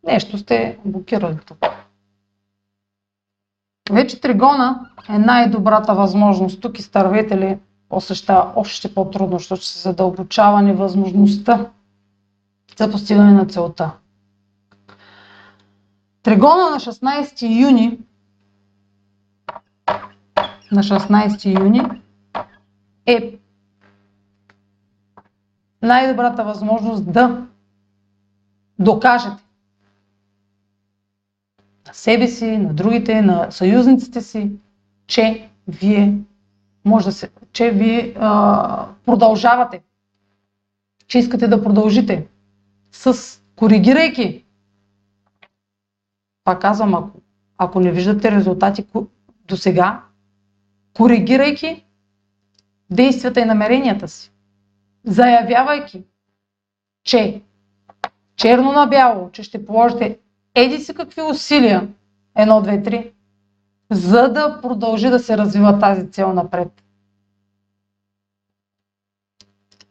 нещо 0.04 0.38
сте 0.38 0.78
блокирали 0.86 1.38
тук. 1.46 1.58
Вече 3.91 4.22
тригона 4.22 4.89
е 5.10 5.18
най-добрата 5.18 5.94
възможност. 5.94 6.62
Тук 6.62 6.80
изтървете 6.80 7.38
ли 7.38 7.58
после 7.90 8.16
ще 8.16 8.34
още 8.56 8.94
по-трудно, 8.94 9.38
защото 9.38 9.66
се 9.66 9.80
задълбочава 9.80 10.62
невъзможността 10.62 11.70
за 12.78 12.92
постигане 12.92 13.34
на 13.34 13.46
целта. 13.46 13.92
Тригона 16.24 16.70
на 16.70 16.80
16 16.80 17.62
юни 17.62 18.00
на 20.72 20.84
16 20.84 21.60
юни 21.60 21.82
е 23.06 23.40
най-добрата 25.82 26.44
възможност 26.44 27.12
да 27.12 27.46
докажете 28.80 29.44
на 31.88 31.94
себе 31.94 32.28
си, 32.28 32.58
на 32.58 32.74
другите, 32.74 33.22
на 33.22 33.52
съюзниците 33.52 34.22
си, 34.22 34.52
че 35.08 35.50
вие 35.68 36.18
може 36.86 37.06
да 37.06 37.12
се, 37.12 37.30
че 37.52 37.72
вие 37.72 38.14
а, 38.20 38.88
продължавате, 39.06 39.84
че 41.08 41.20
искате 41.20 41.48
да 41.48 41.64
продължите 41.64 42.28
с 42.92 43.40
коригирайки. 43.56 44.46
Пак 46.44 46.62
казвам, 46.62 46.96
ако, 46.96 47.22
ако 47.58 47.80
не 47.80 47.92
виждате 47.92 48.32
резултати 48.32 48.86
до 49.48 49.58
сега, 49.58 50.04
коригирайки 50.94 51.86
действията 52.90 53.42
и 53.42 53.46
намеренията 53.46 54.08
си, 54.08 54.32
заявявайки, 55.04 56.04
че 57.04 57.42
черно 58.36 58.72
на 58.72 58.86
бяло, 58.86 59.32
че 59.32 59.44
ще 59.44 59.66
положите 59.66 60.20
еди 60.56 60.78
си 60.78 60.94
какви 60.94 61.22
усилия, 61.22 61.88
едно, 62.36 62.62
две, 62.62 62.84
три, 62.84 63.12
за 63.92 64.30
да 64.30 64.62
продължи 64.62 65.10
да 65.10 65.20
се 65.20 65.38
развива 65.38 65.80
тази 65.80 66.12
цел 66.12 66.34
напред. 66.34 66.84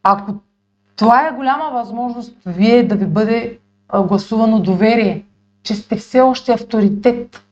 Ако 0.02 0.34
това 0.96 1.28
е 1.28 1.32
голяма 1.32 1.70
възможност 1.72 2.36
вие 2.46 2.88
да 2.88 2.94
ви 2.94 3.06
бъде 3.06 3.58
гласувано 4.00 4.60
доверие, 4.60 5.24
че 5.62 5.74
сте 5.74 5.96
все 5.96 6.20
още 6.20 6.52
авторитет, 6.52 7.42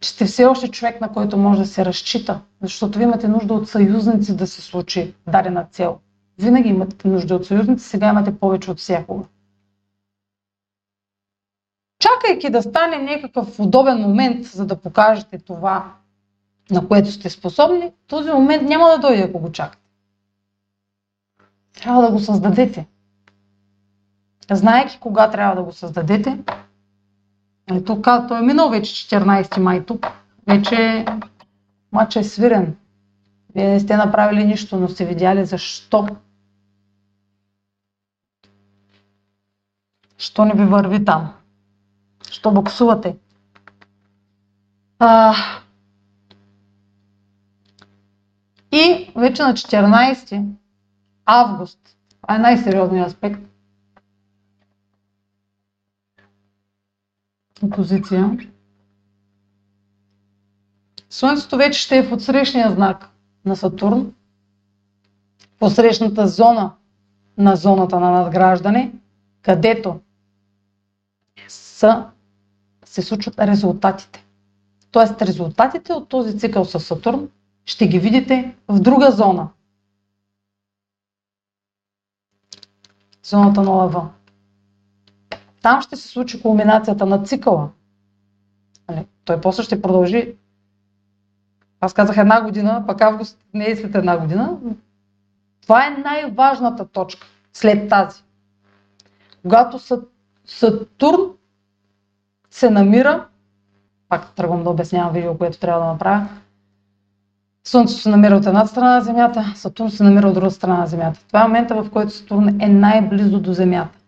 че 0.00 0.10
сте 0.10 0.24
все 0.24 0.44
още 0.44 0.70
човек, 0.70 1.00
на 1.00 1.12
който 1.12 1.36
може 1.36 1.60
да 1.60 1.66
се 1.66 1.84
разчита, 1.84 2.40
защото 2.62 2.98
ви 2.98 3.04
имате 3.04 3.28
нужда 3.28 3.54
от 3.54 3.68
съюзници 3.68 4.36
да 4.36 4.46
се 4.46 4.62
случи 4.62 5.14
дадена 5.26 5.66
цел. 5.70 5.98
Винаги 6.38 6.68
имате 6.68 7.08
нужда 7.08 7.34
от 7.34 7.46
съюзници, 7.46 7.84
сега 7.88 8.08
имате 8.08 8.38
повече 8.38 8.70
от 8.70 8.78
всякога. 8.78 9.24
Чакайки 12.00 12.50
да 12.50 12.62
стане 12.62 12.98
някакъв 12.98 13.60
удобен 13.60 13.98
момент, 13.98 14.46
за 14.46 14.66
да 14.66 14.76
покажете 14.76 15.38
това, 15.38 15.92
на 16.70 16.88
което 16.88 17.12
сте 17.12 17.30
способни, 17.30 17.92
този 18.06 18.30
момент 18.30 18.62
няма 18.62 18.88
да 18.88 18.98
дойде, 18.98 19.22
ако 19.22 19.38
го 19.38 19.52
чакате. 19.52 19.82
Трябва 21.82 22.02
да 22.02 22.10
го 22.10 22.20
създадете. 22.20 22.86
Знаеки 24.50 24.98
кога 25.00 25.30
трябва 25.30 25.56
да 25.56 25.62
го 25.62 25.72
създадете, 25.72 26.38
ето, 27.70 28.02
той 28.02 28.38
е 28.38 28.42
минал 28.42 28.70
вече 28.70 29.18
14 29.18 29.58
май 29.58 29.84
тук. 29.84 30.06
Вече 30.46 31.04
матч 31.92 32.16
е 32.16 32.24
свирен. 32.24 32.76
Вие 33.54 33.68
не 33.68 33.80
сте 33.80 33.96
направили 33.96 34.44
нищо, 34.44 34.76
но 34.76 34.88
сте 34.88 35.04
видяли 35.04 35.44
защо. 35.44 36.08
Що 40.18 40.44
не 40.44 40.54
ви 40.54 40.64
върви 40.64 41.04
там? 41.04 41.32
Що 42.40 42.50
боксувате? 42.50 43.16
А... 44.98 45.34
И 48.72 49.12
вече 49.16 49.42
на 49.42 49.54
14 49.54 50.52
август, 51.26 51.78
това 52.22 52.34
е 52.34 52.38
най-сериозният 52.38 53.08
аспект, 53.08 53.40
опозиция. 57.62 58.38
Слънцето 61.10 61.56
вече 61.56 61.80
ще 61.80 61.98
е 61.98 62.02
в 62.02 62.12
отсрещния 62.12 62.70
знак 62.70 63.08
на 63.44 63.56
Сатурн, 63.56 64.14
в 65.58 65.62
отсрещната 65.62 66.26
зона 66.28 66.72
на 67.38 67.56
зоната 67.56 68.00
на 68.00 68.10
надграждане, 68.10 68.92
където 69.42 70.00
са, 71.48 72.06
се 72.90 73.02
случват 73.02 73.38
резултатите. 73.38 74.24
Тоест 74.90 75.22
резултатите 75.22 75.92
от 75.92 76.08
този 76.08 76.38
цикъл 76.38 76.64
с 76.64 76.80
Сатурн 76.80 77.28
ще 77.64 77.88
ги 77.88 77.98
видите 77.98 78.56
в 78.68 78.80
друга 78.80 79.10
зона. 79.10 79.48
Зоната 83.22 83.62
на 83.62 83.70
лъва. 83.70 84.08
Там 85.62 85.82
ще 85.82 85.96
се 85.96 86.08
случи 86.08 86.42
кулминацията 86.42 87.06
на 87.06 87.24
цикъла. 87.24 87.70
Нали, 88.88 89.06
той 89.24 89.40
после 89.40 89.62
ще 89.62 89.82
продължи. 89.82 90.34
Аз 91.80 91.94
казах 91.94 92.16
една 92.16 92.42
година, 92.42 92.84
пък 92.86 93.00
август 93.00 93.38
не 93.54 93.70
е 93.70 93.76
след 93.76 93.94
една 93.94 94.18
година. 94.18 94.58
Това 95.62 95.86
е 95.86 95.90
най-важната 95.90 96.88
точка 96.88 97.26
след 97.52 97.88
тази. 97.88 98.22
Когато 99.42 99.78
Сатурн 100.44 101.30
се 102.50 102.70
намира, 102.70 103.26
пак 104.08 104.34
тръгвам 104.34 104.64
да 104.64 104.70
обяснявам 104.70 105.12
видео, 105.12 105.38
което 105.38 105.58
трябва 105.58 105.80
да 105.80 105.92
направя, 105.92 106.28
Слънцето 107.64 108.00
се 108.00 108.08
намира 108.08 108.36
от 108.36 108.46
едната 108.46 108.68
страна 108.68 108.94
на 108.94 109.00
Земята, 109.00 109.52
Сатурн 109.56 109.90
се 109.90 110.02
намира 110.02 110.28
от 110.28 110.34
другата 110.34 110.54
страна 110.54 110.78
на 110.78 110.86
Земята. 110.86 111.20
Това 111.28 111.40
е 111.40 111.46
момента, 111.46 111.82
в 111.82 111.90
който 111.90 112.12
Сатурн 112.12 112.60
е 112.60 112.68
най-близо 112.68 113.40
до 113.40 113.52
Земята. 113.52 113.98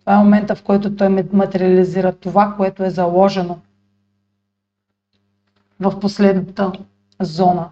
Това 0.00 0.14
е 0.14 0.18
момента, 0.18 0.54
в 0.54 0.62
който 0.62 0.96
той 0.96 1.08
материализира 1.32 2.12
това, 2.12 2.54
което 2.56 2.84
е 2.84 2.90
заложено 2.90 3.58
в 5.80 6.00
последната 6.00 6.72
зона, 7.20 7.68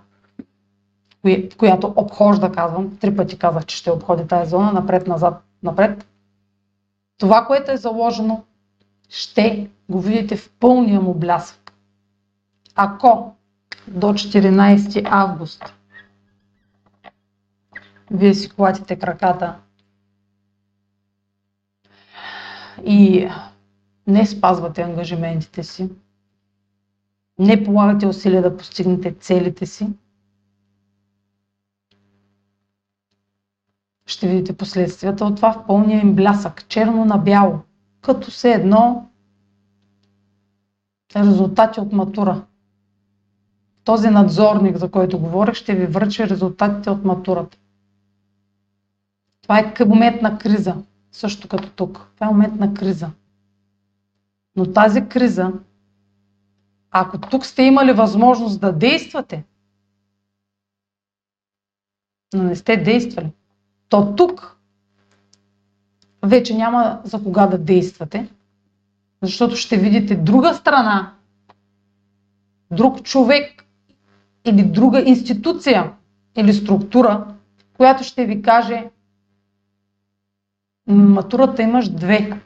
в 1.24 1.57
която 1.59 1.92
обхожда, 1.96 2.53
казвам, 2.53 2.96
три 2.96 3.16
пъти 3.16 3.38
казах, 3.38 3.66
че 3.66 3.76
ще 3.76 3.90
обходи 3.90 4.26
тази 4.26 4.50
зона, 4.50 4.72
напред, 4.72 5.07
назад, 5.07 5.42
напред. 5.62 6.07
Това, 7.18 7.44
което 7.46 7.70
е 7.70 7.76
заложено, 7.76 8.44
ще 9.13 9.71
го 9.91 10.01
видите 10.01 10.37
в 10.37 10.51
пълния 10.51 11.01
му 11.01 11.15
блясък. 11.15 11.73
Ако 12.75 13.37
до 13.89 14.07
14 14.07 15.09
август 15.11 15.75
вие 18.11 18.35
си 18.35 18.51
клатите 18.51 18.99
краката 18.99 19.59
и 22.87 23.29
не 24.07 24.27
спазвате 24.27 24.83
ангажиментите 24.83 25.63
си, 25.63 25.91
не 27.39 27.65
полагате 27.65 28.07
усилия 28.07 28.43
да 28.43 28.57
постигнете 28.57 29.15
целите 29.15 29.67
си, 29.67 29.89
ще 34.07 34.29
видите 34.29 34.57
последствията 34.57 35.25
от 35.25 35.37
това 35.37 35.53
в 35.53 35.67
пълния 35.67 36.01
им 36.01 36.15
блясък, 36.15 36.69
черно 36.69 37.05
на 37.05 37.19
бяло, 37.19 37.61
като 38.03 38.30
се 38.30 38.53
едно 38.53 39.09
резултати 41.16 41.80
от 41.80 41.92
матура. 41.92 42.44
Този 43.84 44.09
надзорник, 44.09 44.76
за 44.76 44.90
който 44.90 45.18
говорех, 45.18 45.55
ще 45.55 45.74
ви 45.74 45.86
връчи 45.86 46.28
резултатите 46.28 46.90
от 46.90 47.05
матурата. 47.05 47.59
Това 49.42 49.59
е 49.59 49.84
момент 49.84 50.22
на 50.22 50.38
криза, 50.38 50.76
също 51.12 51.48
като 51.48 51.70
тук. 51.70 52.11
Това 52.14 52.26
е 52.26 52.30
момент 52.30 52.61
на 52.61 52.74
криза. 52.74 53.11
Но 54.57 54.72
тази 54.72 55.09
криза, 55.09 55.53
ако 56.90 57.18
тук 57.18 57.46
сте 57.46 57.62
имали 57.62 57.92
възможност 57.92 58.61
да 58.61 58.72
действате, 58.72 59.44
но 62.34 62.42
не 62.42 62.57
сте 62.57 62.76
действали, 62.76 63.32
то 63.88 64.14
тук 64.16 64.51
вече 66.23 66.55
няма 66.55 67.01
за 67.05 67.23
кога 67.23 67.47
да 67.47 67.59
действате, 67.59 68.29
защото 69.23 69.57
ще 69.57 69.77
видите 69.77 70.14
друга 70.14 70.55
страна, 70.55 71.12
друг 72.70 73.03
човек 73.03 73.64
или 74.45 74.62
друга 74.62 75.03
институция 75.07 75.93
или 76.37 76.53
структура, 76.53 77.27
която 77.77 78.05
ще 78.05 78.27
ви 78.27 78.43
каже 78.43 78.85
матурата 80.87 81.62
имаш 81.62 81.89
две. 81.89 82.41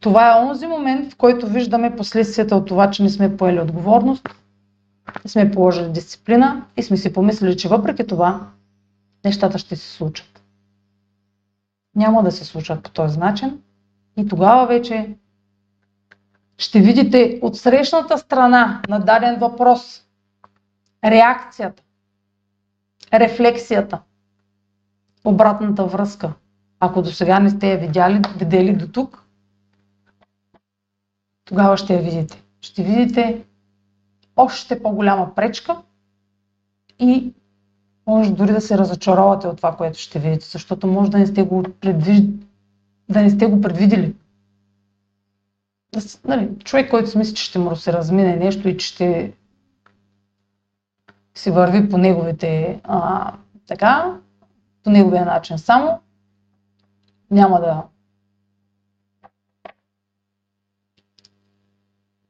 Това 0.00 0.30
е 0.30 0.44
онзи 0.44 0.66
момент, 0.66 1.12
в 1.12 1.16
който 1.16 1.46
виждаме 1.46 1.96
последствията 1.96 2.56
от 2.56 2.66
това, 2.66 2.90
че 2.90 3.02
не 3.02 3.10
сме 3.10 3.36
поели 3.36 3.60
отговорност, 3.60 4.28
не 5.24 5.30
сме 5.30 5.50
положили 5.50 5.92
дисциплина 5.92 6.64
и 6.76 6.82
сме 6.82 6.96
си 6.96 7.12
помислили, 7.12 7.56
че 7.56 7.68
въпреки 7.68 8.06
това 8.06 8.46
нещата 9.24 9.58
ще 9.58 9.76
се 9.76 9.88
случат. 9.90 10.33
Няма 11.96 12.22
да 12.22 12.32
се 12.32 12.44
случат 12.44 12.82
по 12.82 12.90
този 12.90 13.18
начин 13.18 13.62
и 14.16 14.28
тогава 14.28 14.66
вече 14.66 15.16
ще 16.58 16.80
видите 16.80 17.38
от 17.42 17.56
срещната 17.56 18.18
страна 18.18 18.82
на 18.88 18.98
даден 18.98 19.38
въпрос 19.38 20.06
реакцията, 21.04 21.82
рефлексията, 23.12 24.00
обратната 25.24 25.84
връзка. 25.84 26.32
Ако 26.80 27.02
до 27.02 27.10
сега 27.10 27.40
не 27.40 27.50
сте 27.50 27.70
я 27.70 27.78
видяли, 27.78 28.22
видели 28.38 28.76
до 28.76 28.88
тук, 28.88 29.24
тогава 31.44 31.76
ще 31.76 31.94
я 31.94 32.02
видите. 32.02 32.42
Ще 32.60 32.82
видите 32.82 33.44
още 34.36 34.82
по-голяма 34.82 35.34
пречка 35.34 35.82
и 36.98 37.34
може 38.06 38.32
дори 38.32 38.52
да 38.52 38.60
се 38.60 38.78
разочаровате 38.78 39.46
от 39.46 39.56
това, 39.56 39.76
което 39.76 39.98
ще 39.98 40.18
видите, 40.18 40.46
защото 40.46 40.86
може 40.86 41.10
да 41.10 41.18
не 41.18 41.26
сте 41.26 41.42
го, 41.42 41.62
предвиж... 41.80 42.20
да 43.08 43.22
не 43.22 43.30
сте 43.30 43.46
го 43.46 43.60
предвидели. 43.60 44.14
Нали, 46.24 46.50
човек, 46.64 46.90
който 46.90 47.10
си 47.10 47.18
мисли, 47.18 47.34
че 47.34 47.44
ще 47.44 47.58
му 47.58 47.76
се 47.76 47.92
размине 47.92 48.36
нещо 48.36 48.68
и 48.68 48.76
че 48.76 48.86
ще 48.86 49.32
си 51.34 51.50
върви 51.50 51.88
по 51.88 51.98
неговите 51.98 52.80
а, 52.84 53.32
така, 53.66 54.18
по 54.84 54.90
неговия 54.90 55.24
начин 55.24 55.58
само, 55.58 56.00
няма 57.30 57.60
да 57.60 57.82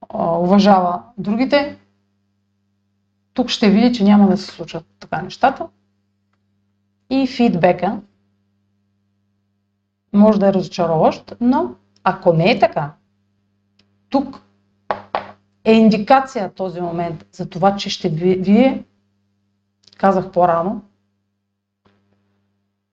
а, 0.08 0.38
уважава 0.38 1.02
другите, 1.18 1.78
тук 3.34 3.48
ще 3.48 3.70
види, 3.70 3.92
че 3.92 4.04
няма 4.04 4.28
да 4.28 4.36
се 4.36 4.46
случат 4.46 4.84
така 5.00 5.22
нещата. 5.22 5.66
И 7.10 7.26
фидбека 7.26 8.00
може 10.12 10.40
да 10.40 10.48
е 10.48 10.52
разочароващ, 10.52 11.34
но 11.40 11.74
ако 12.04 12.32
не 12.32 12.50
е 12.50 12.58
така, 12.58 12.92
тук 14.08 14.40
е 15.64 15.72
индикация 15.72 16.52
този 16.54 16.80
момент 16.80 17.26
за 17.32 17.48
това, 17.48 17.76
че 17.76 17.90
ще 17.90 18.08
вие, 18.08 18.84
казах 19.96 20.30
по-рано, 20.30 20.82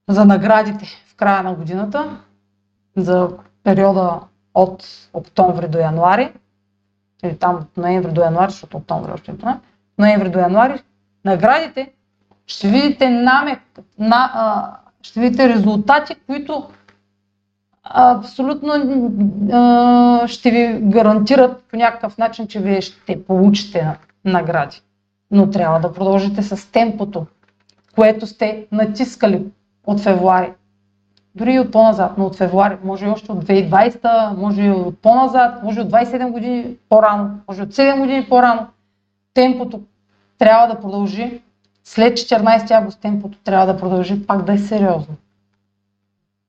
за 0.09 0.25
наградите 0.25 0.85
в 1.07 1.15
края 1.15 1.43
на 1.43 1.55
годината, 1.55 2.21
за 2.97 3.29
периода 3.63 4.19
от 4.53 5.09
октомври 5.13 5.67
до 5.67 5.77
януари, 5.77 6.33
или 7.23 7.37
там 7.37 7.55
от 7.55 7.77
ноември 7.77 8.11
до 8.11 8.21
януари, 8.21 8.51
защото 8.51 8.77
октомври 8.77 9.11
още 9.11 9.31
не 9.31 9.59
ноември 9.97 10.29
до 10.29 10.39
януари, 10.39 10.81
наградите, 11.25 11.91
ще 12.47 12.67
видите 12.67 13.09
намек, 13.09 13.59
на, 13.99 14.31
а, 14.33 14.77
ще 15.01 15.19
видите 15.19 15.49
резултати, 15.49 16.15
които 16.27 16.69
абсолютно 17.83 18.73
а, 19.51 20.27
ще 20.27 20.51
ви 20.51 20.79
гарантират 20.81 21.63
по 21.63 21.77
някакъв 21.77 22.17
начин, 22.17 22.47
че 22.47 22.59
вие 22.59 22.81
ще 22.81 23.23
получите 23.23 23.97
награди. 24.25 24.81
Но 25.31 25.49
трябва 25.49 25.79
да 25.79 25.93
продължите 25.93 26.43
с 26.43 26.71
темпото, 26.71 27.25
което 27.95 28.27
сте 28.27 28.67
натискали 28.71 29.45
от 29.85 29.99
февруари. 29.99 30.53
Дори 31.35 31.53
и 31.53 31.59
от 31.59 31.71
по-назад, 31.71 32.11
но 32.17 32.25
от 32.25 32.35
февруари, 32.35 32.77
може 32.83 33.05
и 33.05 33.09
още 33.09 33.31
от 33.31 33.45
2020, 33.45 34.37
може 34.37 34.61
и 34.61 34.71
от 34.71 35.01
по-назад, 35.01 35.63
може 35.63 35.81
от 35.81 35.91
27 35.91 36.31
години 36.31 36.75
по-рано, 36.89 37.39
може 37.47 37.63
от 37.63 37.69
7 37.69 37.99
години 37.99 38.25
по-рано. 38.29 38.67
Темпото 39.33 39.81
трябва 40.37 40.67
да 40.67 40.81
продължи. 40.81 41.41
След 41.83 42.13
14 42.13 42.71
август 42.71 42.99
темпото 42.99 43.37
трябва 43.37 43.65
да 43.65 43.79
продължи 43.79 44.27
пак 44.27 44.43
да 44.43 44.53
е 44.53 44.57
сериозно 44.57 45.15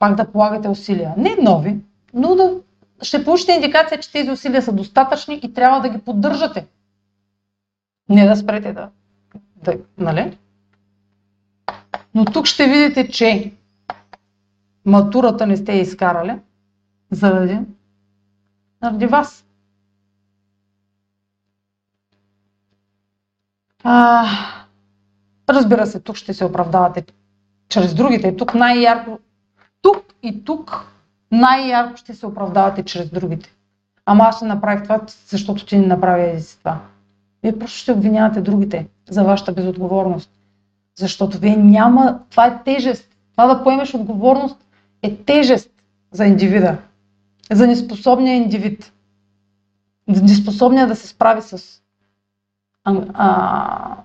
пак 0.02 0.14
да 0.14 0.32
полагате 0.32 0.68
усилия. 0.68 1.14
Не 1.16 1.36
нови, 1.36 1.76
но 2.14 2.34
да 2.34 2.54
ще 3.02 3.24
получите 3.24 3.52
индикация, 3.52 4.00
че 4.00 4.12
тези 4.12 4.30
усилия 4.30 4.62
са 4.62 4.72
достатъчни 4.72 5.40
и 5.42 5.54
трябва 5.54 5.80
да 5.80 5.88
ги 5.88 5.98
поддържате. 5.98 6.66
Не 8.08 8.26
да 8.26 8.36
спрете 8.36 8.72
да, 8.72 8.88
да 9.56 9.74
нали? 9.98 10.38
Но 12.14 12.24
тук 12.24 12.46
ще 12.46 12.66
видите, 12.66 13.08
че 13.08 13.52
матурата 14.84 15.46
не 15.46 15.56
сте 15.56 15.72
изкарали 15.72 16.38
заради, 17.10 17.58
заради 18.82 19.06
вас. 19.06 19.44
А, 23.84 24.26
разбира 25.48 25.86
се, 25.86 26.00
тук 26.00 26.16
ще 26.16 26.34
се 26.34 26.44
оправдавате 26.44 27.04
чрез 27.68 27.94
другите. 27.94 28.36
Тук 28.36 28.54
най-ярко 28.54 29.18
тук 29.82 30.04
и 30.22 30.44
тук 30.44 30.86
най-ярко 31.32 31.96
ще 31.96 32.14
се 32.14 32.26
оправдавате 32.26 32.82
чрез 32.82 33.10
другите. 33.10 33.54
Ама 34.06 34.24
аз 34.24 34.36
ще 34.36 34.44
направих 34.44 34.82
това, 34.82 35.00
защото 35.26 35.66
ти 35.66 35.78
не 35.78 35.86
направи 35.86 36.40
си 36.40 36.58
това. 36.58 36.80
Вие 37.42 37.58
просто 37.58 37.78
ще 37.78 37.92
обвинявате 37.92 38.40
другите 38.40 38.88
за 39.10 39.24
вашата 39.24 39.52
безотговорност. 39.52 40.30
Защото 40.98 41.38
вие 41.38 41.56
няма... 41.56 42.20
Това 42.30 42.46
е 42.46 42.62
тежест. 42.64 43.08
Това 43.32 43.54
да 43.54 43.62
поемеш 43.62 43.94
отговорност 43.94 44.56
е 45.02 45.16
тежест 45.16 45.70
за 46.12 46.24
индивида. 46.24 46.78
За 47.52 47.66
неспособния 47.66 48.36
индивид. 48.36 48.92
Неспособния 50.08 50.86
да 50.86 50.96
се 50.96 51.08
справи 51.08 51.42
с 51.42 51.81
а, 52.84 54.04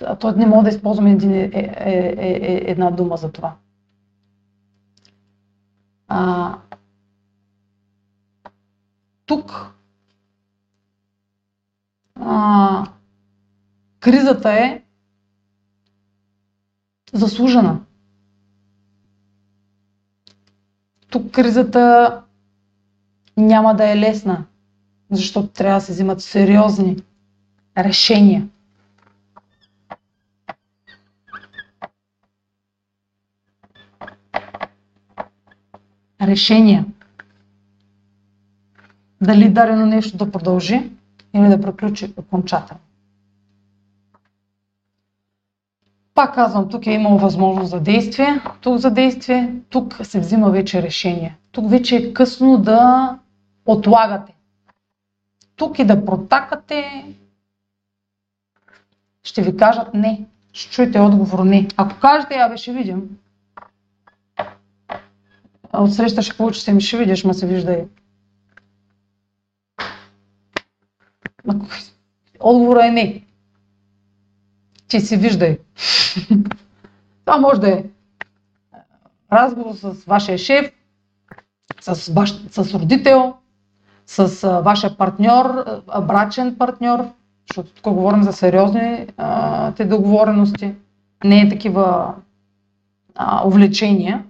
а, 0.00 0.32
не 0.36 0.46
мога 0.46 0.62
да 0.62 0.68
използвам 0.68 1.06
един, 1.06 1.32
е, 1.32 1.42
е, 1.42 1.50
е, 1.52 2.38
е, 2.42 2.70
една 2.70 2.90
дума 2.90 3.16
за 3.16 3.32
това. 3.32 3.56
А, 6.08 6.54
тук 9.26 9.74
а, 12.14 12.86
кризата 14.00 14.52
е 14.52 14.82
заслужена. 17.12 17.80
Тук 21.10 21.30
кризата 21.32 22.22
няма 23.36 23.76
да 23.76 23.90
е 23.90 23.96
лесна, 23.98 24.44
защото 25.10 25.48
трябва 25.48 25.74
да 25.74 25.86
се 25.86 25.92
взимат 25.92 26.20
сериозни 26.20 26.96
решения. 27.76 28.48
решения. 36.22 36.84
Дали 39.20 39.48
дарено 39.48 39.86
нещо 39.86 40.16
да 40.16 40.30
продължи 40.30 40.90
или 41.34 41.48
да 41.48 41.60
приключи 41.62 42.12
окончателно. 42.16 42.80
Пак 46.14 46.34
казвам, 46.34 46.68
тук 46.68 46.86
е 46.86 46.90
имало 46.90 47.18
възможност 47.18 47.70
за 47.70 47.80
действие, 47.80 48.40
тук 48.60 48.76
за 48.76 48.90
действие, 48.90 49.54
тук 49.70 49.98
се 50.02 50.20
взима 50.20 50.50
вече 50.50 50.82
решение. 50.82 51.36
Тук 51.52 51.70
вече 51.70 51.96
е 51.96 52.12
късно 52.12 52.58
да 52.58 53.18
отлагате. 53.66 54.32
Тук 55.58 55.78
и 55.78 55.84
да 55.84 56.04
протакате, 56.04 57.04
ще 59.22 59.42
ви 59.42 59.56
кажат 59.56 59.94
не. 59.94 60.26
Ще 60.52 60.72
чуете 60.72 61.00
отговор 61.00 61.38
не. 61.38 61.68
Ако 61.76 62.00
кажете, 62.00 62.34
я 62.34 62.56
ще 62.56 62.72
видим, 62.72 63.18
от 65.72 65.94
среща 65.94 66.22
ще 66.22 66.36
получите 66.36 66.72
ми, 66.72 66.80
ще 66.80 66.96
видиш, 66.96 67.24
ма 67.24 67.34
се 67.34 67.46
вижда 67.46 67.72
и. 67.72 67.84
Отговора 72.40 72.86
е 72.86 72.90
не. 72.90 73.24
Ти 74.88 75.00
си 75.00 75.16
виждай. 75.16 75.58
Това 77.24 77.38
може 77.38 77.60
да 77.60 77.70
е 77.70 77.84
разговор 79.32 79.74
с 79.74 80.04
вашия 80.04 80.38
шеф, 80.38 80.72
с, 81.80 82.12
ваш, 82.12 82.34
с 82.50 82.74
родител, 82.74 83.34
с 84.08 84.44
а, 84.44 84.60
вашия 84.60 84.96
партньор, 84.96 85.64
а, 85.88 86.00
брачен 86.00 86.56
партньор, 86.58 87.04
защото 87.48 87.74
тук 87.74 87.94
говорим 87.94 88.22
за 88.22 88.32
сериозни 88.32 89.06
а, 89.16 89.72
те 89.72 89.84
договорености, 89.84 90.74
не 91.24 91.40
е 91.40 91.48
такива 91.48 92.14
а, 93.14 93.46
увлечения. 93.46 94.24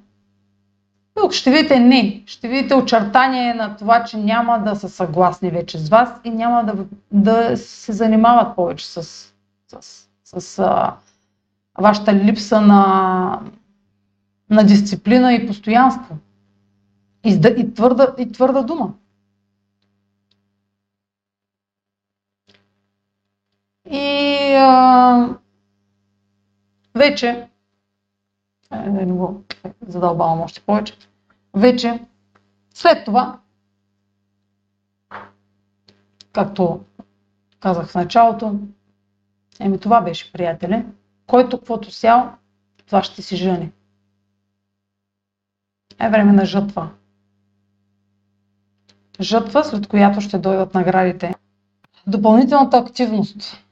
Тук 1.14 1.32
ще 1.32 1.50
видите 1.50 1.80
не, 1.80 2.22
ще 2.26 2.48
видите 2.48 2.74
очертание 2.74 3.54
на 3.54 3.76
това, 3.76 4.04
че 4.04 4.16
няма 4.16 4.58
да 4.58 4.76
са 4.76 4.88
съгласни 4.88 5.50
вече 5.50 5.78
с 5.78 5.88
вас 5.88 6.08
и 6.24 6.30
няма 6.30 6.64
да, 6.64 6.74
да 7.12 7.56
се 7.56 7.92
занимават 7.92 8.56
повече 8.56 8.86
с, 8.86 9.02
с, 9.68 10.08
с 10.24 10.58
а, 10.58 10.94
вашата 11.80 12.14
липса 12.14 12.60
на, 12.60 13.40
на 14.50 14.64
дисциплина 14.64 15.34
и 15.34 15.46
постоянство. 15.46 16.16
И, 17.24 17.40
и, 17.56 17.74
твърда, 17.74 18.06
и 18.18 18.32
твърда 18.32 18.62
дума. 18.62 18.92
И 23.90 24.54
а, 24.54 25.38
вече, 26.94 27.48
не 28.72 29.06
го 29.06 29.42
задълбавам 29.86 30.40
още 30.40 30.60
повече, 30.60 30.96
вече 31.54 32.04
след 32.74 33.04
това, 33.04 33.38
както 36.32 36.80
казах 37.60 37.86
в 37.86 37.94
началото, 37.94 38.58
Еми 39.60 39.78
това 39.78 40.00
беше, 40.00 40.32
приятели. 40.32 40.84
Който 41.26 41.58
каквото 41.58 41.90
сял, 41.90 42.32
това 42.86 43.02
ще 43.02 43.22
си 43.22 43.36
жени. 43.36 43.72
Е 46.00 46.08
време 46.08 46.32
на 46.32 46.44
жътва. 46.44 46.90
Жътва, 49.20 49.64
след 49.64 49.86
която 49.86 50.20
ще 50.20 50.38
дойдат 50.38 50.74
наградите. 50.74 51.34
Допълнителната 52.06 52.78
активност, 52.78 53.64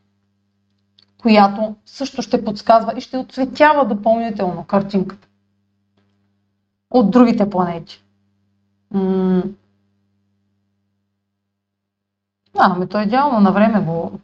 която 1.26 1.74
също 1.86 2.22
ще 2.22 2.44
подсказва 2.44 2.92
и 2.96 3.00
ще 3.00 3.18
отцветява 3.18 3.86
допълнително 3.86 4.64
картинката 4.64 5.28
от 6.90 7.10
другите 7.10 7.50
планети. 7.50 8.04
М- 8.90 9.42
да, 12.54 12.60
ами 12.60 12.88
то 12.88 13.00
е 13.00 13.02
идеално 13.02 13.40
на 13.40 13.52
време 13.52 13.80
го... 13.80 14.20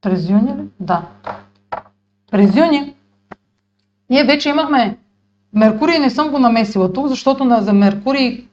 През 0.00 0.28
юни 0.28 0.56
ли? 0.56 0.68
Да. 0.80 1.08
През 2.30 2.56
юни 2.56 2.94
ние 4.10 4.24
вече 4.24 4.48
имахме 4.48 4.98
Меркурий 5.52 5.98
не 5.98 6.10
съм 6.10 6.30
го 6.30 6.38
намесила 6.38 6.92
тук, 6.92 7.08
защото 7.08 7.44
на, 7.44 7.62
за 7.62 7.72
Меркурий 7.72 8.48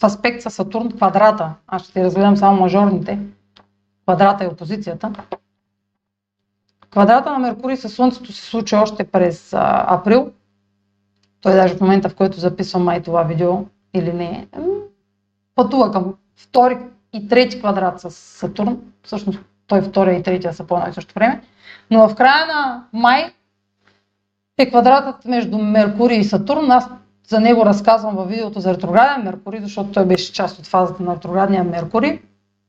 в 0.00 0.04
аспект 0.04 0.42
с 0.42 0.50
Сатурн 0.50 0.92
квадрата, 0.92 1.54
аз 1.66 1.82
ще 1.82 2.04
разгледам 2.04 2.36
само 2.36 2.60
мажорните, 2.60 3.18
квадрата 4.02 4.44
и 4.44 4.48
опозицията. 4.48 5.12
Квадрата 6.94 7.32
на 7.32 7.38
Меркурий 7.38 7.76
със 7.76 7.94
Слънцето 7.94 8.32
се 8.32 8.42
случи 8.42 8.76
още 8.76 9.04
през 9.04 9.52
а, 9.52 9.84
април. 9.88 10.30
Той 11.40 11.52
даже 11.52 11.74
в 11.74 11.80
момента, 11.80 12.08
в 12.08 12.14
който 12.14 12.40
записвам 12.40 12.84
май 12.84 13.02
това 13.02 13.22
видео 13.22 13.58
или 13.94 14.12
не, 14.12 14.48
пътува 15.54 15.92
към 15.92 16.14
втори 16.36 16.78
и 17.12 17.28
трети 17.28 17.58
квадрат 17.60 18.00
с 18.00 18.10
Сатурн. 18.10 18.80
Всъщност 19.02 19.40
той 19.66 19.82
втория 19.82 20.18
и 20.18 20.22
третия 20.22 20.54
са 20.54 20.66
по 20.66 20.76
едно 20.76 20.88
и 20.88 20.92
също 20.92 21.14
време. 21.14 21.42
Но 21.90 22.08
в 22.08 22.14
края 22.14 22.46
на 22.46 22.84
май 22.92 23.32
е 24.58 24.68
квадратът 24.70 25.24
между 25.24 25.58
Меркурий 25.58 26.18
и 26.18 26.24
Сатурн. 26.24 26.70
Аз 26.70 26.88
за 27.28 27.40
него 27.40 27.66
разказвам 27.66 28.16
във 28.16 28.28
видеото 28.28 28.60
за 28.60 28.74
ретрограден 28.74 29.24
Меркурий, 29.24 29.60
защото 29.60 29.92
той 29.92 30.04
беше 30.04 30.32
част 30.32 30.58
от 30.58 30.66
фазата 30.66 31.02
на 31.02 31.14
ретроградния 31.14 31.64
Меркурий 31.64 32.20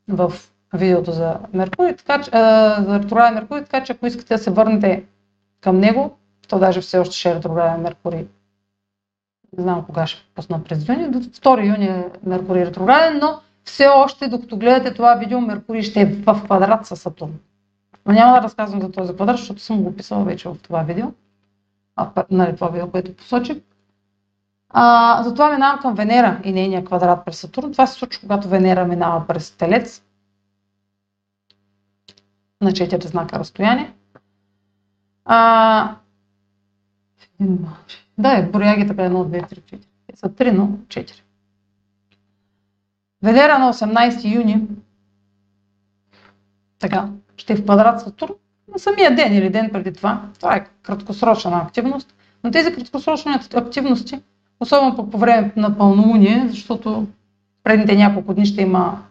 в 0.07 0.33
видеото 0.73 1.11
за 1.11 1.37
Меркурий, 1.53 1.95
така 1.95 2.21
че, 2.21 2.31
а, 2.33 2.83
за 2.83 2.99
ретрограден 2.99 3.33
Меркурий, 3.33 3.63
така 3.63 3.83
че 3.83 3.93
ако 3.93 4.05
искате 4.05 4.33
да 4.33 4.37
се 4.37 4.51
върнете 4.51 5.03
към 5.61 5.79
него, 5.79 6.17
то 6.47 6.59
даже 6.59 6.81
все 6.81 6.99
още 6.99 7.15
ще 7.15 7.31
е 7.31 7.35
ретрограден 7.35 7.81
Меркурий. 7.81 8.27
Не 9.57 9.63
знам 9.63 9.85
кога 9.85 10.07
ще 10.07 10.25
пусна 10.35 10.63
през 10.63 10.87
юни, 10.89 11.09
до 11.09 11.19
2 11.19 11.67
юни 11.67 11.85
е 11.85 12.09
Меркурий 12.23 12.65
ретрограден, 12.65 13.19
но 13.19 13.39
все 13.63 13.87
още, 13.87 14.27
докато 14.27 14.57
гледате 14.57 14.93
това 14.93 15.15
видео, 15.15 15.41
Меркурий 15.41 15.81
ще 15.81 16.01
е 16.01 16.05
в 16.05 16.41
квадрат 16.43 16.85
с 16.85 16.95
Сатурн. 16.95 17.33
Но 18.05 18.13
няма 18.13 18.33
да 18.33 18.41
разказвам 18.41 18.81
за 18.81 18.91
този 18.91 19.13
квадрат, 19.13 19.37
защото 19.37 19.61
съм 19.61 19.83
го 19.83 19.95
писала 19.95 20.23
вече 20.23 20.49
в 20.49 20.57
това 20.61 20.83
видео. 20.83 21.07
А, 21.95 22.09
нали, 22.31 22.55
това 22.55 22.67
видео, 22.67 22.91
което 22.91 23.15
посочих. 23.15 23.57
А, 24.69 25.23
затова 25.23 25.51
минавам 25.51 25.79
към 25.79 25.95
Венера 25.95 26.41
и 26.43 26.53
нейния 26.53 26.85
квадрат 26.85 27.25
през 27.25 27.39
Сатурн. 27.39 27.71
Това 27.71 27.87
се 27.87 27.93
случва, 27.93 28.21
когато 28.21 28.47
Венера 28.47 28.85
минава 28.85 29.27
през 29.27 29.51
Телец 29.51 30.03
на 32.61 32.71
4 32.71 33.07
знака 33.07 33.39
разстояние. 33.39 33.93
А, 35.25 35.95
да, 38.17 38.37
е, 38.37 38.49
броя 38.49 38.75
ги 38.75 38.87
така 38.87 39.01
1, 39.01 39.09
2, 39.09 39.53
3, 39.53 39.61
4. 39.61 39.79
Са 40.15 40.29
3, 40.29 40.51
но 40.51 40.67
4. 40.67 41.21
Венера 43.23 43.59
на 43.59 43.73
18 43.73 44.35
юни 44.35 44.67
така, 46.79 47.09
ще 47.37 47.53
е 47.53 47.55
в 47.55 47.63
квадрат 47.63 48.01
Сатурн 48.01 48.33
на 48.73 48.79
самия 48.79 49.15
ден 49.15 49.33
или 49.33 49.49
ден 49.49 49.69
преди 49.73 49.93
това. 49.93 50.21
Това 50.39 50.55
е 50.55 50.65
краткосрочна 50.83 51.57
активност. 51.57 52.15
Но 52.43 52.51
тези 52.51 52.73
краткосрочни 52.73 53.31
активности, 53.55 54.21
особено 54.59 55.11
по 55.11 55.17
време 55.17 55.51
на 55.55 55.77
пълнолуние, 55.77 56.47
защото 56.49 57.07
предните 57.63 57.95
няколко 57.95 58.33
дни 58.33 58.45
ще 58.45 58.61
има 58.61 59.01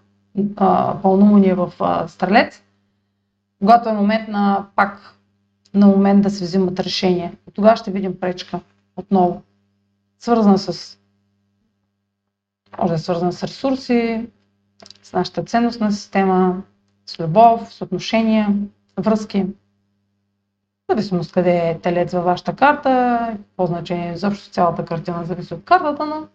а, 0.57 0.97
пълнолуние 1.03 1.55
в 1.55 1.73
а, 1.81 2.09
Стрелец, 2.09 2.63
когато 3.65 3.89
е 3.89 3.93
момент 3.93 4.29
на 4.29 4.67
пак 4.77 5.15
на 5.75 5.87
момент 5.87 6.23
да 6.23 6.31
се 6.31 6.45
взимат 6.45 6.81
решения. 6.81 7.33
И 7.49 7.53
тогава 7.53 7.77
ще 7.77 7.91
видим 7.91 8.21
пречка 8.21 8.61
отново, 8.97 9.43
свързана 10.19 10.59
с 10.59 10.99
може 12.79 12.89
да 12.89 12.95
е 12.95 12.99
свързана 12.99 13.33
с 13.33 13.43
ресурси, 13.43 14.27
с 15.03 15.13
нашата 15.13 15.45
ценностна 15.45 15.93
система, 15.93 16.63
с 17.07 17.21
любов, 17.21 17.75
с 17.75 17.83
отношения, 17.83 18.49
връзки. 18.99 19.47
Зависимост 20.91 21.33
къде 21.33 21.57
е 21.57 21.79
телец 21.79 22.13
във 22.13 22.25
вашата 22.25 22.57
карта, 22.57 23.37
по 23.57 23.67
значение 23.67 24.17
защо 24.17 24.53
цялата 24.53 24.85
картина 24.85 25.25
зависи 25.25 25.55
от 25.55 25.65
картата, 25.65 26.07
но 26.07 26.29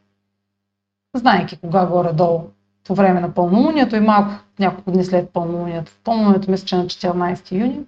знаеки 1.15 1.57
кога 1.57 1.85
горе-долу 1.85 2.49
по 2.89 2.95
време 2.95 3.19
на 3.19 3.33
пълнолунието 3.33 3.95
и 3.95 3.99
малко 3.99 4.31
няколко 4.59 4.91
дни 4.91 5.05
след 5.05 5.29
пълнолунието. 5.29 5.91
В 5.91 5.99
пълнолунието 6.03 6.51
мисля, 6.51 6.65
че 6.65 6.75
на 6.75 6.85
14 6.85 7.51
юни. 7.51 7.79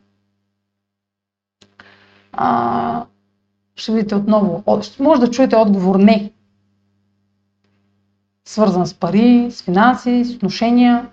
А, 2.33 3.05
ще 3.75 3.91
видите 3.91 4.15
отново, 4.15 4.63
може 4.99 5.21
да 5.21 5.31
чуете 5.31 5.55
отговор 5.55 5.95
не. 5.95 6.31
Свързан 8.45 8.87
с 8.87 8.93
пари, 8.93 9.47
с 9.51 9.61
финанси, 9.61 10.25
с 10.25 10.35
отношения, 10.35 11.09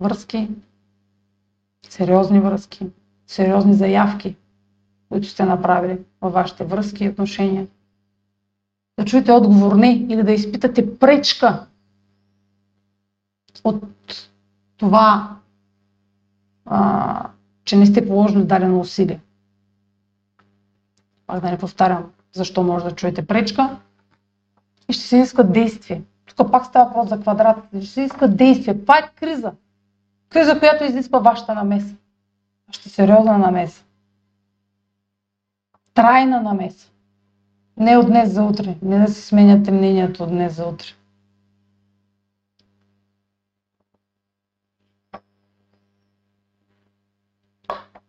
връзки, 0.00 0.48
сериозни 1.88 2.40
връзки, 2.40 2.86
сериозни 3.26 3.74
заявки, 3.74 4.36
които 5.08 5.28
сте 5.28 5.44
направили 5.44 5.98
във 6.20 6.32
вашите 6.32 6.64
връзки 6.64 7.04
и 7.04 7.08
отношения. 7.08 7.66
Да 8.98 9.04
чуете 9.04 9.32
отговор 9.32 9.76
не 9.76 9.92
или 9.92 10.22
да 10.22 10.32
изпитате 10.32 10.98
пречка 10.98 11.66
от 13.64 13.84
това, 14.76 15.36
а, 16.66 17.28
че 17.64 17.76
не 17.76 17.86
сте 17.86 18.08
положили 18.08 18.44
дадено 18.44 18.80
усилие. 18.80 19.20
Пак 21.26 21.40
да 21.40 21.50
не 21.50 21.58
повтарям 21.58 22.10
защо 22.32 22.62
може 22.62 22.84
да 22.84 22.94
чуете 22.94 23.26
пречка. 23.26 23.76
И 24.88 24.92
ще 24.92 25.04
се 25.04 25.16
иска 25.16 25.44
действие. 25.44 26.02
Тук 26.36 26.52
пак 26.52 26.66
става 26.66 26.84
въпрос 26.84 27.08
за 27.08 27.20
квадрат. 27.20 27.56
Ще 27.80 27.86
се 27.86 28.02
иска 28.02 28.28
действие. 28.28 28.80
Това 28.80 28.98
е 28.98 29.10
криза. 29.16 29.52
Криза, 30.28 30.58
която 30.58 30.84
изисква 30.84 31.18
вашата 31.18 31.54
намеса. 31.54 31.94
Ще 32.70 32.88
сериозна 32.88 33.38
намеса. 33.38 33.84
Трайна 35.94 36.40
намеса. 36.40 36.90
Не 37.76 37.96
от 37.96 38.06
днес 38.06 38.32
за 38.32 38.42
утре. 38.42 38.76
Не 38.82 38.98
да 38.98 39.12
се 39.12 39.22
сменяте 39.22 39.70
мнението 39.70 40.22
от 40.22 40.30
днес 40.30 40.56
за 40.56 40.64
утре. 40.64 40.86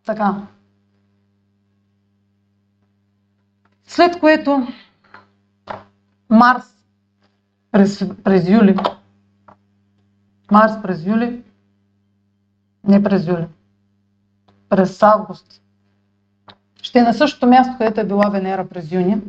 Така. 0.05 0.47
След 3.85 4.19
което 4.19 4.67
Марс 6.29 6.73
през, 7.71 8.05
през 8.23 8.49
юли, 8.49 8.75
Марс 10.51 10.81
през 10.81 11.05
юли, 11.05 11.43
не 12.83 13.03
през 13.03 13.27
юли, 13.27 13.47
през 14.69 15.03
август, 15.03 15.61
ще 16.81 16.99
е 16.99 17.03
на 17.03 17.13
същото 17.13 17.47
място, 17.47 17.75
където 17.77 18.01
е 18.01 18.07
била 18.07 18.29
Венера 18.29 18.69
през 18.69 18.91
юни 18.91 19.21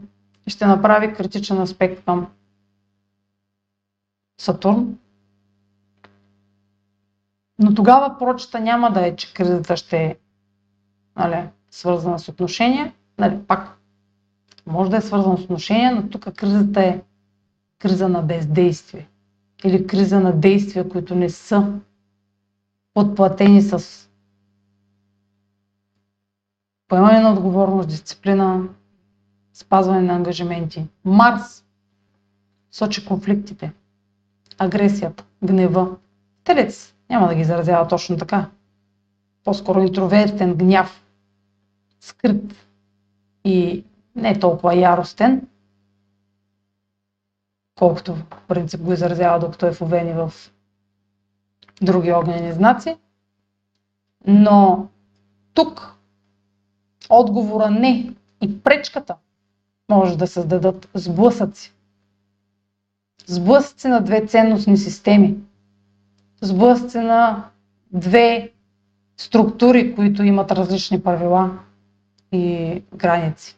и 0.46 0.50
ще 0.50 0.66
направи 0.66 1.14
критичен 1.14 1.60
аспект 1.60 2.04
към 2.04 2.26
Сатурн. 4.40 4.98
Но 7.58 7.74
тогава 7.74 8.18
прочета 8.18 8.60
няма 8.60 8.92
да 8.92 9.06
е, 9.06 9.16
че 9.16 9.34
кризата 9.34 9.76
ще 9.76 9.96
е 9.96 10.16
нали, 11.16 11.48
свързана 11.70 12.18
с 12.18 12.28
отношения. 12.28 12.92
Нали, 13.18 13.38
пак 13.48 13.78
може 14.66 14.90
да 14.90 14.96
е 14.96 15.00
свързана 15.00 15.38
с 15.38 15.42
отношения, 15.44 15.94
но 15.94 16.08
тук 16.08 16.34
кризата 16.34 16.80
е 16.80 17.00
криза 17.78 18.08
на 18.08 18.22
бездействие 18.22 19.08
или 19.64 19.86
криза 19.86 20.20
на 20.20 20.32
действия, 20.32 20.88
които 20.88 21.14
не 21.14 21.30
са 21.30 21.72
подплатени 22.94 23.62
с 23.62 24.08
поемане 26.88 27.20
на 27.20 27.32
отговорност, 27.32 27.88
дисциплина, 27.88 28.68
спазване 29.52 30.02
на 30.02 30.14
ангажименти. 30.14 30.86
Марс 31.04 31.64
сочи 32.70 33.06
конфликтите, 33.06 33.72
агресията, 34.58 35.24
гнева. 35.44 35.96
Телец 36.44 36.94
няма 37.10 37.28
да 37.28 37.34
ги 37.34 37.40
изразява 37.40 37.88
точно 37.88 38.16
така. 38.16 38.50
По-скоро 39.44 39.80
интровертен 39.80 40.54
гняв, 40.54 41.03
скрит 42.04 42.66
и 43.44 43.84
не 44.16 44.38
толкова 44.38 44.76
яростен, 44.76 45.46
колкото 47.78 48.14
в 48.14 48.24
принцип 48.48 48.80
го 48.80 48.92
изразява, 48.92 49.38
докато 49.38 49.66
е 49.66 49.72
в 49.72 49.82
Овени 49.82 50.12
в 50.12 50.32
други 51.82 52.12
огнени 52.12 52.52
знаци. 52.52 52.96
Но 54.26 54.88
тук 55.54 55.94
отговора 57.10 57.70
не 57.70 58.14
и 58.40 58.62
пречката 58.62 59.16
може 59.90 60.18
да 60.18 60.26
създадат 60.26 60.88
сблъсъци. 60.94 61.74
Сблъсъци 63.26 63.88
на 63.88 64.00
две 64.00 64.26
ценностни 64.26 64.76
системи. 64.76 65.36
Сблъсъци 66.40 66.98
на 66.98 67.50
две 67.92 68.52
структури, 69.16 69.94
които 69.94 70.22
имат 70.22 70.50
различни 70.52 71.02
правила 71.02 71.58
и 72.34 72.82
граници. 72.96 73.56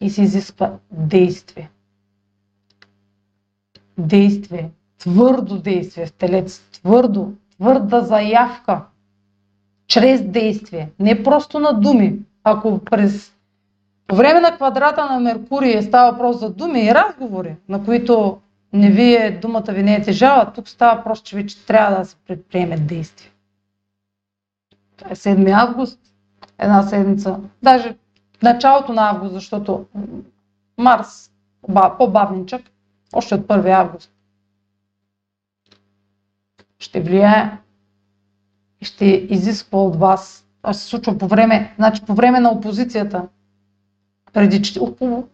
И 0.00 0.10
се 0.10 0.22
изисква 0.22 0.72
действие. 0.90 1.70
Действие. 3.98 4.70
Твърдо 4.98 5.58
действие 5.58 6.06
в 6.06 6.12
телец. 6.12 6.58
Твърдо. 6.72 7.32
Твърда 7.50 8.00
заявка. 8.00 8.82
Чрез 9.86 10.22
действие. 10.22 10.90
Не 10.98 11.22
просто 11.22 11.58
на 11.58 11.80
думи. 11.80 12.18
Ако 12.44 12.78
през 12.78 13.32
по 14.06 14.16
време 14.16 14.40
на 14.40 14.56
квадрата 14.56 15.06
на 15.06 15.20
Меркурий 15.20 15.82
става 15.82 16.12
въпрос 16.12 16.40
за 16.40 16.50
думи 16.50 16.80
и 16.80 16.94
разговори, 16.94 17.56
на 17.68 17.84
които 17.84 18.40
не 18.72 18.90
вие, 18.90 19.38
думата 19.42 19.64
ви 19.68 19.82
не 19.82 19.94
е 19.94 20.02
тежава, 20.02 20.52
тук 20.52 20.68
става 20.68 20.96
въпрос, 20.96 21.22
че 21.22 21.36
вече 21.36 21.66
трябва 21.66 21.98
да 21.98 22.04
се 22.04 22.16
предприеме 22.16 22.76
действие. 22.76 23.30
Това 24.96 25.10
е 25.10 25.14
7 25.14 25.62
август, 25.62 26.00
една 26.58 26.82
седмица, 26.82 27.40
даже 27.62 27.96
началото 28.42 28.92
на 28.92 29.10
август, 29.10 29.32
защото 29.32 29.86
Марс 30.78 31.30
по-бавничък, 31.98 32.62
още 33.12 33.34
от 33.34 33.40
1 33.40 33.72
август. 33.72 34.12
Ще 36.78 37.00
влияе 37.00 37.58
и 38.80 38.84
ще 38.84 39.04
изисква 39.04 39.78
от 39.82 39.96
вас. 39.96 40.46
Това 40.62 40.72
се 40.72 40.84
случва 40.84 41.18
по 41.18 41.28
време, 41.28 41.74
значи 41.78 42.02
по 42.06 42.14
време 42.14 42.40
на 42.40 42.50
опозицията, 42.50 43.28
преди 44.32 44.78
около 44.80 45.28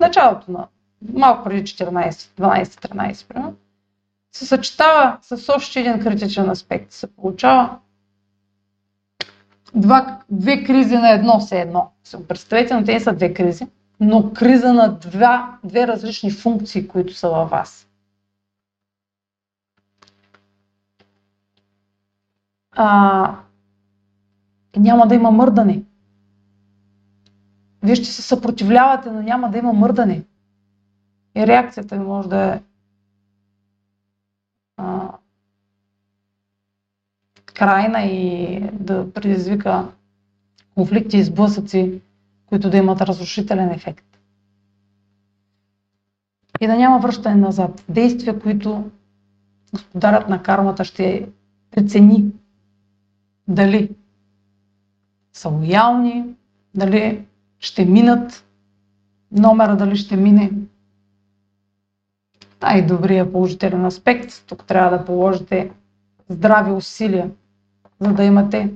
началото 0.00 0.52
на 0.52 0.66
малко 1.14 1.44
преди 1.44 1.62
14, 1.62 2.10
12-13, 2.10 3.28
примерно, 3.28 3.54
се 4.32 4.46
съчетава 4.46 5.18
с 5.22 5.48
още 5.48 5.80
един 5.80 6.00
критичен 6.00 6.50
аспект. 6.50 6.92
Се 6.92 7.06
получава 7.06 7.78
два, 9.74 10.20
две 10.30 10.64
кризи 10.64 10.96
на 10.96 11.10
едно 11.10 11.40
все 11.40 11.60
едно. 11.60 11.90
Представете, 12.28 12.74
но 12.74 12.84
те 12.84 13.00
са 13.00 13.12
две 13.12 13.34
кризи, 13.34 13.66
но 14.00 14.32
криза 14.32 14.72
на 14.72 14.88
два, 14.88 15.58
две 15.64 15.86
различни 15.86 16.30
функции, 16.30 16.88
които 16.88 17.14
са 17.14 17.28
във 17.28 17.50
вас. 17.50 17.88
А, 22.72 23.34
няма 24.76 25.06
да 25.06 25.14
има 25.14 25.30
мърдане. 25.30 25.82
Вие 27.82 27.94
ще 27.94 28.04
се 28.04 28.22
съпротивлявате, 28.22 29.10
но 29.10 29.22
няма 29.22 29.50
да 29.50 29.58
има 29.58 29.72
мърдане. 29.72 30.22
И 31.36 31.46
реакцията 31.46 31.96
ви 31.96 32.04
може 32.04 32.28
да 32.28 32.54
е 32.54 32.60
крайна 37.58 38.02
и 38.02 38.60
да 38.72 39.12
предизвика 39.12 39.88
конфликти 40.74 41.16
и 41.16 41.24
сблъсъци, 41.24 42.00
които 42.46 42.70
да 42.70 42.76
имат 42.76 43.00
разрушителен 43.00 43.70
ефект. 43.70 44.04
И 46.60 46.66
да 46.66 46.76
няма 46.76 46.98
връщане 46.98 47.34
назад. 47.36 47.84
Действия, 47.88 48.40
които 48.40 48.90
господарят 49.72 50.28
на 50.28 50.42
кармата 50.42 50.84
ще 50.84 51.28
прецени 51.70 52.24
дали 53.48 53.90
са 55.32 55.48
лоялни, 55.48 56.24
дали 56.74 57.24
ще 57.58 57.84
минат, 57.84 58.44
номера 59.32 59.76
дали 59.76 59.96
ще 59.96 60.16
мине. 60.16 60.50
Най-добрият 62.62 63.32
положителен 63.32 63.84
аспект. 63.84 64.44
Тук 64.46 64.64
трябва 64.64 64.98
да 64.98 65.04
положите 65.04 65.70
здрави 66.28 66.72
усилия, 66.72 67.30
за 68.00 68.12
да 68.12 68.24
имате 68.24 68.72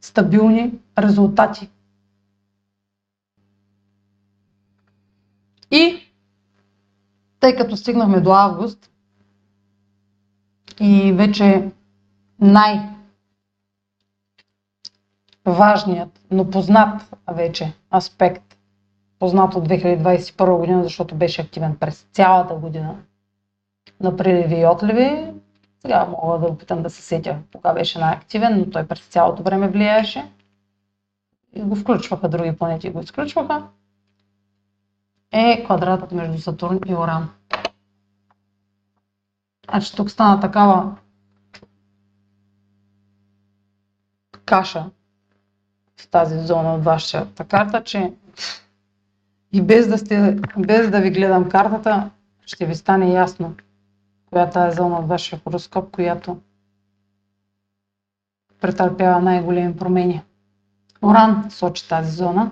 стабилни 0.00 0.72
резултати. 0.98 1.70
И 5.70 5.96
тъй 7.40 7.56
като 7.56 7.76
стигнахме 7.76 8.20
до 8.20 8.32
август 8.32 8.90
и 10.80 11.12
вече 11.12 11.70
най- 12.40 12.96
важният, 15.46 16.20
но 16.30 16.50
познат 16.50 17.14
вече 17.32 17.72
аспект, 17.94 18.56
познат 19.18 19.54
от 19.54 19.68
2021 19.68 20.58
година, 20.58 20.82
защото 20.82 21.14
беше 21.14 21.42
активен 21.42 21.76
през 21.76 22.06
цялата 22.12 22.54
година 22.54 22.96
на 24.00 24.16
приливи 24.16 24.60
и 24.60 24.66
отливи. 24.66 25.32
Сега 25.86 26.06
мога 26.06 26.38
да 26.38 26.46
опитам 26.46 26.82
да 26.82 26.90
се 26.90 27.02
сетя 27.02 27.38
кога 27.52 27.72
беше 27.72 27.98
най-активен, 27.98 28.58
но 28.58 28.70
той 28.70 28.86
през 28.86 29.00
цялото 29.00 29.42
време 29.42 29.68
влияеше. 29.68 30.32
И 31.52 31.62
го 31.62 31.76
включваха 31.76 32.28
други 32.28 32.56
планети, 32.56 32.90
го 32.90 33.00
изключваха. 33.00 33.66
Е 35.32 35.64
квадратът 35.64 36.12
между 36.12 36.38
Сатурн 36.38 36.78
и 36.86 36.94
Оран. 36.94 37.30
Значи 39.70 39.96
тук 39.96 40.10
стана 40.10 40.40
такава 40.40 40.96
каша 44.44 44.90
в 45.96 46.08
тази 46.08 46.38
зона 46.38 46.74
от 46.74 46.84
вашата 46.84 47.44
карта, 47.44 47.84
че 47.84 48.12
и 49.52 49.62
без 49.62 49.88
да, 49.88 49.98
сте, 49.98 50.36
без 50.58 50.90
да 50.90 51.00
ви 51.00 51.10
гледам 51.10 51.48
картата, 51.48 52.10
ще 52.46 52.66
ви 52.66 52.74
стане 52.74 53.12
ясно 53.12 53.54
коя 54.30 54.50
е 54.68 54.70
зона 54.70 54.98
от 54.98 55.08
вашия 55.08 55.40
хороскоп, 55.44 55.90
която 55.90 56.40
претърпява 58.60 59.20
най-големи 59.20 59.76
промени. 59.76 60.22
Оран 61.02 61.50
сочи 61.50 61.88
тази 61.88 62.10
зона, 62.10 62.50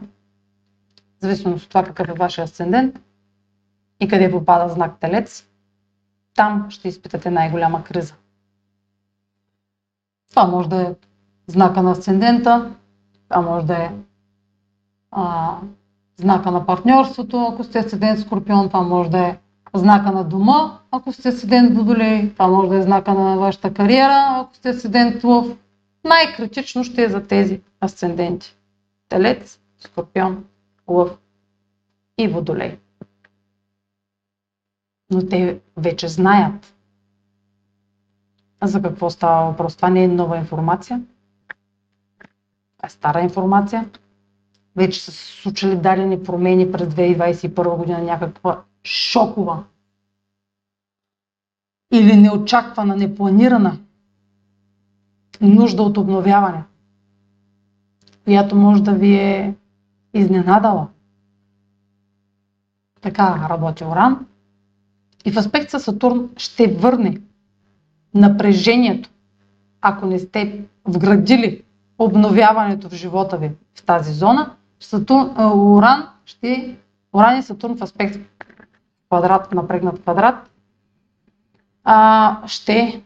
зависимо 1.20 1.54
от 1.54 1.68
това 1.68 1.84
какъв 1.84 2.08
е 2.08 2.12
вашия 2.12 2.44
асцендент 2.44 3.00
и 4.01 4.09
къде 4.09 4.30
попада 4.30 4.68
знак 4.68 5.01
Телец, 5.01 5.46
там 6.34 6.66
ще 6.70 6.88
изпитате 6.88 7.30
най-голяма 7.30 7.84
криза. 7.84 8.14
Това 10.30 10.46
може 10.46 10.68
да 10.68 10.82
е 10.82 10.94
знака 11.46 11.82
на 11.82 11.90
асцендента, 11.90 12.74
това 13.28 13.40
може 13.40 13.66
да 13.66 13.84
е 13.84 13.90
а, 15.10 15.56
знака 16.16 16.51
на 16.51 16.66
партньорството, 16.66 17.48
ако 17.52 17.64
сте 17.64 17.78
асцендент 17.78 18.20
Скорпион, 18.20 18.68
това 18.68 18.82
може 18.82 19.10
да 19.10 19.18
е 19.18 19.38
знака 19.78 20.12
на 20.12 20.24
дома, 20.24 20.78
ако 20.90 21.12
сте 21.12 21.28
асцендент 21.28 21.76
Водолей, 21.76 22.32
това 22.32 22.48
може 22.48 22.68
да 22.68 22.76
е 22.76 22.82
знака 22.82 23.14
на 23.14 23.36
вашата 23.36 23.74
кариера, 23.74 24.26
ако 24.30 24.55
сте 24.55 24.68
асцендент 24.68 25.24
Лъв. 25.24 25.56
Най-критично 26.05 26.84
ще 26.84 27.05
е 27.05 27.09
за 27.09 27.26
тези 27.26 27.60
асценденти. 27.80 28.56
Телец, 29.09 29.60
Скорпион, 29.78 30.44
Лъв 30.88 31.18
и 32.18 32.28
Водолей. 32.28 32.78
Но 35.10 35.28
те 35.28 35.60
вече 35.76 36.09
знаят 36.09 36.74
за 38.62 38.82
какво 38.82 39.10
става 39.10 39.51
въпрос. 39.51 39.76
Това 39.76 39.90
не 39.90 40.05
е 40.05 40.09
нова 40.09 40.36
информация 40.36 41.02
е 42.86 42.88
стара 42.88 43.20
информация. 43.20 43.90
Вече 44.76 45.01
са 45.01 45.12
се 45.12 45.42
случили 45.42 45.76
дадени 45.76 46.22
промени 46.22 46.72
през 46.72 46.88
2021 46.88 47.76
година, 47.76 48.02
някаква 48.02 48.62
шокова 48.85 49.65
или 51.93 52.16
неочаквана, 52.16 52.97
непланирана 52.97 53.78
нужда 55.40 55.82
от 55.82 55.97
обновяване, 55.97 56.65
която 58.24 58.56
може 58.56 58.82
да 58.82 58.93
ви 58.93 59.15
е 59.15 59.55
изненадала. 60.15 60.89
Така 63.01 63.47
работи 63.48 63.85
Оран. 63.85 64.27
И 65.24 65.32
в 65.32 65.36
аспект 65.36 65.70
с 65.70 65.81
Сатурн 65.81 66.31
ще 66.36 66.66
върне 66.66 67.20
напрежението, 68.15 69.11
ако 69.81 70.06
не 70.06 70.19
сте 70.19 70.65
вградили 70.85 71.62
обновяването 71.98 72.89
в 72.89 72.94
живота 72.94 73.36
ви 73.39 73.51
в 73.74 73.82
тази 73.82 74.12
зона, 74.12 74.55
Сатурн, 74.81 75.31
Уран 75.55 76.09
ще, 76.24 76.77
Уран 77.12 77.39
и 77.39 77.43
Сатурн 77.43 77.77
в 77.77 77.82
аспект 77.82 78.34
квадрат, 79.15 79.53
напрегнат 79.53 80.03
квадрат, 80.03 80.51
а, 81.85 82.47
ще 82.47 83.03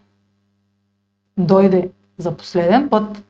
дойде 1.37 1.91
за 2.19 2.37
последен 2.37 2.89
път 2.91 3.25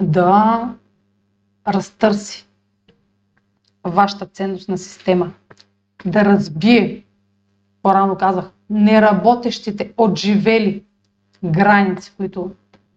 да 0.00 0.74
разтърси 1.68 2.46
вашата 3.84 4.26
ценностна 4.26 4.78
система, 4.78 5.32
да 6.06 6.24
разбие, 6.24 7.04
по-рано 7.82 8.16
казах, 8.16 8.50
неработещите, 8.70 9.92
отживели 9.96 10.84
граници, 11.44 12.12
които 12.16 12.50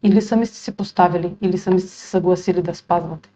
или 0.04 0.22
сами 0.22 0.46
сте 0.46 0.58
си 0.58 0.76
поставили, 0.78 1.36
или 1.42 1.58
сами 1.58 1.80
сте 1.80 1.90
се 1.90 2.08
съгласили 2.08 2.62
да 2.62 2.76
спазвате 2.76 3.30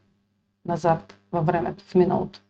назад 0.65 1.15
във 1.31 1.45
времето, 1.45 1.83
в 1.83 1.95
миналото. 1.95 2.41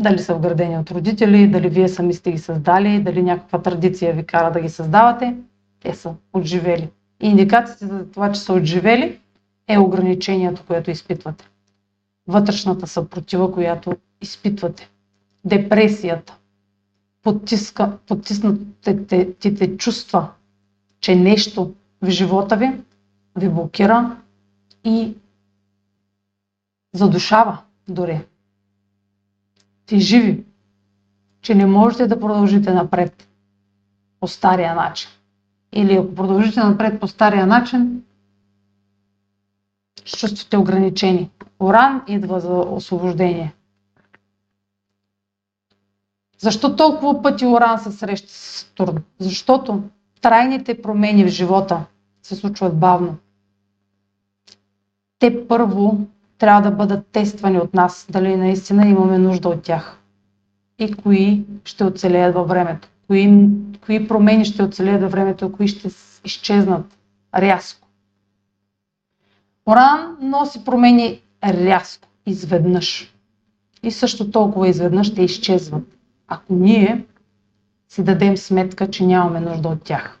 Дали 0.00 0.18
са 0.18 0.34
вградени 0.34 0.78
от 0.78 0.90
родители, 0.90 1.48
дали 1.48 1.68
вие 1.68 1.88
сами 1.88 2.14
сте 2.14 2.32
ги 2.32 2.38
създали, 2.38 3.02
дали 3.02 3.22
някаква 3.22 3.62
традиция 3.62 4.14
ви 4.14 4.24
кара 4.24 4.52
да 4.52 4.60
ги 4.60 4.68
създавате, 4.68 5.36
те 5.80 5.94
са 5.94 6.14
отживели. 6.32 6.88
И 7.22 7.28
индикацията 7.28 7.86
за 7.86 8.10
това, 8.10 8.32
че 8.32 8.40
са 8.40 8.52
отживели, 8.52 9.20
е 9.68 9.78
ограничението, 9.78 10.64
което 10.66 10.90
изпитвате. 10.90 11.48
Вътрешната 12.26 12.86
съпротива, 12.86 13.52
която 13.52 13.92
изпитвате. 14.20 14.90
Депресията, 15.44 16.36
потиска, 17.22 17.98
потиснатите 18.06 19.76
чувства, 19.76 20.28
че 21.00 21.16
нещо 21.16 21.74
в 22.02 22.10
живота 22.10 22.56
ви 22.56 22.72
ви 23.36 23.48
блокира 23.48 24.16
и 24.84 25.14
задушава 26.94 27.58
дори. 27.88 28.20
Ти 29.90 30.00
живи, 30.00 30.44
че 31.42 31.54
не 31.54 31.66
можете 31.66 32.06
да 32.06 32.20
продължите 32.20 32.72
напред 32.72 33.28
по 34.20 34.28
стария 34.28 34.74
начин. 34.74 35.10
Или 35.72 35.94
ако 35.94 36.14
продължите 36.14 36.60
напред 36.60 37.00
по 37.00 37.08
стария 37.08 37.46
начин, 37.46 38.02
ще 40.04 40.18
чувствате 40.18 40.56
ограничени. 40.56 41.30
Оран 41.60 42.02
идва 42.08 42.40
за 42.40 42.52
освобождение. 42.52 43.54
Защо 46.38 46.76
толкова 46.76 47.22
пъти 47.22 47.46
Оран 47.46 47.78
се 47.78 47.92
среща 47.92 48.28
с 48.28 48.36
Сатурн? 48.36 49.02
Защото 49.18 49.82
трайните 50.20 50.82
промени 50.82 51.24
в 51.24 51.28
живота 51.28 51.84
се 52.22 52.36
случват 52.36 52.78
бавно. 52.78 53.16
Те 55.18 55.48
първо 55.48 56.06
трябва 56.40 56.70
да 56.70 56.76
бъдат 56.76 57.06
тествани 57.06 57.58
от 57.58 57.74
нас, 57.74 58.06
дали 58.10 58.36
наистина 58.36 58.86
имаме 58.86 59.18
нужда 59.18 59.48
от 59.48 59.62
тях. 59.62 59.98
И 60.78 60.94
кои 60.94 61.44
ще 61.64 61.84
оцелеят 61.84 62.34
във 62.34 62.48
времето. 62.48 62.88
Кои, 63.06 63.48
кои 63.84 64.08
промени 64.08 64.44
ще 64.44 64.62
оцелеят 64.62 65.02
във 65.02 65.12
времето, 65.12 65.52
кои 65.52 65.68
ще 65.68 65.88
изчезнат 66.24 66.98
рязко. 67.34 67.88
Оран 69.66 70.16
носи 70.20 70.64
промени 70.64 71.22
рязко, 71.44 72.08
изведнъж. 72.26 73.14
И 73.82 73.90
също 73.90 74.30
толкова 74.30 74.68
изведнъж 74.68 75.06
ще 75.06 75.22
изчезват, 75.22 75.84
ако 76.28 76.54
ние 76.54 77.04
си 77.88 78.04
дадем 78.04 78.36
сметка, 78.36 78.90
че 78.90 79.06
нямаме 79.06 79.40
нужда 79.40 79.68
от 79.68 79.82
тях. 79.82 80.20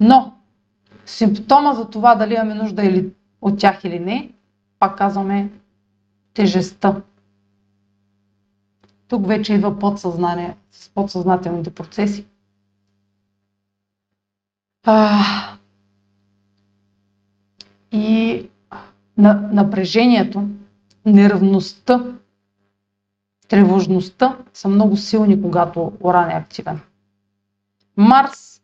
Но 0.00 0.32
симптома 1.06 1.74
за 1.74 1.90
това 1.90 2.14
дали 2.14 2.34
имаме 2.34 2.54
нужда 2.54 2.82
или 2.84 3.10
от 3.40 3.58
тях 3.58 3.84
или 3.84 3.98
не, 3.98 4.32
пак 4.78 4.98
казваме 4.98 5.50
тежестта. 6.34 7.02
Тук 9.08 9.26
вече 9.26 9.54
идва 9.54 9.78
подсъзнание, 9.78 10.56
с 10.72 10.88
подсъзнателните 10.88 11.70
процеси. 11.70 12.26
А, 14.84 15.24
и 17.92 18.48
на, 19.16 19.34
напрежението, 19.34 20.48
неравността, 21.06 22.04
тревожността 23.48 24.38
са 24.54 24.68
много 24.68 24.96
силни, 24.96 25.42
когато 25.42 25.92
Оран 26.04 26.30
е 26.30 26.34
активен. 26.34 26.80
Марс, 27.96 28.62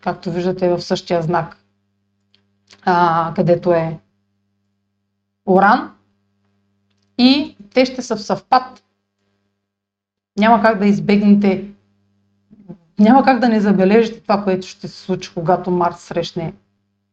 както 0.00 0.32
виждате 0.32 0.68
в 0.68 0.80
същия 0.80 1.22
знак, 1.22 1.65
а, 2.86 3.32
където 3.34 3.72
е 3.72 3.98
Оран, 5.46 5.92
и 7.18 7.56
те 7.74 7.84
ще 7.86 8.02
са 8.02 8.16
в 8.16 8.22
съвпад. 8.22 8.82
Няма 10.38 10.62
как 10.62 10.78
да 10.78 10.86
избегнете, 10.86 11.70
няма 12.98 13.24
как 13.24 13.40
да 13.40 13.48
не 13.48 13.60
забележите 13.60 14.20
това, 14.20 14.44
което 14.44 14.66
ще 14.66 14.88
се 14.88 15.00
случи, 15.00 15.30
когато 15.34 15.70
Марс 15.70 16.00
срещне 16.00 16.54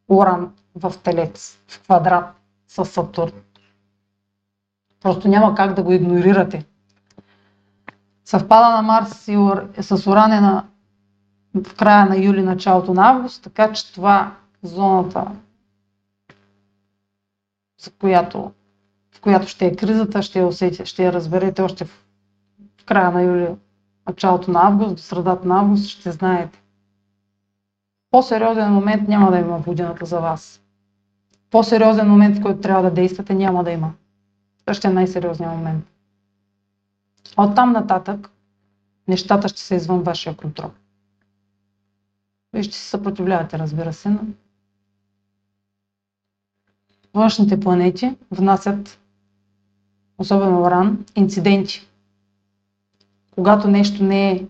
Уран 0.07 0.53
в 0.75 0.93
Телец, 1.03 1.59
в 1.67 1.81
квадрат 1.81 2.25
с 2.67 2.85
Сатурн. 2.85 3.31
Просто 5.01 5.27
няма 5.27 5.55
как 5.55 5.73
да 5.73 5.83
го 5.83 5.91
игнорирате. 5.91 6.65
Съвпада 8.25 8.75
на 8.75 8.81
Марс 8.81 9.29
с 9.81 10.07
Уран 10.07 10.31
е 10.31 10.41
на, 10.41 10.65
в 11.63 11.75
края 11.75 12.05
на 12.05 12.17
юли, 12.17 12.41
началото 12.41 12.93
на 12.93 13.09
август, 13.09 13.43
така 13.43 13.73
че 13.73 13.93
това 13.93 14.35
зоната, 14.63 15.25
за 15.25 15.52
която, 17.89 18.51
в 19.15 19.21
която 19.21 19.47
ще 19.47 19.65
е 19.65 19.75
кризата, 19.75 20.21
ще 20.21 20.39
я 20.39 20.47
усетите, 20.47 20.85
ще 20.85 21.03
я 21.03 21.13
разберете 21.13 21.61
още 21.61 21.85
в, 21.85 22.05
в 22.81 22.85
края 22.85 23.11
на 23.11 23.21
юли, 23.23 23.47
началото 24.07 24.51
на 24.51 24.67
август, 24.67 24.95
до 24.95 25.01
средата 25.01 25.47
на 25.47 25.59
август, 25.59 25.87
ще 25.87 26.11
знаете. 26.11 26.61
По-сериозен 28.11 28.73
момент 28.73 29.07
няма 29.07 29.31
да 29.31 29.37
има 29.39 29.59
в 29.59 29.65
годината 29.65 30.05
за 30.05 30.19
вас. 30.19 30.61
По-сериозен 31.51 32.09
момент, 32.09 32.37
в 32.37 32.41
който 32.41 32.61
трябва 32.61 32.83
да 32.83 32.91
действате, 32.91 33.33
няма 33.33 33.63
да 33.63 33.71
има. 33.71 33.93
Това 34.59 34.73
ще 34.73 34.87
е 34.87 34.91
най-сериозният 34.91 35.55
момент. 35.55 35.85
От 37.37 37.55
там 37.55 37.71
нататък 37.71 38.29
нещата 39.07 39.47
ще 39.47 39.61
са 39.61 39.75
извън 39.75 40.01
вашия 40.01 40.35
контрол. 40.35 40.71
Вие 42.53 42.63
ще 42.63 42.77
се 42.77 42.89
съпротивлявате, 42.89 43.59
разбира 43.59 43.93
се, 43.93 44.09
но 44.09 44.19
външните 47.13 47.59
планети 47.59 48.15
внасят, 48.31 48.99
особено 50.17 50.61
Оран, 50.61 51.05
инциденти. 51.15 51.87
Когато 53.35 53.67
нещо 53.67 54.03
не 54.03 54.31
е, 54.31 54.45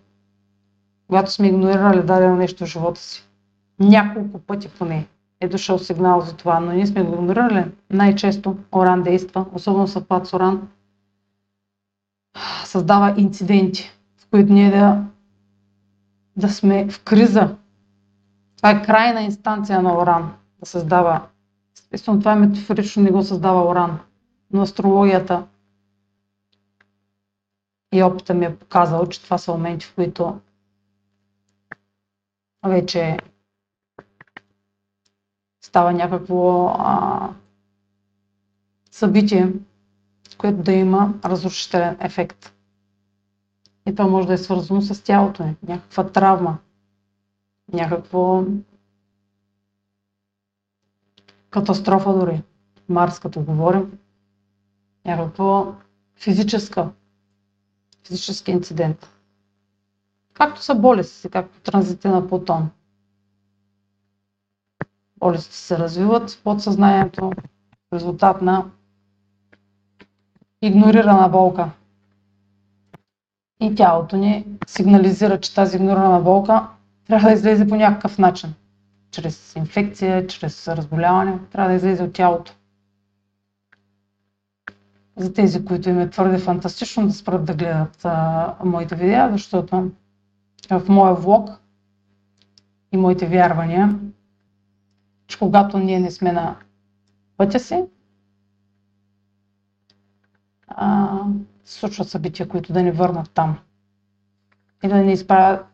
когато 1.07 1.31
сме 1.31 1.47
игнорирали 1.47 2.03
дадено 2.03 2.35
нещо 2.35 2.65
в 2.65 2.67
живота 2.67 3.01
си. 3.01 3.27
Няколко 3.79 4.39
пъти 4.39 4.69
поне 4.69 5.07
е 5.39 5.47
дошъл 5.47 5.79
сигнал 5.79 6.21
за 6.21 6.35
това, 6.35 6.59
но 6.59 6.71
ние 6.71 6.87
сме 6.87 7.03
го 7.03 7.13
игнорирали. 7.13 7.65
Най-често 7.89 8.57
Оран 8.75 9.03
действа, 9.03 9.45
особено 9.53 9.87
съвпад 9.87 10.27
с 10.27 10.33
Оран, 10.33 10.67
създава 12.65 13.13
инциденти, 13.17 13.91
в 14.17 14.27
които 14.31 14.53
ние 14.53 14.71
да, 14.71 15.03
да 16.37 16.49
сме 16.49 16.87
в 16.89 17.03
криза. 17.03 17.55
Това 18.57 18.71
е 18.71 18.83
крайна 18.83 19.21
инстанция 19.21 19.81
на 19.81 19.97
Оран, 19.97 20.33
да 20.59 20.65
създава 20.65 21.21
Естествено, 21.93 22.19
това 22.19 22.31
е 22.31 22.35
метафорично, 22.35 23.03
не 23.03 23.11
го 23.11 23.23
създава 23.23 23.69
Оран. 23.69 23.99
Но 24.51 24.61
астрологията 24.61 25.47
и 27.93 28.03
опита 28.03 28.33
ми 28.33 28.45
е 28.45 28.55
показал, 28.57 29.07
че 29.07 29.23
това 29.23 29.37
са 29.37 29.51
моменти, 29.51 29.85
в 29.85 29.95
които 29.95 30.39
вече 32.65 33.17
става 35.61 35.93
някакво 35.93 36.67
а, 36.67 37.29
събитие, 38.91 39.53
което 40.37 40.57
да 40.63 40.71
има 40.71 41.13
разрушителен 41.25 41.97
ефект. 41.99 42.53
И 43.87 43.95
това 43.95 44.09
може 44.09 44.27
да 44.27 44.33
е 44.33 44.37
свързано 44.37 44.81
с 44.81 45.03
тялото 45.03 45.43
ни, 45.43 45.55
някаква 45.67 46.07
травма, 46.07 46.57
някакво 47.73 48.43
катастрофа 51.53 52.13
дори. 52.13 52.43
Марс, 52.89 53.19
като 53.19 53.41
говорим, 53.41 53.99
някаква 55.05 55.75
физическа, 56.15 56.89
физически 58.07 58.51
инцидент. 58.51 59.09
Както 60.33 60.61
са 60.63 60.75
болести, 60.75 61.29
както 61.29 61.59
транзите 61.59 62.07
на 62.07 62.27
Плутон. 62.27 62.69
Болести 65.17 65.55
се 65.55 65.77
развиват 65.77 66.31
в 66.31 66.43
подсъзнанието 66.43 67.31
в 67.91 67.95
резултат 67.95 68.41
на 68.41 68.65
игнорирана 70.61 71.29
болка. 71.29 71.69
И 73.61 73.75
тялото 73.75 74.17
ни 74.17 74.45
сигнализира, 74.67 75.39
че 75.39 75.55
тази 75.55 75.77
игнорирана 75.77 76.21
болка 76.21 76.67
трябва 77.07 77.27
да 77.27 77.33
излезе 77.33 77.67
по 77.67 77.75
някакъв 77.75 78.17
начин 78.17 78.53
чрез 79.13 79.55
инфекция, 79.55 80.27
чрез 80.27 80.67
разболяване, 80.67 81.39
трябва 81.51 81.69
да 81.69 81.75
излезе 81.75 82.03
от 82.03 82.13
тялото. 82.13 82.53
За 85.15 85.33
тези, 85.33 85.65
които 85.65 85.89
им 85.89 85.99
е 85.99 86.09
твърде 86.09 86.37
фантастично 86.37 87.07
да 87.07 87.13
спрат 87.13 87.45
да 87.45 87.55
гледат 87.55 88.05
а, 88.05 88.55
моите 88.65 88.95
видеа, 88.95 89.29
защото 89.31 89.91
в 90.69 90.81
моя 90.89 91.13
влог 91.13 91.49
и 92.91 92.97
моите 92.97 93.27
вярвания, 93.27 93.99
че 95.27 95.39
когато 95.39 95.77
ние 95.77 95.99
не 95.99 96.11
сме 96.11 96.31
на 96.31 96.55
пътя 97.37 97.59
си, 97.59 97.83
а, 100.67 101.19
случват 101.65 102.09
събития, 102.09 102.47
които 102.47 102.73
да 102.73 102.83
ни 102.83 102.91
върнат 102.91 103.31
там 103.31 103.59
и 104.83 104.87
да 104.87 104.95
ни 104.97 105.13
изправят 105.13 105.72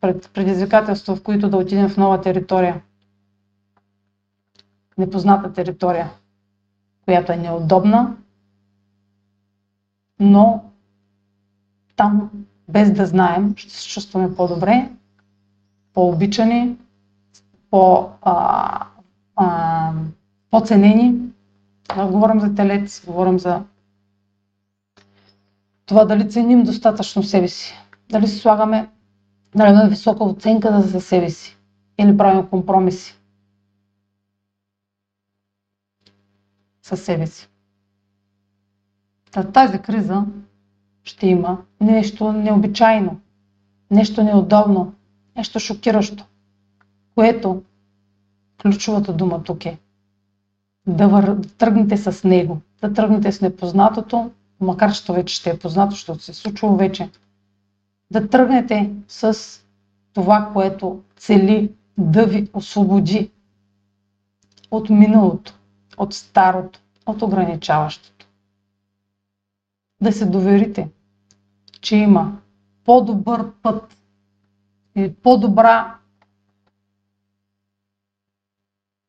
пред 0.00 0.30
предизвикателства, 0.34 1.16
в 1.16 1.22
които 1.22 1.50
да 1.50 1.56
отидем 1.56 1.88
в 1.88 1.96
нова 1.96 2.20
територия. 2.20 2.82
Непозната 4.98 5.52
територия, 5.52 6.10
която 7.04 7.32
е 7.32 7.36
неудобна, 7.36 8.16
но 10.20 10.64
там, 11.96 12.30
без 12.68 12.92
да 12.92 13.06
знаем, 13.06 13.54
ще 13.56 13.74
се 13.74 13.88
чувстваме 13.88 14.36
по-добре, 14.36 14.90
по-обичани, 15.94 16.76
по, 17.70 18.08
а, 18.22 18.86
а, 19.36 19.92
по-ценени. 20.50 21.14
Говорим 21.96 22.40
за 22.40 22.54
телец, 22.54 23.06
говорим 23.06 23.38
за 23.38 23.62
това 25.86 26.04
дали 26.04 26.30
ценим 26.30 26.62
достатъчно 26.62 27.22
себе 27.22 27.48
си, 27.48 27.74
дали 28.10 28.28
си 28.28 28.38
слагаме 28.38 28.88
имаме 29.56 29.88
висока 29.88 30.24
оценка 30.24 30.82
за 30.82 31.00
себе 31.00 31.30
си. 31.30 31.56
Или 31.98 32.16
правим 32.16 32.46
компромиси. 32.46 33.16
Със 36.82 37.02
себе 37.02 37.26
си. 37.26 37.48
Тази 39.52 39.78
криза 39.78 40.24
ще 41.04 41.26
има 41.26 41.58
нещо 41.80 42.32
необичайно, 42.32 43.20
нещо 43.90 44.22
неудобно, 44.22 44.94
нещо 45.36 45.60
шокиращо, 45.60 46.24
което 47.14 47.62
ключовата 48.62 49.12
дума 49.12 49.42
тук 49.42 49.66
е. 49.66 49.78
Да, 50.86 51.08
вър... 51.08 51.34
да 51.34 51.48
тръгнете 51.48 51.96
с 51.96 52.24
него, 52.24 52.60
да 52.80 52.92
тръгнете 52.92 53.32
с 53.32 53.40
непознатото, 53.40 54.30
макар 54.60 54.92
че 54.92 55.12
вече 55.12 55.34
ще 55.34 55.50
е 55.50 55.58
познато, 55.58 55.90
защото 55.90 56.22
се 56.22 56.30
е 56.30 56.34
случило 56.34 56.76
вече, 56.76 57.10
да 58.10 58.28
тръгнете 58.28 58.92
с 59.08 59.38
това, 60.12 60.50
което 60.52 61.02
цели 61.16 61.72
да 61.98 62.26
ви 62.26 62.50
освободи 62.52 63.30
от 64.70 64.90
миналото, 64.90 65.54
от 65.96 66.14
старото, 66.14 66.80
от 67.06 67.22
ограничаващото. 67.22 68.26
Да 70.02 70.12
се 70.12 70.26
доверите, 70.26 70.88
че 71.80 71.96
има 71.96 72.38
по-добър 72.84 73.52
път 73.62 73.96
и 74.96 75.14
по-добра 75.14 75.96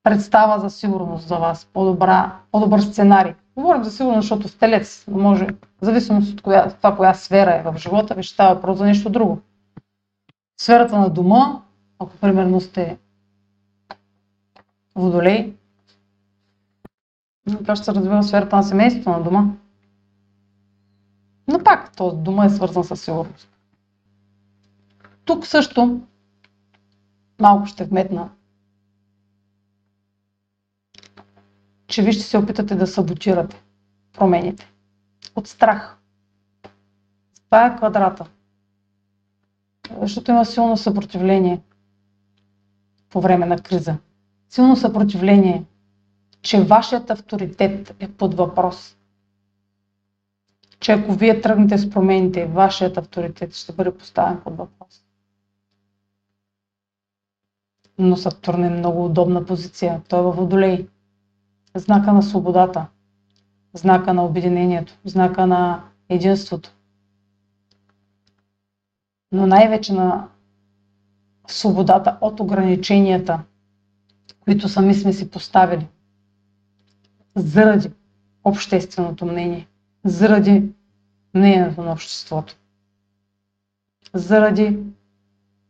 представа 0.04 0.60
за 0.60 0.70
сигурност 0.70 1.28
за 1.28 1.38
вас, 1.38 1.66
по-добра, 1.66 2.40
по-добър 2.52 2.80
сценарий. 2.80 3.34
Говорим 3.56 3.84
за 3.84 3.92
сигурност, 3.92 4.22
защото 4.22 4.48
в 4.48 4.58
телец 4.58 5.06
може, 5.08 5.48
в 5.82 5.86
зависимост 5.86 6.34
от 6.34 6.42
коя, 6.42 6.70
това, 6.70 6.96
коя 6.96 7.14
сфера 7.14 7.56
е 7.56 7.64
в 7.64 7.78
живота 7.78 8.16
ви, 8.16 8.24
ще 8.24 8.34
става 8.34 8.56
въпрос 8.56 8.78
за 8.78 8.86
нещо 8.86 9.10
друго. 9.10 9.42
Сферата 10.62 11.00
на 11.00 11.10
дома, 11.10 11.62
ако 12.00 12.18
примерно 12.18 12.62
сте 12.62 12.98
водолей, 14.96 15.56
това 17.48 17.76
ще 17.76 17.86
се 17.86 17.94
развива 17.94 18.24
сферата 18.24 18.56
на 18.56 18.64
семейството 18.64 19.10
на 19.10 19.24
дома. 19.24 19.46
Но 21.48 21.64
пак, 21.64 21.96
този 21.96 22.18
дома 22.18 22.46
е 22.46 22.50
свързан 22.50 22.84
с 22.84 22.98
сигурност. 22.98 23.50
Тук 25.26 25.46
също 25.48 26.02
малко 27.40 27.66
ще 27.66 27.84
вметна 27.86 28.30
че 31.92 32.02
ви 32.02 32.14
ще 32.14 32.24
се 32.24 32.38
опитате 32.38 32.76
да 32.76 32.88
саботирате 32.88 33.64
промените. 34.14 34.72
От 35.36 35.48
страх. 35.48 35.98
Това 37.46 37.66
е 37.66 37.76
квадрата. 37.78 38.26
Защото 40.02 40.32
има 40.32 40.46
силно 40.46 40.78
съпротивление 40.78 41.62
по 43.10 43.22
време 43.22 43.46
на 43.46 43.60
криза. 43.60 43.98
Силно 44.50 44.76
съпротивление, 44.76 45.64
че 46.42 46.64
вашият 46.64 47.10
авторитет 47.10 47.96
е 48.00 48.12
под 48.12 48.34
въпрос. 48.34 48.98
Че 50.80 50.92
ако 50.92 51.14
вие 51.14 51.42
тръгнете 51.42 51.78
с 51.78 51.90
промените, 51.90 52.46
вашият 52.46 52.98
авторитет 52.98 53.56
ще 53.56 53.74
бъде 53.74 53.98
поставен 53.98 54.42
под 54.44 54.58
въпрос. 54.58 55.04
Но 57.98 58.18
Сатурн 58.18 58.64
е 58.64 58.70
много 58.70 59.06
удобна 59.06 59.46
позиция. 59.46 60.02
Той 60.08 60.20
е 60.20 60.24
във 60.24 60.36
Водолей 60.36 60.88
знака 61.76 62.14
на 62.14 62.24
свободата, 62.24 62.86
знака 63.74 64.14
на 64.14 64.26
обединението, 64.26 64.98
знака 65.06 65.48
на 65.48 65.84
единството. 66.10 66.74
Но 69.32 69.48
най-вече 69.48 69.94
на 69.94 70.28
свободата 71.48 72.18
от 72.22 72.40
ограниченията, 72.40 73.40
които 74.40 74.70
сами 74.70 74.94
сме 74.94 75.14
си 75.14 75.32
поставили. 75.32 75.88
Заради 77.36 77.92
общественото 78.44 79.26
мнение, 79.26 79.68
заради 80.06 80.64
мнението 81.34 81.84
на 81.84 81.92
обществото, 81.92 82.56
заради 84.14 84.80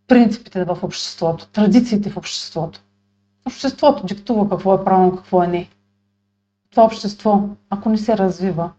принципите 0.08 0.66
в 0.66 0.80
обществото, 0.84 1.48
традициите 1.48 2.10
в 2.10 2.18
обществото. 2.18 2.82
Обществото 3.46 4.06
диктува 4.06 4.50
какво 4.50 4.76
е 4.76 4.84
правилно, 4.84 5.16
какво 5.16 5.44
е 5.44 5.48
не 5.48 5.70
това 6.72 6.84
общество, 6.84 7.50
ако 7.70 7.90
не 7.90 7.98
се 7.98 8.18
развива 8.18 8.72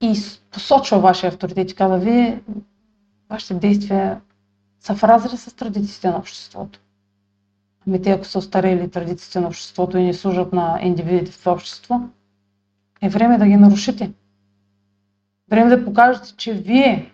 и 0.00 0.14
посочва 0.50 0.98
вашия 0.98 1.28
авторитет 1.28 1.70
и 1.70 1.74
казва, 1.74 1.98
вие, 1.98 2.42
вашите 3.30 3.54
действия 3.54 4.20
са 4.80 4.94
в 4.94 5.04
разрез 5.04 5.42
с 5.44 5.54
традициите 5.54 6.10
на 6.10 6.16
обществото. 6.16 6.80
Ами 7.86 8.02
те, 8.02 8.10
ако 8.10 8.24
са 8.24 8.38
остарели 8.38 8.90
традициите 8.90 9.40
на 9.40 9.46
обществото 9.46 9.98
и 9.98 10.04
не 10.04 10.14
служат 10.14 10.52
на 10.52 10.78
индивидите 10.82 11.32
в 11.32 11.38
това 11.38 11.52
общество, 11.52 12.00
е 13.02 13.08
време 13.08 13.38
да 13.38 13.46
ги 13.46 13.56
нарушите. 13.56 14.12
Време 15.48 15.76
да 15.76 15.84
покажете, 15.84 16.36
че 16.36 16.54
вие 16.54 17.12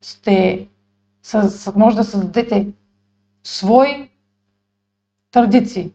сте, 0.00 0.68
може 1.76 1.96
да 1.96 2.04
създадете 2.04 2.72
свои 3.44 4.10
традиции, 5.30 5.92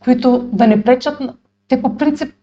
които 0.00 0.48
да 0.52 0.66
не 0.66 0.82
пречат, 0.82 1.20
те 1.68 1.82
по 1.82 1.96
принцип 1.96 2.34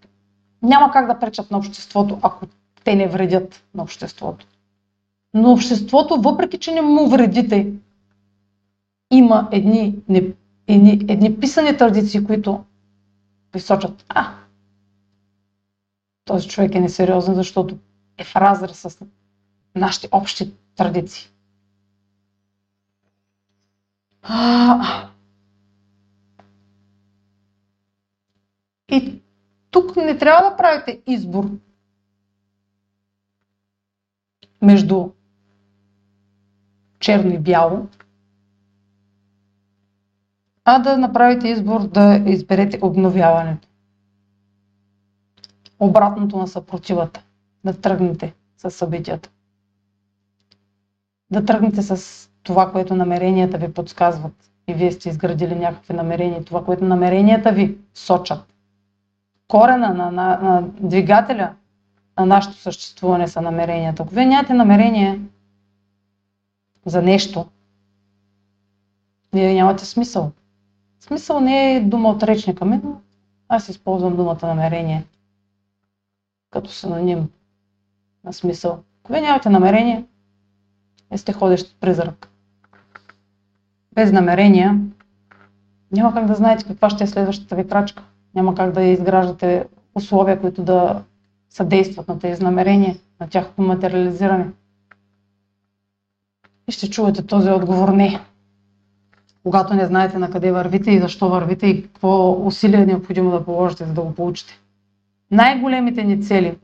няма 0.64 0.92
как 0.92 1.08
да 1.08 1.20
пречат 1.20 1.52
на 1.52 1.58
обществото, 1.58 2.20
ако 2.22 2.46
те 2.84 2.96
не 2.96 3.08
вредят 3.08 3.64
на 3.76 3.84
обществото. 3.84 4.48
Но 5.34 5.52
обществото, 5.52 6.22
въпреки 6.22 6.58
че 6.58 6.72
не 6.72 6.82
му 6.82 7.10
вредите, 7.10 7.74
има 9.12 9.50
едни, 9.52 9.96
не, 10.10 10.34
едни, 10.68 11.06
едни 11.10 11.40
писани 11.40 11.78
традиции, 11.78 12.26
които 12.26 12.64
посочат, 13.52 14.06
а, 14.10 14.34
този 16.26 16.50
човек 16.50 16.76
е 16.76 16.80
несериозен, 16.80 17.36
защото 17.36 17.78
е 18.18 18.24
в 18.24 18.36
разрез 18.36 18.78
с 18.78 18.98
нашите 19.76 20.08
общи 20.12 20.54
традиции. 20.76 21.30
А, 24.22 25.10
И 28.92 29.22
тук 29.72 29.96
не 29.96 30.18
трябва 30.18 30.50
да 30.50 30.58
правите 30.58 31.02
избор 31.08 31.50
между 34.62 35.10
черно 37.00 37.34
и 37.34 37.40
бяло, 37.40 37.88
а 40.66 40.80
да 40.80 40.98
направите 40.98 41.48
избор 41.48 41.88
да 41.88 42.24
изберете 42.26 42.80
обновяването. 42.82 43.68
Обратното 45.80 46.38
на 46.38 46.48
съпротивата. 46.48 47.24
Да 47.64 47.82
тръгнете 47.82 48.34
с 48.58 48.72
събитията. 48.72 49.30
Да 51.32 51.46
тръгнете 51.46 51.82
с 51.82 52.04
това, 52.44 52.72
което 52.72 52.96
намеренията 52.96 53.58
ви 53.58 53.74
подсказват. 53.74 54.34
И 54.68 54.74
вие 54.74 54.92
сте 54.92 55.10
изградили 55.10 55.56
някакви 55.56 55.94
намерения. 55.94 56.44
Това, 56.44 56.66
което 56.66 56.86
намеренията 56.86 57.52
ви 57.52 57.78
сочат 57.94 58.54
корена 59.48 59.94
на, 59.94 60.11
на, 60.11 60.38
на 60.38 60.61
двигателя 60.80 61.53
на 62.19 62.26
нашето 62.26 62.57
съществуване 62.57 63.28
са 63.28 63.41
намеренията. 63.41 64.03
Ако 64.03 64.15
вие 64.15 64.26
нямате 64.26 64.53
намерение 64.53 65.22
за 66.86 67.02
нещо, 67.02 67.45
вие 69.34 69.53
нямате 69.53 69.86
смисъл. 69.86 70.32
Смисъл 70.99 71.40
не 71.40 71.76
е 71.76 71.82
дума 71.82 72.10
от 72.10 72.24
речника 72.24 72.65
ми, 72.65 72.80
но 72.84 73.02
аз 73.49 73.69
използвам 73.69 74.15
думата 74.15 74.40
намерение 74.44 75.06
като 76.49 76.69
синоним 76.72 77.30
на 78.24 78.34
смисъл. 78.34 78.84
Ако 79.03 79.11
вие 79.11 79.22
нямате 79.22 79.49
намерение, 79.49 80.06
вие 81.10 81.18
сте 81.18 81.34
ходещ 81.34 81.76
призрак. 81.80 82.30
Без 83.94 84.11
намерения 84.11 84.80
няма 85.91 86.14
как 86.14 86.26
да 86.26 86.36
знаете 86.36 86.65
каква 86.65 86.90
ще 86.90 87.03
е 87.03 87.07
следващата 87.07 87.56
ви 87.56 87.68
крачка. 87.68 88.03
Няма 88.38 88.56
как 88.56 88.72
да 88.72 88.84
изграждате 88.84 89.68
условия, 89.96 90.42
които 90.42 90.64
да 90.64 91.04
съдействат 91.50 92.08
на 92.08 92.20
тези 92.20 92.44
намерения, 92.44 92.96
на 93.20 93.30
тяхното 93.30 93.62
материализиране. 93.62 94.48
И 96.68 96.72
ще 96.72 96.90
чуете 96.90 97.26
този 97.26 97.50
отговор 97.50 97.90
не. 97.90 98.20
Когато 99.44 99.74
не 99.74 99.86
знаете 99.86 100.18
на 100.18 100.30
къде 100.30 100.52
вървите 100.52 100.92
и 100.92 101.00
защо 101.00 101.30
вървите 101.30 101.68
и 101.68 101.84
какво 101.84 102.32
усилие 102.46 102.82
е 102.82 102.86
необходимо 102.86 103.32
да 103.32 103.46
положите, 103.46 103.86
за 103.86 103.94
да 103.94 104.02
го 104.02 104.16
получите. 104.16 104.60
Най-големите 105.32 106.04
ни 106.04 106.24
цели 106.24 106.58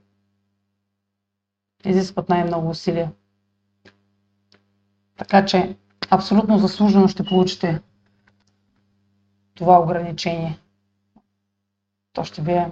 изискват 1.86 2.30
най-много 2.30 2.70
усилия. 2.70 3.12
Така 5.18 5.46
че 5.46 5.76
абсолютно 6.10 6.58
заслужено 6.58 7.08
ще 7.08 7.26
получите 7.26 7.82
това 9.56 9.80
ограничение. 9.80 10.60
То 12.14 12.24
ще 12.24 12.42
ви 12.42 12.52
е 12.52 12.72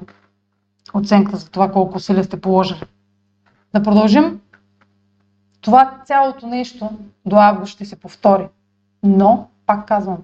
оценка 0.94 1.38
за 1.38 1.50
това 1.50 1.72
колко 1.72 1.98
усилия 1.98 2.24
сте 2.24 2.42
положили. 2.42 2.84
Да 3.74 3.84
продължим. 3.84 4.42
Това 5.62 6.02
цялото 6.06 6.48
нещо 6.48 6.90
до 7.26 7.36
август 7.36 7.74
ще 7.74 7.86
се 7.86 8.00
повтори. 8.00 8.48
Но, 9.04 9.50
пак 9.66 9.88
казвам, 9.88 10.18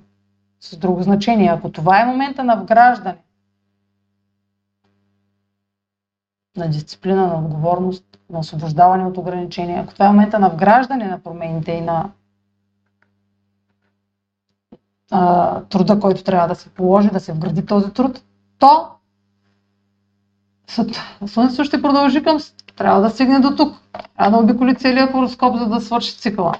с 0.59 0.77
друго 0.77 1.03
значение. 1.03 1.49
Ако 1.49 1.71
това 1.71 2.01
е 2.01 2.05
момента 2.05 2.43
на 2.43 2.55
вграждане, 2.55 3.17
на 6.57 6.69
дисциплина, 6.69 7.27
на 7.27 7.39
отговорност, 7.39 8.19
на 8.29 8.39
освобождаване 8.39 9.05
от 9.05 9.17
ограничения, 9.17 9.83
ако 9.83 9.93
това 9.93 10.05
е 10.05 10.11
момента 10.11 10.39
на 10.39 10.49
вграждане 10.49 11.07
на 11.07 11.19
промените 11.19 11.71
и 11.71 11.81
на 11.81 12.11
а, 15.11 15.61
труда, 15.61 15.99
който 15.99 16.23
трябва 16.23 16.47
да 16.47 16.55
се 16.55 16.69
положи, 16.69 17.09
да 17.09 17.19
се 17.19 17.33
вгради 17.33 17.65
този 17.65 17.93
труд, 17.93 18.21
то 18.59 18.96
Слънцето 21.25 21.63
ще 21.63 21.81
продължи 21.81 22.23
към... 22.23 22.37
Трябва 22.75 23.01
да 23.01 23.09
стигне 23.09 23.39
до 23.39 23.55
тук. 23.55 23.75
Трябва 24.17 24.31
да 24.31 24.43
обиколи 24.43 24.75
целият 24.75 25.11
хороскоп, 25.11 25.57
за 25.57 25.65
да 25.65 25.81
свърши 25.81 26.17
цикъла. 26.17 26.53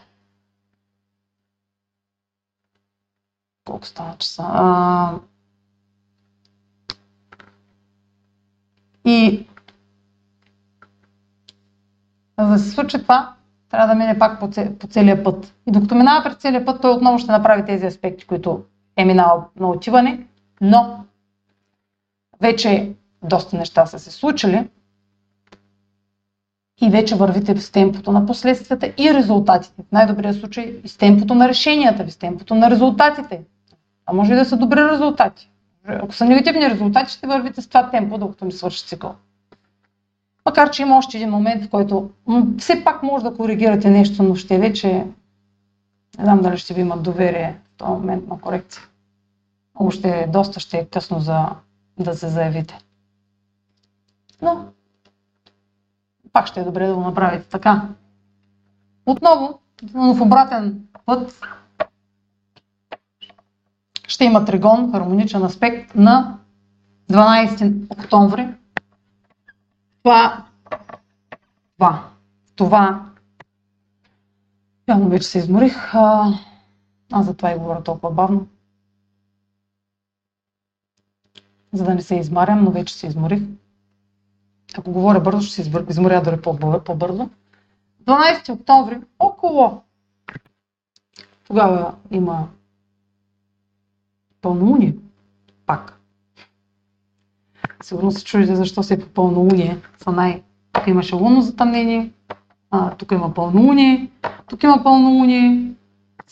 Колко 3.66 3.86
стана 3.86 4.16
часа? 4.18 4.44
А... 4.46 5.14
И 9.06 9.48
за 12.40 12.48
да 12.48 12.60
се 12.60 12.70
случи 12.72 12.98
това, 12.98 13.34
трябва 13.70 13.88
да 13.88 13.96
мине 13.96 14.20
пак 14.20 14.40
по, 14.40 14.50
по 14.80 14.88
целия 14.88 15.24
път. 15.24 15.56
И 15.68 15.72
докато 15.72 15.96
минава 15.96 16.24
през 16.24 16.36
целия 16.36 16.66
път, 16.66 16.82
той 16.82 16.92
отново 16.92 17.20
ще 17.20 17.32
направи 17.32 17.66
тези 17.66 17.86
аспекти, 17.86 18.26
които 18.26 18.64
е 18.98 19.06
минал 19.06 19.50
на 19.56 19.70
отиване, 19.70 20.28
но 20.62 21.06
вече 22.42 22.96
доста 23.24 23.58
неща 23.58 23.86
са 23.86 24.00
се 24.00 24.12
случили 24.12 24.70
и 26.82 26.90
вече 26.90 27.16
вървите 27.16 27.62
с 27.62 27.72
темпото 27.72 28.12
на 28.12 28.26
последствията 28.26 28.94
и 28.98 29.14
резултатите. 29.14 29.84
В 29.90 29.92
най-добрия 29.92 30.34
случай 30.34 30.80
и 30.84 30.88
с 30.88 30.98
темпото 30.98 31.36
на 31.36 31.48
решенията 31.48 32.04
ви, 32.04 32.12
с 32.12 32.18
темпото 32.18 32.56
на 32.56 32.72
резултатите. 32.72 33.42
А 34.06 34.14
може 34.14 34.34
и 34.34 34.36
да 34.36 34.46
са 34.46 34.58
добри 34.58 34.84
резултати. 34.84 35.52
Ако 35.88 36.14
са 36.14 36.26
негативни 36.26 36.70
резултати, 36.70 37.14
ще 37.14 37.28
вървите 37.28 37.62
с 37.62 37.68
това 37.68 37.90
темпо, 37.90 38.18
докато 38.18 38.46
ми 38.46 38.52
свърши 38.52 38.88
цикъл. 38.88 39.16
Макар, 40.46 40.70
че 40.70 40.82
има 40.82 40.98
още 40.98 41.18
един 41.18 41.30
момент, 41.30 41.66
в 41.66 41.70
който 41.70 42.10
все 42.58 42.84
пак 42.84 43.04
може 43.04 43.24
да 43.24 43.36
коригирате 43.36 43.90
нещо, 43.90 44.24
но 44.24 44.36
ще 44.36 44.60
вече 44.60 44.94
не 46.18 46.24
знам 46.24 46.42
дали 46.42 46.58
ще 46.58 46.74
ви 46.74 46.82
имат 46.82 47.04
доверие 47.04 47.60
в 47.74 47.78
този 47.78 47.92
момент 47.92 48.28
на 48.28 48.40
корекция. 48.40 48.84
Още 49.76 50.28
доста 50.34 50.60
ще 50.60 50.78
е 50.78 50.86
късно 50.86 51.20
за 51.20 51.46
да 52.00 52.16
се 52.16 52.28
заявите. 52.28 52.78
Но 54.42 54.66
пак 56.34 56.48
ще 56.48 56.60
е 56.60 56.64
добре 56.64 56.88
да 56.88 56.96
го 56.96 57.02
направите 57.02 57.50
така. 57.50 57.90
Отново, 59.06 59.60
в 59.94 60.22
обратен 60.22 60.88
път, 61.06 61.42
ще 64.08 64.26
има 64.26 64.46
тригон, 64.46 64.92
хармоничен 64.92 65.44
аспект 65.44 65.96
на 65.96 66.40
12 67.12 67.92
октомври. 67.92 68.48
Това, 70.04 70.46
това, 71.78 72.10
това, 72.56 73.06
явно 74.88 75.10
вече 75.10 75.28
се 75.28 75.38
изморих, 75.38 75.96
аз 77.12 77.26
затова 77.26 77.52
и 77.52 77.58
говоря 77.58 77.84
толкова 77.84 78.12
бавно. 78.12 78.48
За 81.74 81.84
да 81.84 81.96
не 81.96 82.02
се 82.02 82.16
измарям, 82.16 82.64
но 82.64 82.72
вече 82.72 82.94
се 82.94 83.08
изморих. 83.08 83.42
Ако 84.78 84.92
говоря 84.92 85.20
бързо, 85.20 85.42
ще 85.42 85.64
се 85.64 85.84
изморя 85.90 86.22
дори 86.22 86.42
по-бързо. 86.42 87.30
12 88.06 88.50
октомври, 88.50 89.00
около 89.20 89.82
тогава 91.48 91.94
има 92.12 92.48
пълнолуние. 94.42 94.96
Пак. 95.66 96.00
Сигурно 97.84 98.12
се 98.12 98.24
чудите 98.24 98.56
защо 98.56 98.84
се 98.84 98.94
е 98.94 99.00
по 99.00 99.08
пълнолуние. 99.08 99.78
Са 100.04 100.12
най... 100.12 100.44
Тук 100.72 100.88
имаше 100.88 101.16
лунно 101.16 101.42
затъмнение, 101.42 102.12
а, 102.72 102.92
тук 102.92 103.12
има 103.12 103.34
пълнолуние, 103.34 104.12
тук 104.48 104.64
има 104.64 104.84
пълнолуние. 104.84 105.72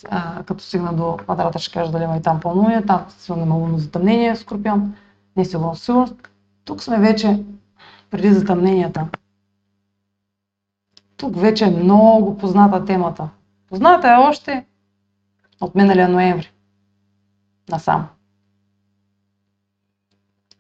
А, 0.10 0.44
като 0.44 0.64
стигна 0.64 0.94
до 0.94 1.18
квадрата 1.18 1.60
ще 1.60 1.74
кажа 1.74 1.92
дали 1.92 2.04
има 2.04 2.18
и 2.18 2.22
там 2.22 2.40
пълнолуние, 2.40 2.86
там 2.86 3.06
сигурно 3.10 3.46
има 3.46 3.56
лунно 3.56 3.78
затъмнение, 3.78 4.36
скорпион. 4.36 4.94
Не 5.38 5.46
сигурно, 5.46 5.76
сигурно. 5.76 6.18
Тук 6.66 6.84
сме 6.84 7.00
вече 7.00 7.44
преди 8.10 8.34
затъмненията. 8.34 9.08
Тук 11.18 11.40
вече 11.40 11.66
е 11.66 11.72
много 11.72 12.38
позната 12.38 12.86
темата. 12.86 13.30
Позната 13.70 14.08
е 14.08 14.16
още 14.16 14.66
от 15.62 15.76
миналия 15.76 16.10
ноември 16.10 16.52
насам. 17.70 18.08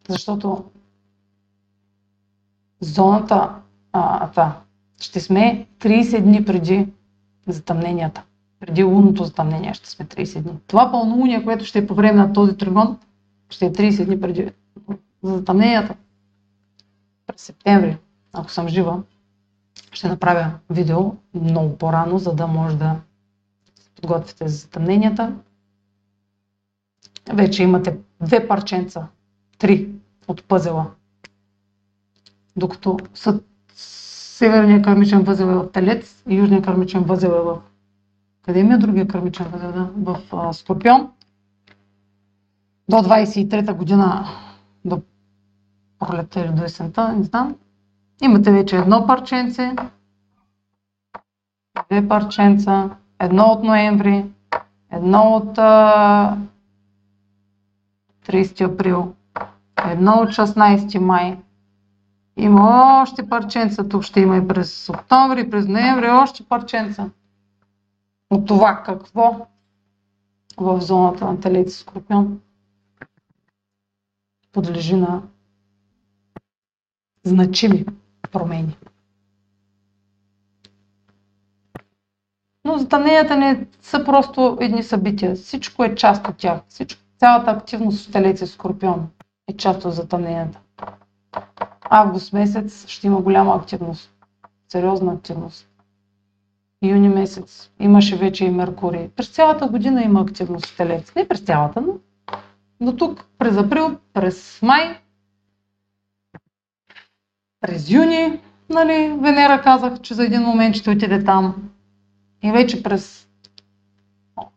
Защото 0.09 0.63
зоната 2.79 3.55
а, 3.91 4.31
та, 4.31 4.61
ще 5.01 5.19
сме 5.19 5.67
30 5.79 6.21
дни 6.21 6.45
преди 6.45 6.87
затъмненията. 7.47 8.23
Преди 8.59 8.83
лунното 8.83 9.23
затъмнение 9.23 9.73
ще 9.73 9.89
сме 9.89 10.05
30 10.05 10.41
дни. 10.41 10.53
Това 10.67 10.91
пълнолуние, 10.91 11.43
което 11.43 11.65
ще 11.65 11.79
е 11.79 11.87
по 11.87 11.95
време 11.95 12.17
на 12.17 12.33
този 12.33 12.57
тригон, 12.57 12.99
ще 13.49 13.65
е 13.65 13.73
30 13.73 14.05
дни 14.05 14.21
преди 14.21 14.51
затъмненията 15.23 15.95
през 17.35 17.41
септември, 17.45 17.97
ако 18.33 18.51
съм 18.51 18.67
жива, 18.67 19.03
ще 19.91 20.07
направя 20.07 20.51
видео 20.69 21.13
много 21.33 21.77
по-рано, 21.77 22.17
за 22.17 22.35
да 22.35 22.47
може 22.47 22.77
да 22.77 22.95
се 23.75 23.89
подготвите 23.89 24.47
за 24.47 24.57
затъмненията. 24.57 25.35
Вече 27.33 27.63
имате 27.63 27.97
две 28.21 28.47
парченца, 28.47 29.07
три 29.57 29.89
от 30.27 30.43
пъзела. 30.43 30.91
Докато 32.55 32.99
са 33.13 33.39
северния 33.75 34.81
кърмичен 34.81 35.23
възел 35.23 35.45
е 35.45 35.55
в 35.55 35.71
Телец 35.71 36.23
и 36.29 36.35
южния 36.35 36.61
кърмичен 36.61 37.03
възел 37.03 37.27
е 37.29 37.41
в... 37.41 37.61
Къде 38.41 38.63
ми 38.63 38.73
е 38.73 38.77
другия 38.77 39.07
кърмичен 39.07 39.45
възел? 39.47 39.71
Да? 39.71 39.89
В 39.95 40.21
а, 40.31 40.53
Скорпион. 40.53 41.11
До 42.89 42.95
23-та 42.95 43.73
година, 43.73 44.27
до 44.85 45.01
пролетта 45.99 46.39
или 46.39 46.51
до 46.51 46.63
есента, 46.63 47.13
не 47.13 47.23
знам. 47.23 47.55
Имате 48.21 48.51
вече 48.51 48.77
едно 48.77 49.07
парченце, 49.07 49.75
две 51.89 52.07
парченца, 52.07 52.89
едно 53.19 53.43
от 53.43 53.63
ноември, 53.63 54.25
едно 54.91 55.21
от 55.21 55.57
а, 55.57 56.37
30 58.27 58.73
април, 58.73 59.13
едно 59.85 60.11
от 60.11 60.29
16 60.29 60.99
май. 60.99 61.37
Има 62.37 63.01
още 63.01 63.29
парченца, 63.29 63.89
тук 63.89 64.03
ще 64.03 64.19
има 64.19 64.37
и 64.37 64.47
през 64.47 64.89
октомври, 64.89 65.49
през 65.49 65.67
ноември, 65.67 66.09
още 66.09 66.43
парченца. 66.43 67.09
От 68.29 68.45
това 68.45 68.83
какво 68.83 69.47
в 70.57 70.81
зоната 70.81 71.25
на 71.25 71.39
Телец 71.39 71.77
Скорпион 71.77 72.39
подлежи 74.51 74.95
на 74.95 75.21
значими 77.25 77.85
промени. 78.31 78.77
Но 82.65 82.77
затъмненията 82.77 83.35
не 83.35 83.67
са 83.81 84.03
просто 84.05 84.57
едни 84.61 84.83
събития. 84.83 85.35
Всичко 85.35 85.83
е 85.83 85.95
част 85.95 86.27
от 86.27 86.37
тях. 86.37 86.59
Всичко, 86.69 87.01
цялата 87.17 87.51
активност 87.51 88.07
в 88.07 88.11
Телец 88.11 88.51
Скорпион 88.51 89.09
е 89.47 89.57
част 89.57 89.85
от 89.85 89.93
затъмненията. 89.93 90.59
Август 91.81 92.33
месец 92.33 92.87
ще 92.87 93.07
има 93.07 93.21
голяма 93.21 93.55
активност. 93.55 94.11
Сериозна 94.69 95.13
активност. 95.13 95.67
Юни 96.81 97.09
месец 97.09 97.71
имаше 97.79 98.15
вече 98.15 98.45
и 98.45 98.49
Меркурий. 98.49 99.09
През 99.09 99.27
цялата 99.29 99.67
година 99.67 100.03
има 100.03 100.21
активност 100.21 100.65
в 100.65 100.77
Телец. 100.77 101.15
Не 101.15 101.27
през 101.27 101.39
цялата, 101.39 101.81
но 101.81 101.93
до 102.81 102.97
тук, 102.97 103.25
през 103.37 103.57
април, 103.57 103.97
през 104.13 104.59
май 104.61 104.99
през 107.65 107.89
юни, 107.89 108.41
нали, 108.69 109.17
Венера 109.21 109.61
казах, 109.61 110.01
че 110.01 110.13
за 110.13 110.25
един 110.25 110.41
момент 110.41 110.75
ще 110.75 110.89
отиде 110.89 111.23
там. 111.23 111.69
И 112.43 112.51
вече 112.51 112.83
през 112.83 113.27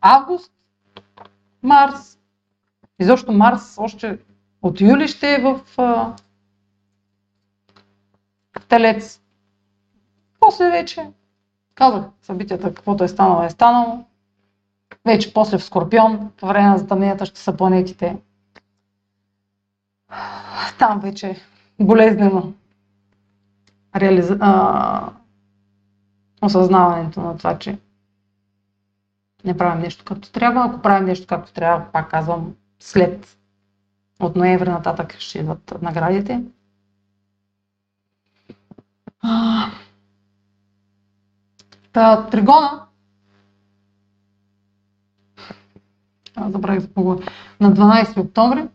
август, 0.01 0.53
Марс. 1.63 2.19
И 3.01 3.05
защо 3.05 3.33
Марс 3.33 3.79
още 3.79 4.19
от 4.63 4.81
юли 4.81 5.09
ще 5.09 5.35
е 5.35 5.43
в 5.43 5.61
а, 5.77 6.15
Телец. 8.69 9.21
После 10.41 10.71
вече, 10.71 11.11
казах 11.75 12.05
събитията, 12.23 12.75
каквото 12.75 13.05
е 13.05 13.09
станало, 13.09 13.43
е 13.43 13.51
станало. 13.51 14.05
Вече 15.07 15.35
после 15.35 15.59
в 15.59 15.65
Скорпион, 15.65 16.31
по 16.37 16.47
време 16.47 16.69
на 16.69 16.79
затъмненията 16.79 17.27
ще 17.27 17.41
са 17.41 17.57
планетите. 17.57 18.17
Там 20.79 21.01
вече 21.01 21.37
болезнено 21.81 22.53
реализа... 23.95 24.39
а... 24.41 25.11
осъзнаването 26.43 27.21
на 27.21 27.37
това, 27.37 27.59
че 27.59 27.79
не 29.45 29.57
правим 29.57 29.83
нещо 29.83 30.05
както 30.05 30.33
трябва. 30.33 30.65
Ако 30.65 30.83
правим 30.83 31.05
нещо 31.05 31.27
както 31.27 31.53
трябва, 31.53 31.93
пак 31.93 32.11
казвам, 32.11 32.55
след 32.81 33.39
от 34.21 34.37
ноември 34.37 34.69
нататък 34.69 35.15
ще 35.15 35.39
идват 35.39 35.83
наградите. 35.83 36.43
Та, 41.93 42.27
тригона 42.27 42.85
забравих 46.39 46.81
за 46.81 46.91
кого, 46.91 47.21
на 47.61 47.73
12 47.73 48.19
октомври, 48.19 48.69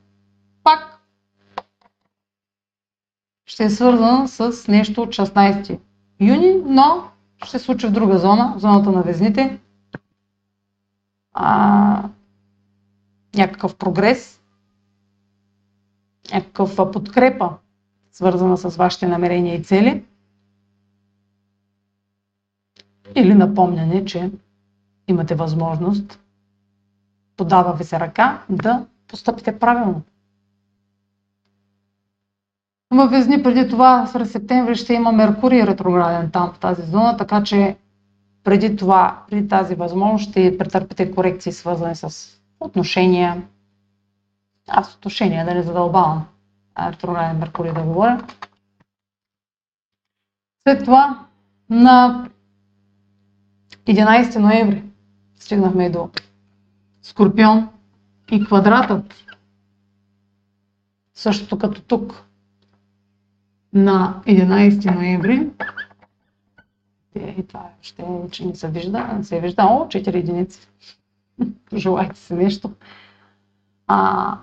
ще 3.53 3.63
е 3.63 3.69
свързан 3.69 4.27
с 4.27 4.67
нещо 4.67 5.01
от 5.01 5.09
16 5.09 5.79
юни, 6.19 6.55
но 6.65 7.03
ще 7.37 7.59
се 7.59 7.65
случи 7.65 7.87
в 7.87 7.91
друга 7.91 8.17
зона, 8.19 8.53
зоната 8.57 8.91
на 8.91 9.01
везните. 9.01 9.59
А, 11.33 12.09
някакъв 13.35 13.75
прогрес, 13.75 14.41
някаква 16.33 16.91
подкрепа, 16.91 17.49
свързана 18.11 18.57
с 18.57 18.75
вашите 18.75 19.07
намерения 19.07 19.55
и 19.55 19.63
цели. 19.63 20.05
Или 23.15 23.33
напомняне, 23.33 24.05
че 24.05 24.31
имате 25.07 25.35
възможност, 25.35 26.19
подава 27.37 27.73
ви 27.73 27.83
се 27.83 27.99
ръка, 27.99 28.43
да 28.49 28.85
постъпите 29.07 29.59
правилно. 29.59 30.01
Във 32.93 33.11
Везни 33.11 33.43
преди 33.43 33.69
това, 33.69 34.09
през 34.13 34.31
септември, 34.31 34.75
ще 34.75 34.93
има 34.93 35.11
Меркурий 35.11 35.67
ретрограден 35.67 36.31
там 36.31 36.53
в 36.53 36.59
тази 36.59 36.81
зона, 36.81 37.17
така 37.17 37.43
че 37.43 37.77
преди 38.43 38.75
това, 38.75 39.23
преди 39.29 39.47
тази 39.47 39.75
възможност, 39.75 40.29
ще 40.29 40.57
претърпите 40.57 41.11
корекции, 41.11 41.51
свързани 41.51 41.95
с 41.95 42.29
отношения. 42.59 43.43
Аз 44.67 44.95
отношения 44.95 45.45
да 45.45 45.53
не 45.53 45.63
задълбавам 45.63 46.25
ретрограден 46.79 47.37
Меркурий 47.37 47.73
да 47.73 47.81
говоря. 47.81 48.23
След 50.67 50.83
това 50.83 51.25
на 51.69 52.27
11 53.85 54.39
ноември 54.39 54.83
стигнахме 55.35 55.89
до 55.89 56.09
Скорпион 57.01 57.69
и 58.31 58.45
квадратът. 58.45 59.15
Същото 61.13 61.57
като 61.57 61.81
тук 61.81 62.23
на 63.73 64.21
11 64.25 64.95
ноември. 64.95 65.49
И 67.15 67.47
това 67.47 67.69
ще 67.81 68.05
че 68.31 68.45
не 68.45 68.55
се 68.55 68.67
вижда. 68.67 69.07
Не 69.17 69.23
се 69.23 69.39
вижда. 69.39 69.63
О, 69.63 69.85
4 69.87 70.15
единици. 70.15 70.67
Желайте 71.73 72.19
се 72.19 72.35
нещо. 72.35 72.73
А, 73.87 74.37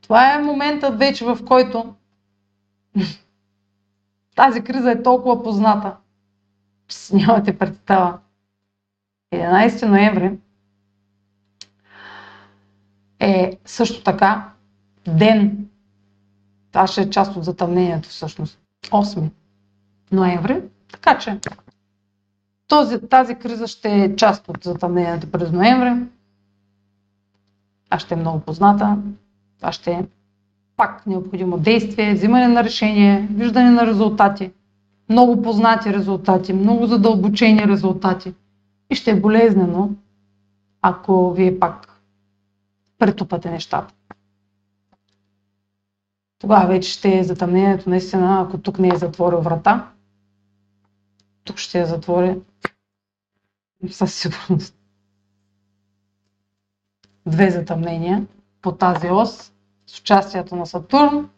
това 0.00 0.34
е 0.34 0.42
моментът 0.42 0.98
вече, 0.98 1.24
в 1.24 1.38
който 1.46 1.94
тази 4.36 4.64
криза 4.64 4.90
е 4.90 5.02
толкова 5.02 5.42
позната, 5.42 5.96
че 6.88 6.96
си 6.96 7.16
нямате 7.16 7.58
представа. 7.58 8.18
11 9.34 9.86
ноември 9.86 10.38
е 13.20 13.58
също 13.64 14.02
така 14.02 14.50
ден, 15.08 15.69
това 16.72 16.86
ще 16.86 17.00
е 17.02 17.10
част 17.10 17.36
от 17.36 17.44
затъмнението 17.44 18.08
всъщност, 18.08 18.58
8 18.82 19.30
ноември, 20.12 20.62
така 20.92 21.18
че 21.18 21.38
този, 22.70 23.00
тази 23.00 23.34
криза 23.34 23.66
ще 23.66 23.88
е 23.88 24.16
част 24.16 24.48
от 24.48 24.64
затъмнението 24.64 25.30
през 25.30 25.52
ноември. 25.52 26.06
А 27.90 27.98
ще 27.98 28.14
е 28.14 28.18
много 28.18 28.40
позната. 28.40 28.96
Това 29.58 29.72
ще 29.72 29.90
е 29.90 30.04
пак 30.76 31.06
необходимо 31.06 31.58
действие, 31.58 32.14
взимане 32.14 32.48
на 32.48 32.64
решение, 32.64 33.28
виждане 33.30 33.70
на 33.70 33.86
резултати. 33.86 34.52
Много 35.08 35.42
познати 35.42 35.92
резултати, 35.92 36.52
много 36.52 36.86
задълбочени 36.86 37.66
резултати. 37.66 38.34
И 38.90 38.94
ще 38.94 39.10
е 39.10 39.20
болезнено, 39.20 39.90
ако 40.82 41.32
вие 41.32 41.58
пак 41.58 42.00
претупате 42.98 43.50
нещата. 43.50 43.94
Тогава 46.40 46.66
вече 46.66 46.90
ще 46.90 47.18
е 47.18 47.24
затъмнението 47.24 47.90
наистина, 47.90 48.42
ако 48.42 48.58
тук 48.58 48.78
не 48.78 48.88
е 48.88 48.98
затворил 48.98 49.40
врата, 49.40 49.92
тук 51.44 51.58
ще 51.58 51.78
я 51.78 51.86
затвори 51.86 52.40
със 53.90 54.14
сигурност. 54.14 54.76
Две 57.26 57.50
затъмнения 57.50 58.26
по 58.62 58.72
тази 58.72 59.10
ос 59.10 59.52
с 59.86 60.00
участието 60.00 60.56
на 60.56 60.66
Сатурн. 60.66 61.30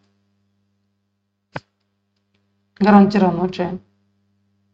Гарантирано, 2.83 3.49
че 3.49 3.75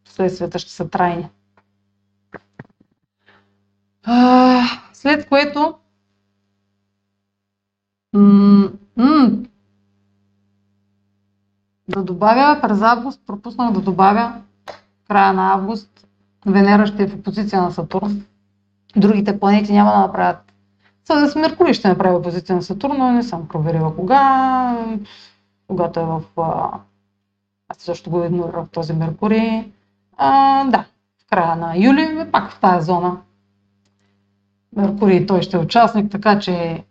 следствията 0.04 0.58
ще 0.58 0.70
са 0.70 0.88
трайни. 0.90 1.28
След 4.92 5.28
което 5.28 5.78
да 11.88 12.02
добавя 12.02 12.60
през 12.62 12.82
август, 12.82 13.20
пропуснах 13.26 13.72
да 13.72 13.80
добавя 13.80 14.32
края 15.08 15.32
на 15.32 15.52
август, 15.52 16.06
Венера 16.46 16.86
ще 16.86 17.02
е 17.02 17.06
в 17.06 17.14
опозиция 17.14 17.62
на 17.62 17.70
Сатурн. 17.70 18.24
Другите 18.96 19.40
планети 19.40 19.72
няма 19.72 19.90
да 19.90 19.98
направят. 19.98 20.52
С 21.04 21.34
Меркурий 21.36 21.74
ще 21.74 21.88
направи 21.88 22.16
опозиция 22.16 22.56
на 22.56 22.62
Сатурн, 22.62 22.96
но 22.98 23.12
не 23.12 23.22
съм 23.22 23.48
проверила 23.48 23.96
кога. 23.96 24.76
Когато 25.68 26.00
е 26.00 26.04
в... 26.04 26.22
Аз 27.68 27.76
също 27.78 28.10
го 28.10 28.24
игнорирах 28.24 28.68
този 28.68 28.92
Меркурий. 28.92 29.72
А, 30.16 30.64
да, 30.64 30.84
в 31.18 31.30
края 31.30 31.56
на 31.56 31.76
юли, 31.76 32.26
пак 32.32 32.50
в 32.50 32.60
тази 32.60 32.86
зона. 32.86 33.16
Меркурий 34.76 35.26
той 35.26 35.42
ще 35.42 35.56
е 35.56 35.60
участник, 35.60 36.10
така 36.10 36.38
че 36.38 36.84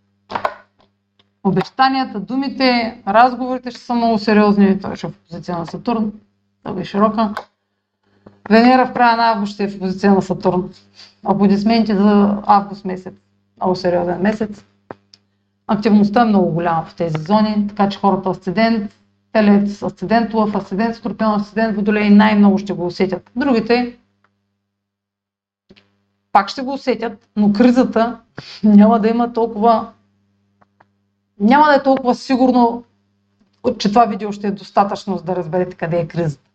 обещанията, 1.48 2.20
думите, 2.20 2.98
разговорите 3.08 3.72
ще 3.72 3.80
са 3.80 3.94
много 3.94 4.18
сериозни. 4.18 4.80
Той 4.80 4.96
ще 4.96 5.08
е 5.08 5.10
в 5.10 5.14
позиция 5.30 5.58
на 5.58 5.66
Сатурн. 5.66 6.12
Това 6.64 6.82
е 6.82 6.86
широка. 6.86 7.34
Венера 8.50 8.86
в 8.86 8.94
края 8.94 9.18
на 9.18 9.32
август 9.32 9.54
ще 9.54 9.64
е 9.64 9.68
в 9.68 9.80
позиция 9.80 10.14
на 10.14 10.22
Сатурн. 10.22 10.70
Аплодисменти 11.26 11.94
за 11.96 12.38
август 12.46 12.86
месец. 12.86 13.14
Много 13.58 13.76
сериозен 13.76 14.22
месец. 14.22 14.66
Активността 15.68 16.22
е 16.22 16.26
много 16.26 16.52
голяма 16.52 16.86
в 16.86 16.96
тези 16.96 17.16
зони, 17.20 17.68
така 17.68 17.90
че 17.90 18.00
хората 18.00 18.30
асцендент, 18.30 18.96
телец, 19.32 19.84
асцендент 19.84 20.34
лъв, 20.34 20.56
асцендент 20.56 20.96
скорпион, 20.96 21.34
асцендент 21.34 21.76
водолей 21.76 22.10
най-много 22.10 22.58
ще 22.58 22.74
го 22.74 22.86
усетят. 22.86 23.32
Другите 23.36 23.98
пак 26.32 26.50
ще 26.50 26.62
го 26.62 26.74
усетят, 26.74 27.30
но 27.36 27.54
кризата 27.54 28.20
няма 28.64 29.00
да 29.00 29.08
има 29.10 29.34
толкова 29.34 29.88
няма 31.40 31.66
да 31.66 31.76
е 31.76 31.84
толкова 31.84 32.16
сигурно, 32.16 32.84
че 33.78 33.90
това 33.90 34.06
видео 34.06 34.32
ще 34.32 34.48
е 34.48 34.52
достатъчно, 34.52 35.18
за 35.18 35.24
да 35.24 35.36
разберете 35.36 35.76
къде 35.76 36.00
е 36.00 36.08
кризата. 36.08 36.50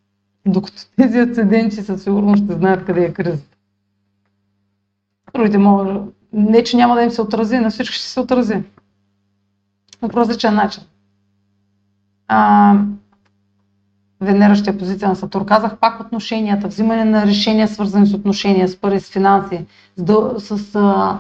Докато 0.47 0.83
тези 0.97 1.19
асценденти 1.19 1.77
със 1.77 2.03
сигурност 2.03 2.45
ще 2.45 2.55
знаят 2.55 2.85
къде 2.85 3.05
е 3.05 3.13
кризата. 3.13 3.57
Другите 5.35 5.59
може, 5.59 6.01
не 6.33 6.65
че 6.65 6.77
няма 6.77 6.95
да 6.95 7.03
им 7.03 7.11
се 7.11 7.23
отрази, 7.23 7.59
на 7.59 7.71
всички 7.71 7.97
ще 7.97 8.07
се 8.07 8.21
отрази. 8.21 8.63
Но 10.03 10.09
по 10.09 10.17
различен 10.17 10.55
начин. 10.55 10.83
А, 12.29 12.79
Венера 14.21 14.57
ще 14.57 14.71
е 14.71 14.79
позиция 14.79 15.09
на 15.09 15.17
Сатур. 15.17 15.45
Казах 15.45 15.79
пак 15.79 16.01
отношенията, 16.01 16.69
взимане 16.69 17.05
на 17.05 17.27
решения, 17.27 17.69
свързани 17.69 18.07
с 18.07 18.15
отношения, 18.15 18.69
с 18.69 18.77
пари, 18.77 19.01
с 19.01 19.11
финанси, 19.11 19.67
с, 19.97 20.41
с, 20.41 20.75
а, 20.75 21.19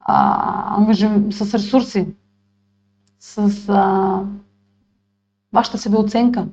а, 0.00 0.94
с 1.30 1.54
ресурси, 1.54 2.06
с 3.20 3.38
а, 3.68 4.20
вашата 5.52 5.78
себеоценка. 5.78 6.46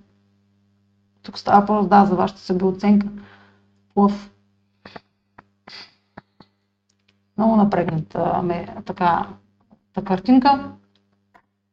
Тук 1.21 1.39
става 1.39 1.59
въпрос, 1.59 1.87
да, 1.87 2.05
за 2.05 2.15
вашата 2.15 2.39
себеоценка. 2.41 3.07
Лъв. 3.95 4.31
Много 7.37 7.55
напрегната 7.55 8.41
ме 8.43 8.75
така 8.85 9.27
та 9.93 10.03
картинка. 10.03 10.71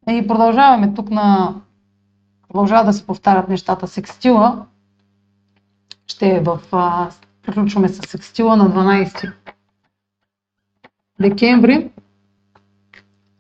И 0.09 0.27
продължаваме 0.29 0.95
тук 0.95 1.11
на... 1.11 1.55
Продължава 2.49 2.85
да 2.85 2.93
се 2.93 3.07
повтарят 3.07 3.49
нещата. 3.49 3.89
Секстила 3.89 4.67
ще 6.07 6.29
е 6.29 6.41
в... 6.41 6.61
А, 6.73 7.11
приключваме 7.43 7.89
с 7.89 8.09
секстила 8.09 8.57
на 8.57 8.71
12 8.71 9.33
декември. 11.21 11.91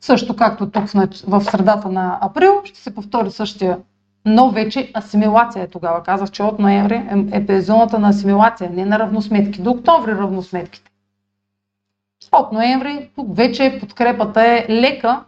Също 0.04 0.36
както 0.36 0.70
тук 0.70 0.84
в 1.26 1.44
средата 1.44 1.88
на 1.88 2.18
април 2.20 2.62
ще 2.64 2.80
се 2.80 2.94
повтори 2.94 3.30
същия, 3.30 3.78
но 4.24 4.50
вече 4.50 4.92
асимилация 4.96 5.62
е 5.62 5.68
тогава. 5.68 6.02
Казах, 6.02 6.30
че 6.30 6.42
от 6.42 6.58
ноември 6.58 6.94
е, 7.32 7.44
е 7.48 7.60
зоната 7.60 7.98
на 7.98 8.08
асимилация, 8.08 8.70
не 8.70 8.84
на 8.84 8.98
равносметки. 8.98 9.62
До 9.62 9.70
октомври 9.70 10.12
равносметките. 10.12 10.90
От 12.32 12.52
ноември 12.52 13.10
тук 13.14 13.36
вече 13.36 13.78
подкрепата 13.80 14.42
е 14.42 14.66
лека, 14.70 15.24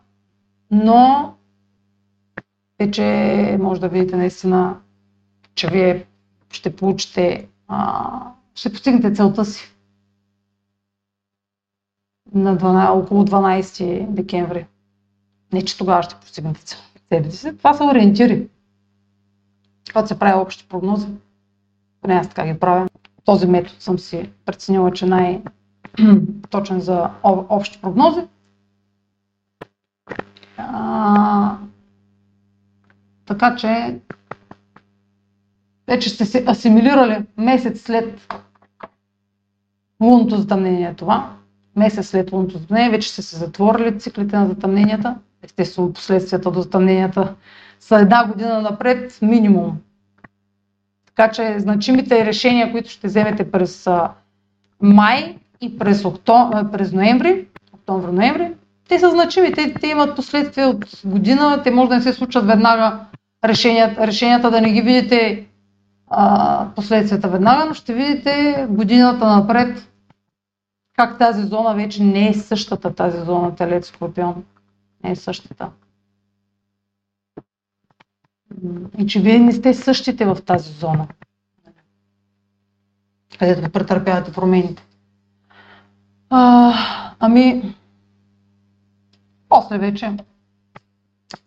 но 0.70 1.32
вече 2.78 3.58
може 3.60 3.80
да 3.80 3.88
видите 3.88 4.16
наистина, 4.16 4.76
че 5.54 5.68
вие 5.68 6.06
ще 6.50 6.76
получите, 6.76 7.48
а, 7.68 8.20
ще 8.54 8.72
постигнете 8.72 9.12
целта 9.12 9.44
си 9.44 9.75
на 12.34 12.56
12, 12.56 13.02
около 13.02 13.24
12 13.24 14.06
декември. 14.06 14.66
Не, 15.52 15.64
че 15.64 15.78
тогава 15.78 16.02
ще 16.02 16.14
постигнете 16.14 16.60
целите 17.10 17.36
си. 17.36 17.56
Това 17.58 17.74
са 17.74 17.84
ориентири. 17.84 18.48
Когато 19.92 20.08
се 20.08 20.18
прави 20.18 20.40
общи 20.40 20.68
прогнози, 20.68 21.06
поне 22.00 22.14
аз 22.14 22.28
така 22.28 22.46
ги 22.46 22.58
правя. 22.58 22.88
Този 23.24 23.46
метод 23.46 23.76
съм 23.78 23.98
си 23.98 24.30
преценила, 24.44 24.92
че 24.92 25.06
най- 25.06 25.42
точен 26.50 26.80
за 26.80 27.10
общи 27.22 27.80
прогнози. 27.80 28.20
А, 30.56 31.58
така 33.26 33.56
че 33.56 34.00
вече 35.86 36.10
сте 36.10 36.24
се 36.24 36.44
асимилирали 36.48 37.26
месец 37.36 37.80
след 37.80 38.34
лунното 40.02 40.36
затъмнение 40.36 40.94
това. 40.94 41.36
Месец 41.76 42.06
след 42.08 42.32
лунното 42.32 42.58
затъмнение 42.58 42.90
вече 42.90 43.08
сте 43.08 43.22
се 43.22 43.36
затворили 43.36 43.98
циклите 43.98 44.36
на 44.36 44.46
затъмненията. 44.46 45.16
Естествено, 45.42 45.92
последствията 45.92 46.50
до 46.50 46.60
затъмненията 46.60 47.34
са 47.80 47.96
една 47.96 48.26
година 48.26 48.60
напред 48.60 49.18
минимум. 49.22 49.78
Така 51.06 51.30
че 51.30 51.58
значимите 51.58 52.26
решения, 52.26 52.72
които 52.72 52.90
ще 52.90 53.06
вземете 53.06 53.50
през 53.50 53.88
май, 54.80 55.36
и 55.60 55.78
през, 55.78 56.04
октом... 56.04 56.50
през 56.72 56.92
ноември, 56.92 57.46
октомври-ноември, 57.72 58.52
те 58.88 58.98
са 58.98 59.10
значими. 59.10 59.52
Те, 59.52 59.74
те 59.80 59.86
имат 59.86 60.16
последствия 60.16 60.68
от 60.68 60.84
година, 61.04 61.60
те 61.64 61.70
може 61.70 61.88
да 61.88 61.94
не 61.94 62.02
се 62.02 62.12
случат 62.12 62.46
веднага 62.46 63.00
решенията, 63.44 64.06
решенията 64.06 64.50
да 64.50 64.60
не 64.60 64.72
ги 64.72 64.82
видите 64.82 65.46
а, 66.10 66.66
последствията 66.76 67.28
веднага, 67.28 67.64
но 67.64 67.74
ще 67.74 67.94
видите 67.94 68.66
годината 68.68 69.26
напред 69.26 69.88
как 70.96 71.18
тази 71.18 71.42
зона 71.42 71.74
вече 71.74 72.04
не 72.04 72.28
е 72.28 72.34
същата, 72.34 72.94
тази 72.94 73.18
зона 73.18 73.54
Телец 73.54 73.88
Скорпион. 73.88 74.44
Не 75.04 75.10
е 75.10 75.16
същата. 75.16 75.70
И 78.98 79.06
че 79.06 79.20
вие 79.20 79.38
не 79.38 79.52
сте 79.52 79.74
същите 79.74 80.24
в 80.24 80.38
тази 80.46 80.72
зона, 80.72 81.08
където 83.38 83.72
претърпявате 83.72 84.32
промените. 84.32 84.86
А, 86.30 86.72
ами, 87.20 87.74
после 89.48 89.78
вече, 89.78 90.16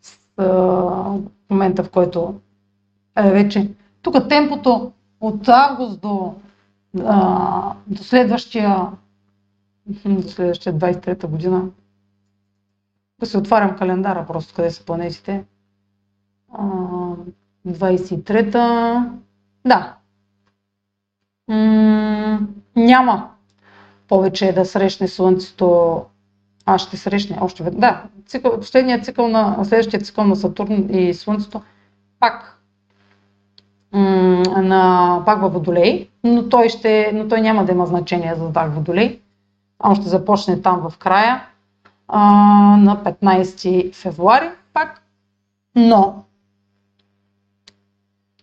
с 0.02 0.20
а, 0.38 0.46
момента 1.50 1.84
в 1.84 1.90
който 1.92 2.40
е 3.18 3.32
вече, 3.32 3.72
тук 4.02 4.30
темпото 4.30 4.92
от 5.22 5.48
август 5.48 6.02
до, 6.02 6.36
а, 7.06 7.74
до 7.88 8.04
следващия, 8.04 8.88
до 10.06 10.22
следващия 10.22 10.74
23-та 10.74 11.28
година, 11.28 11.70
да 13.20 13.26
се 13.26 13.38
отварям 13.38 13.78
календара 13.78 14.26
просто 14.28 14.54
къде 14.56 14.72
са 14.72 14.86
планетите. 14.86 15.44
23-та, 17.68 19.10
да. 19.66 19.96
М- 21.48 22.40
няма 22.76 23.30
повече 24.08 24.52
да 24.52 24.66
срещне 24.66 25.08
Слънцето, 25.08 26.02
а 26.66 26.78
ще 26.78 26.98
срещне 26.98 27.38
още 27.42 27.64
веднъж. 27.64 27.80
Да, 27.80 28.04
цикъл, 28.26 28.60
последният 28.60 29.06
цикъл 29.06 29.28
на, 29.28 29.66
следващия 29.66 30.02
цикъл 30.02 30.24
на 30.24 30.36
Сатурн 30.36 30.88
и 30.90 31.14
Слънцето 31.14 31.62
пак 32.20 32.62
м- 33.92 34.62
на, 34.62 35.24
пак 35.26 35.42
във 35.42 35.54
Водолей, 35.54 36.10
но 36.24 36.50
той, 36.50 36.70
ще, 36.70 37.12
но 37.14 37.28
той 37.28 37.42
няма 37.42 37.66
да 37.66 37.72
има 37.72 37.86
значение 37.86 38.36
за 38.36 38.48
знак 38.48 38.74
Водолей. 38.74 39.22
Он 39.84 39.96
ще 39.96 40.10
започне 40.10 40.62
там 40.62 40.90
в 40.90 40.98
края 40.98 41.48
а, 42.08 42.22
на 42.78 43.04
15 43.04 43.96
февруари 43.96 44.50
пак, 44.74 45.02
но 45.76 46.24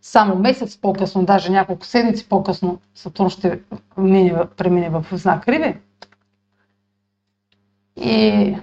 само 0.03 0.37
месец 0.37 0.77
по-късно, 0.77 1.25
даже 1.25 1.53
няколко 1.53 1.87
седмици 1.87 2.29
по-късно, 2.29 2.79
Сатурн 2.95 3.31
ще 3.31 3.61
мине, 3.97 4.47
премине 4.57 4.91
в 4.91 5.07
знак 5.13 5.49
Риби. 5.49 5.79
И 7.97 8.57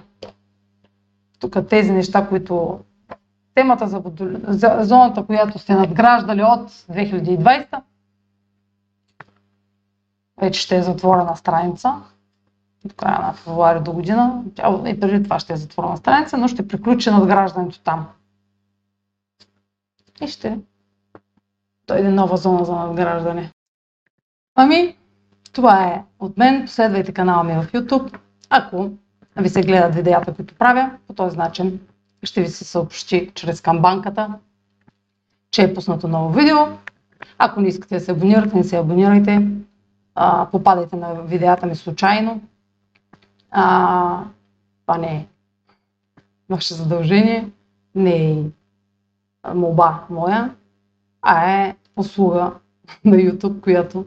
тук 1.38 1.56
тези 1.68 1.92
неща, 1.92 2.28
които 2.28 2.80
темата 3.54 3.88
за, 3.88 4.02
за 4.46 4.78
зоната, 4.80 5.26
която 5.26 5.58
сте 5.58 5.74
надграждали 5.74 6.42
от 6.42 6.70
2020, 6.70 7.80
вече 10.40 10.60
ще 10.60 10.76
е 10.76 10.82
затворена 10.82 11.36
страница 11.36 12.02
до 12.84 12.94
края 12.94 13.20
на 13.20 13.32
февруари 13.32 13.80
до 13.80 13.92
година. 13.92 14.42
И 14.86 15.00
преди 15.00 15.22
това 15.22 15.38
ще 15.38 15.52
е 15.52 15.56
затворена 15.56 15.96
страница, 15.96 16.38
но 16.38 16.48
ще 16.48 16.68
приключи 16.68 17.10
надграждането 17.10 17.80
там. 17.80 18.06
И 20.22 20.28
ще 20.28 20.58
дойде 21.86 22.08
нова 22.08 22.36
зона 22.36 22.64
за 22.64 22.72
надграждане. 22.72 23.52
Ами, 24.54 24.96
това 25.52 25.84
е 25.84 26.02
от 26.20 26.36
мен. 26.36 26.64
Последвайте 26.64 27.12
канала 27.12 27.44
ми 27.44 27.52
в 27.52 27.72
YouTube. 27.72 28.18
Ако 28.50 28.90
ви 29.36 29.48
се 29.48 29.62
гледат 29.62 29.94
видеята, 29.94 30.34
които 30.34 30.54
правя, 30.54 30.90
по 31.06 31.14
този 31.14 31.36
начин 31.36 31.80
ще 32.22 32.42
ви 32.42 32.48
се 32.48 32.64
съобщи 32.64 33.30
чрез 33.34 33.60
камбанката, 33.60 34.34
че 35.50 35.62
е 35.62 35.74
пуснато 35.74 36.08
ново 36.08 36.32
видео. 36.32 36.56
Ако 37.38 37.60
не 37.60 37.68
искате 37.68 37.94
да 37.94 38.00
се 38.00 38.12
абонирате, 38.12 38.56
не 38.56 38.64
се 38.64 38.76
абонирайте. 38.76 39.48
А, 40.14 40.46
попадайте 40.50 40.96
на 40.96 41.14
видеята 41.14 41.66
ми 41.66 41.74
случайно. 41.76 42.40
А, 43.56 44.24
това 44.82 44.98
не 44.98 45.16
е. 45.16 45.26
Ваше 46.48 46.74
задължение, 46.74 47.50
не 47.94 48.30
е 48.30 48.44
молба 49.54 50.04
моя 50.10 50.54
а 51.24 51.52
е 51.52 51.76
услуга 51.96 52.52
на 53.04 53.16
YouTube, 53.16 53.60
която 53.60 54.06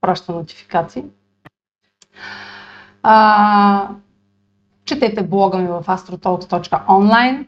праща 0.00 0.32
нотификации. 0.32 1.04
А, 3.02 3.88
четете 4.84 5.22
блога 5.22 5.58
ми 5.58 5.68
в 5.68 5.84
astrotalks.online 5.86 7.46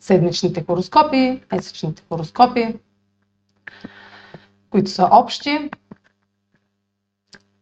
седмичните 0.00 0.64
хороскопи, 0.64 1.42
месечните 1.52 2.02
хороскопи, 2.08 2.74
които 4.70 4.90
са 4.90 5.08
общи. 5.12 5.70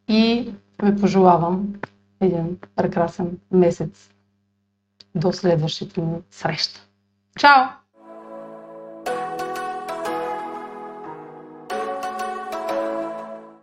И 0.08 0.52
ви 0.82 1.00
пожелавам 1.00 1.74
един 2.20 2.58
прекрасен 2.76 3.38
месец 3.50 4.10
до 5.14 5.32
следващите 5.32 6.00
ни 6.00 6.18
среща. 6.30 6.80
Чао! 7.38 7.81